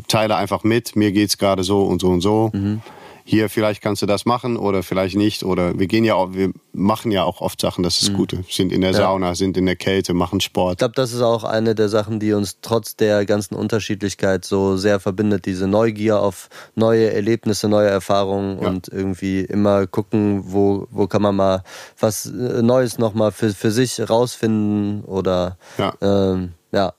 teile 0.07 0.35
einfach 0.35 0.63
mit, 0.63 0.95
mir 0.95 1.11
geht's 1.11 1.37
gerade 1.37 1.63
so 1.63 1.83
und 1.83 2.01
so 2.01 2.09
und 2.09 2.21
so. 2.21 2.51
Mhm. 2.53 2.81
Hier 3.27 3.49
vielleicht 3.49 3.81
kannst 3.81 4.03
du 4.03 4.05
das 4.05 4.25
machen 4.25 4.55
oder 4.55 4.83
vielleicht 4.83 5.15
nicht 5.15 5.41
oder 5.43 5.79
wir 5.79 5.87
gehen 5.87 6.03
ja 6.03 6.13
auch, 6.13 6.33
wir 6.33 6.51
machen 6.73 7.11
ja 7.11 7.23
auch 7.23 7.41
oft 7.41 7.59
Sachen, 7.59 7.83
das 7.83 8.03
ist 8.03 8.11
mhm. 8.11 8.17
gut. 8.17 8.37
Sind 8.47 8.71
in 8.71 8.81
der 8.81 8.93
Sauna, 8.93 9.29
ja. 9.29 9.35
sind 9.35 9.57
in 9.57 9.65
der 9.65 9.75
Kälte, 9.75 10.13
machen 10.13 10.41
Sport. 10.41 10.73
Ich 10.73 10.77
glaube, 10.77 10.93
das 10.93 11.11
ist 11.11 11.21
auch 11.21 11.43
eine 11.43 11.73
der 11.73 11.89
Sachen, 11.89 12.19
die 12.19 12.33
uns 12.33 12.59
trotz 12.61 12.95
der 12.95 13.25
ganzen 13.25 13.55
Unterschiedlichkeit 13.55 14.45
so 14.45 14.77
sehr 14.77 14.99
verbindet. 14.99 15.47
Diese 15.47 15.67
Neugier 15.67 16.19
auf 16.19 16.49
neue 16.75 17.11
Erlebnisse, 17.11 17.67
neue 17.67 17.89
Erfahrungen 17.89 18.61
ja. 18.61 18.67
und 18.67 18.89
irgendwie 18.89 19.41
immer 19.41 19.87
gucken, 19.87 20.43
wo, 20.45 20.87
wo 20.91 21.07
kann 21.07 21.23
man 21.23 21.35
mal 21.35 21.63
was 21.99 22.27
äh, 22.27 22.61
Neues 22.61 22.99
nochmal 22.99 23.31
für, 23.31 23.49
für 23.55 23.71
sich 23.71 24.07
rausfinden 24.07 25.03
oder 25.03 25.57
ja. 25.79 25.95
Ähm, 25.99 26.51
ja. 26.71 26.93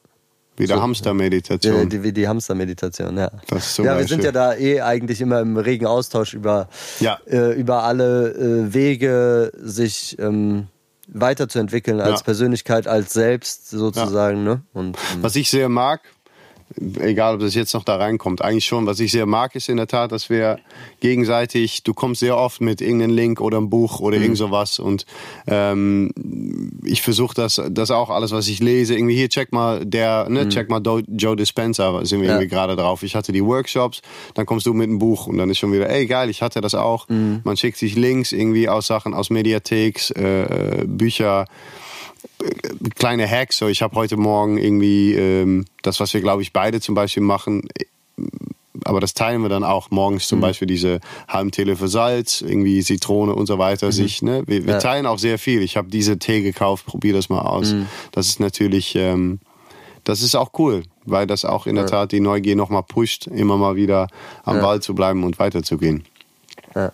Wie 0.57 0.67
der 0.67 0.77
so, 0.77 0.83
Hamstermeditation. 0.83 1.93
Wie, 1.93 2.03
wie 2.03 2.13
die 2.13 2.27
Hamstermeditation, 2.27 3.17
ja. 3.19 3.31
Das 3.49 3.67
ist 3.67 3.75
so 3.77 3.85
ja, 3.85 3.99
wir 3.99 4.07
sind 4.07 4.25
ja 4.25 4.33
da 4.33 4.55
eh 4.55 4.81
eigentlich 4.81 5.21
immer 5.21 5.41
im 5.41 5.57
regen 5.57 5.87
Austausch 5.87 6.35
über, 6.35 6.69
ja. 7.01 7.19
äh, 7.27 7.53
über 7.53 7.83
alle 7.83 8.31
äh, 8.31 8.75
Wege, 8.75 9.53
sich 9.57 10.19
ähm, 10.19 10.69
weiterzuentwickeln 11.09 12.01
als 12.01 12.21
ja. 12.21 12.25
Persönlichkeit, 12.25 12.89
als 12.89 13.13
selbst 13.13 13.71
sozusagen. 13.71 14.39
Ja. 14.39 14.55
Ne? 14.55 14.63
Und, 14.73 14.97
ähm, 15.15 15.23
Was 15.23 15.37
ich 15.37 15.51
sehr 15.51 15.69
mag, 15.69 16.01
egal 17.01 17.35
ob 17.35 17.41
das 17.41 17.55
jetzt 17.55 17.75
noch 17.75 17.85
da 17.85 17.97
reinkommt, 17.97 18.43
eigentlich 18.43 18.65
schon. 18.65 18.87
Was 18.87 19.01
ich 19.01 19.13
sehr 19.13 19.27
mag, 19.27 19.55
ist 19.55 19.69
in 19.69 19.77
der 19.77 19.87
Tat, 19.87 20.13
dass 20.13 20.29
wir 20.31 20.59
gegenseitig, 21.01 21.83
du 21.83 21.95
kommst 21.95 22.21
sehr 22.21 22.37
oft 22.37 22.61
mit 22.61 22.81
irgendeinem 22.81 23.15
Link 23.15 23.41
oder 23.41 23.59
einem 23.59 23.71
Buch 23.71 24.01
oder 24.01 24.17
mhm. 24.17 24.23
irgend 24.23 24.39
sowas 24.39 24.79
und 24.79 25.07
ähm, 25.47 26.11
ich 26.85 27.03
versuche 27.03 27.35
das, 27.35 27.61
das 27.71 27.91
auch 27.91 28.11
alles, 28.11 28.33
was 28.33 28.49
ich 28.49 28.61
lese, 28.61 28.95
irgendwie 28.95 29.17
hier, 29.17 29.29
check 29.29 29.53
mal 29.53 29.85
der, 29.85 30.29
ne, 30.29 30.45
mhm. 30.45 30.51
check 30.51 30.69
mal 30.69 30.83
Joe 31.09 31.37
Dispenza, 31.37 32.05
sind 32.05 32.21
wir 32.21 32.29
ja. 32.29 32.35
irgendwie 32.35 32.49
gerade 32.49 32.77
drauf. 32.77 33.03
Ich 33.03 33.15
hatte 33.15 33.33
die 33.33 33.45
Workshops, 33.45 34.03
dann 34.35 34.47
kommst 34.47 34.67
du 34.67 34.75
mit 34.75 34.89
einem 34.89 34.99
Buch 34.99 35.27
und 35.27 35.39
dann 35.39 35.51
ist 35.51 35.59
schon 35.59 35.73
wieder, 35.73 35.89
ey 35.89 36.07
geil, 36.07 36.31
ich 36.31 36.43
hatte 36.43 36.61
das 36.61 36.75
auch. 36.75 37.09
Mhm. 37.09 37.41
Man 37.45 37.57
schickt 37.57 37.79
sich 37.79 37.97
Links 37.97 38.33
irgendwie 38.33 38.69
aus 38.69 38.87
Sachen 38.87 39.15
aus 39.15 39.31
Mediatheks, 39.31 40.11
äh, 40.11 40.85
Bücher, 40.87 41.47
kleine 42.95 43.29
Hacks. 43.29 43.59
So, 43.59 43.69
ich 43.69 43.83
habe 43.83 43.95
heute 43.97 44.17
Morgen 44.17 44.59
irgendwie 44.59 45.15
ähm, 45.15 45.65
das, 45.83 46.01
was 46.01 46.13
wir, 46.15 46.21
glaube 46.21 46.43
ich, 46.43 46.53
beide 46.53 46.81
zum 46.81 46.95
Beispiel 46.95 47.23
machen. 47.23 47.63
Aber 48.85 49.01
das 49.01 49.15
teilen 49.15 49.43
wir 49.43 49.49
dann 49.49 49.65
auch 49.65 49.91
morgens 49.91 50.29
zum 50.29 50.39
mhm. 50.39 50.43
Beispiel 50.43 50.69
diese 50.69 51.01
halben 51.29 51.51
Teele 51.51 51.77
für 51.77 51.89
Salz, 51.89 52.41
irgendwie 52.41 52.83
Zitrone 52.83 53.35
und 53.35 53.47
so 53.47 53.59
weiter. 53.59 53.87
Mhm. 53.87 53.93
Sich, 53.93 54.23
ne? 54.23 54.43
Wir, 54.47 54.67
wir 54.67 54.75
ja. 54.75 54.79
teilen 54.79 55.07
auch 55.07 55.19
sehr 55.19 55.39
viel. 55.39 55.63
Ich 55.63 55.77
habe 55.77 55.89
diese 55.89 56.19
Tee 56.19 56.43
gekauft, 56.43 56.87
probier 56.87 57.13
das 57.13 57.29
mal 57.29 57.41
aus. 57.41 57.73
Mhm. 57.73 57.87
Das 58.13 58.27
ist 58.27 58.39
natürlich, 58.39 58.95
ähm, 58.95 59.41
das 60.05 60.23
ist 60.23 60.37
auch 60.37 60.51
cool, 60.59 60.83
weil 61.05 61.27
das 61.27 61.45
auch 61.45 61.67
in 61.67 61.75
der 61.75 61.87
Tat 61.87 62.13
die 62.13 62.21
Neugier 62.21 62.55
nochmal 62.55 62.85
pusht, 62.85 63.27
immer 63.27 63.57
mal 63.57 63.77
wieder 63.77 64.09
am 64.45 64.57
ja. 64.57 64.63
Ball 64.63 64.81
zu 64.81 64.95
bleiben 64.95 65.25
und 65.25 65.39
weiterzugehen. 65.39 66.05
Ja. 66.75 66.93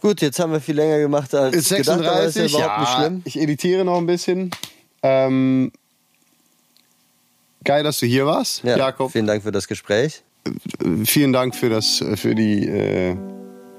Gut, 0.00 0.22
jetzt 0.22 0.38
haben 0.38 0.52
wir 0.52 0.60
viel 0.60 0.76
länger 0.76 0.98
gemacht 0.98 1.34
als 1.34 1.68
36, 1.68 1.84
gedacht, 1.84 2.06
aber 2.06 2.24
ist 2.24 2.36
ja 2.36 2.44
überhaupt 2.46 2.66
ja, 2.66 2.80
nicht 2.80 2.92
schlimm. 2.94 3.22
Ich 3.24 3.38
editiere 3.38 3.84
noch 3.84 3.98
ein 3.98 4.06
bisschen. 4.06 4.50
Ähm, 5.02 5.72
geil, 7.64 7.82
dass 7.82 7.98
du 8.00 8.06
hier 8.06 8.24
warst, 8.26 8.64
ja, 8.64 8.76
Jakob. 8.76 9.12
Vielen 9.12 9.26
Dank 9.26 9.42
für 9.42 9.52
das 9.52 9.68
Gespräch. 9.68 10.22
Vielen 11.04 11.32
Dank 11.34 11.54
für, 11.54 11.68
das, 11.68 12.02
für 12.16 12.34
die 12.34 12.66
äh, 12.66 13.14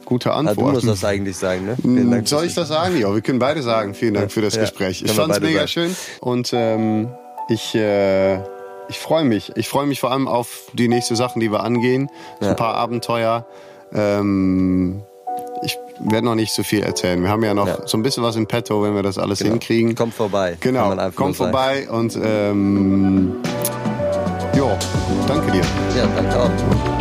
gute 0.06 0.32
Antwort. 0.32 0.58
Ja, 0.58 0.64
du 0.64 0.72
musst 0.72 0.88
das 0.88 1.04
eigentlich 1.04 1.38
sagen, 1.38 1.66
ne? 1.66 2.06
Dank 2.10 2.28
Soll 2.28 2.46
ich 2.46 2.54
das 2.54 2.68
sagen? 2.68 3.00
Ja, 3.00 3.14
wir 3.14 3.22
können 3.22 3.40
beide 3.40 3.64
sagen. 3.64 3.96
Vielen 3.96 4.14
Dank 4.14 4.32
für 4.32 4.42
das 4.42 4.56
ja, 4.56 4.62
Gespräch. 4.62 5.02
Ich 5.04 5.12
fand 5.12 5.34
es 5.34 5.40
mega 5.40 5.60
sagen. 5.60 5.70
schön 5.70 5.96
und 6.20 6.52
ähm, 6.54 7.10
ich, 7.50 7.74
äh, 7.74 8.36
ich 8.90 9.00
freue 9.00 9.24
mich. 9.24 9.52
Ich 9.56 9.68
freue 9.68 9.88
mich 9.88 10.00
vor 10.00 10.12
allem 10.12 10.28
auf 10.28 10.70
die 10.74 10.88
nächsten 10.88 11.16
Sachen, 11.16 11.40
die 11.40 11.52
wir 11.52 11.64
angehen. 11.64 12.10
Ja. 12.42 12.50
Ein 12.50 12.56
paar 12.56 12.76
Abenteuer. 12.76 13.48
Ähm, 13.92 15.02
werde 16.04 16.26
noch 16.26 16.36
nicht 16.36 16.54
so 16.54 16.64
viel 16.64 16.82
erzählen. 16.82 17.22
Wir 17.22 17.30
haben 17.30 17.44
ja 17.44 17.54
noch 17.54 17.68
ja. 17.68 17.88
so 17.88 17.98
ein 17.98 18.04
bisschen 18.04 18.24
was 18.24 18.36
im 18.36 18.48
Petto, 18.48 18.84
wenn 18.84 18.96
wir 18.96 19.04
das 19.04 19.18
alles 19.18 19.40
genau. 19.40 19.52
hinkriegen. 19.52 19.96
Kommt 19.96 20.14
vorbei. 20.14 20.58
Genau, 20.60 20.96
kommt 21.16 21.36
vorbei 21.36 21.90
und 21.90 22.18
ähm, 22.24 23.36
jo, 24.56 24.72
danke 25.28 25.52
dir. 25.52 25.64
Ja, 25.96 26.08
danke 26.16 26.40
auch. 26.40 27.01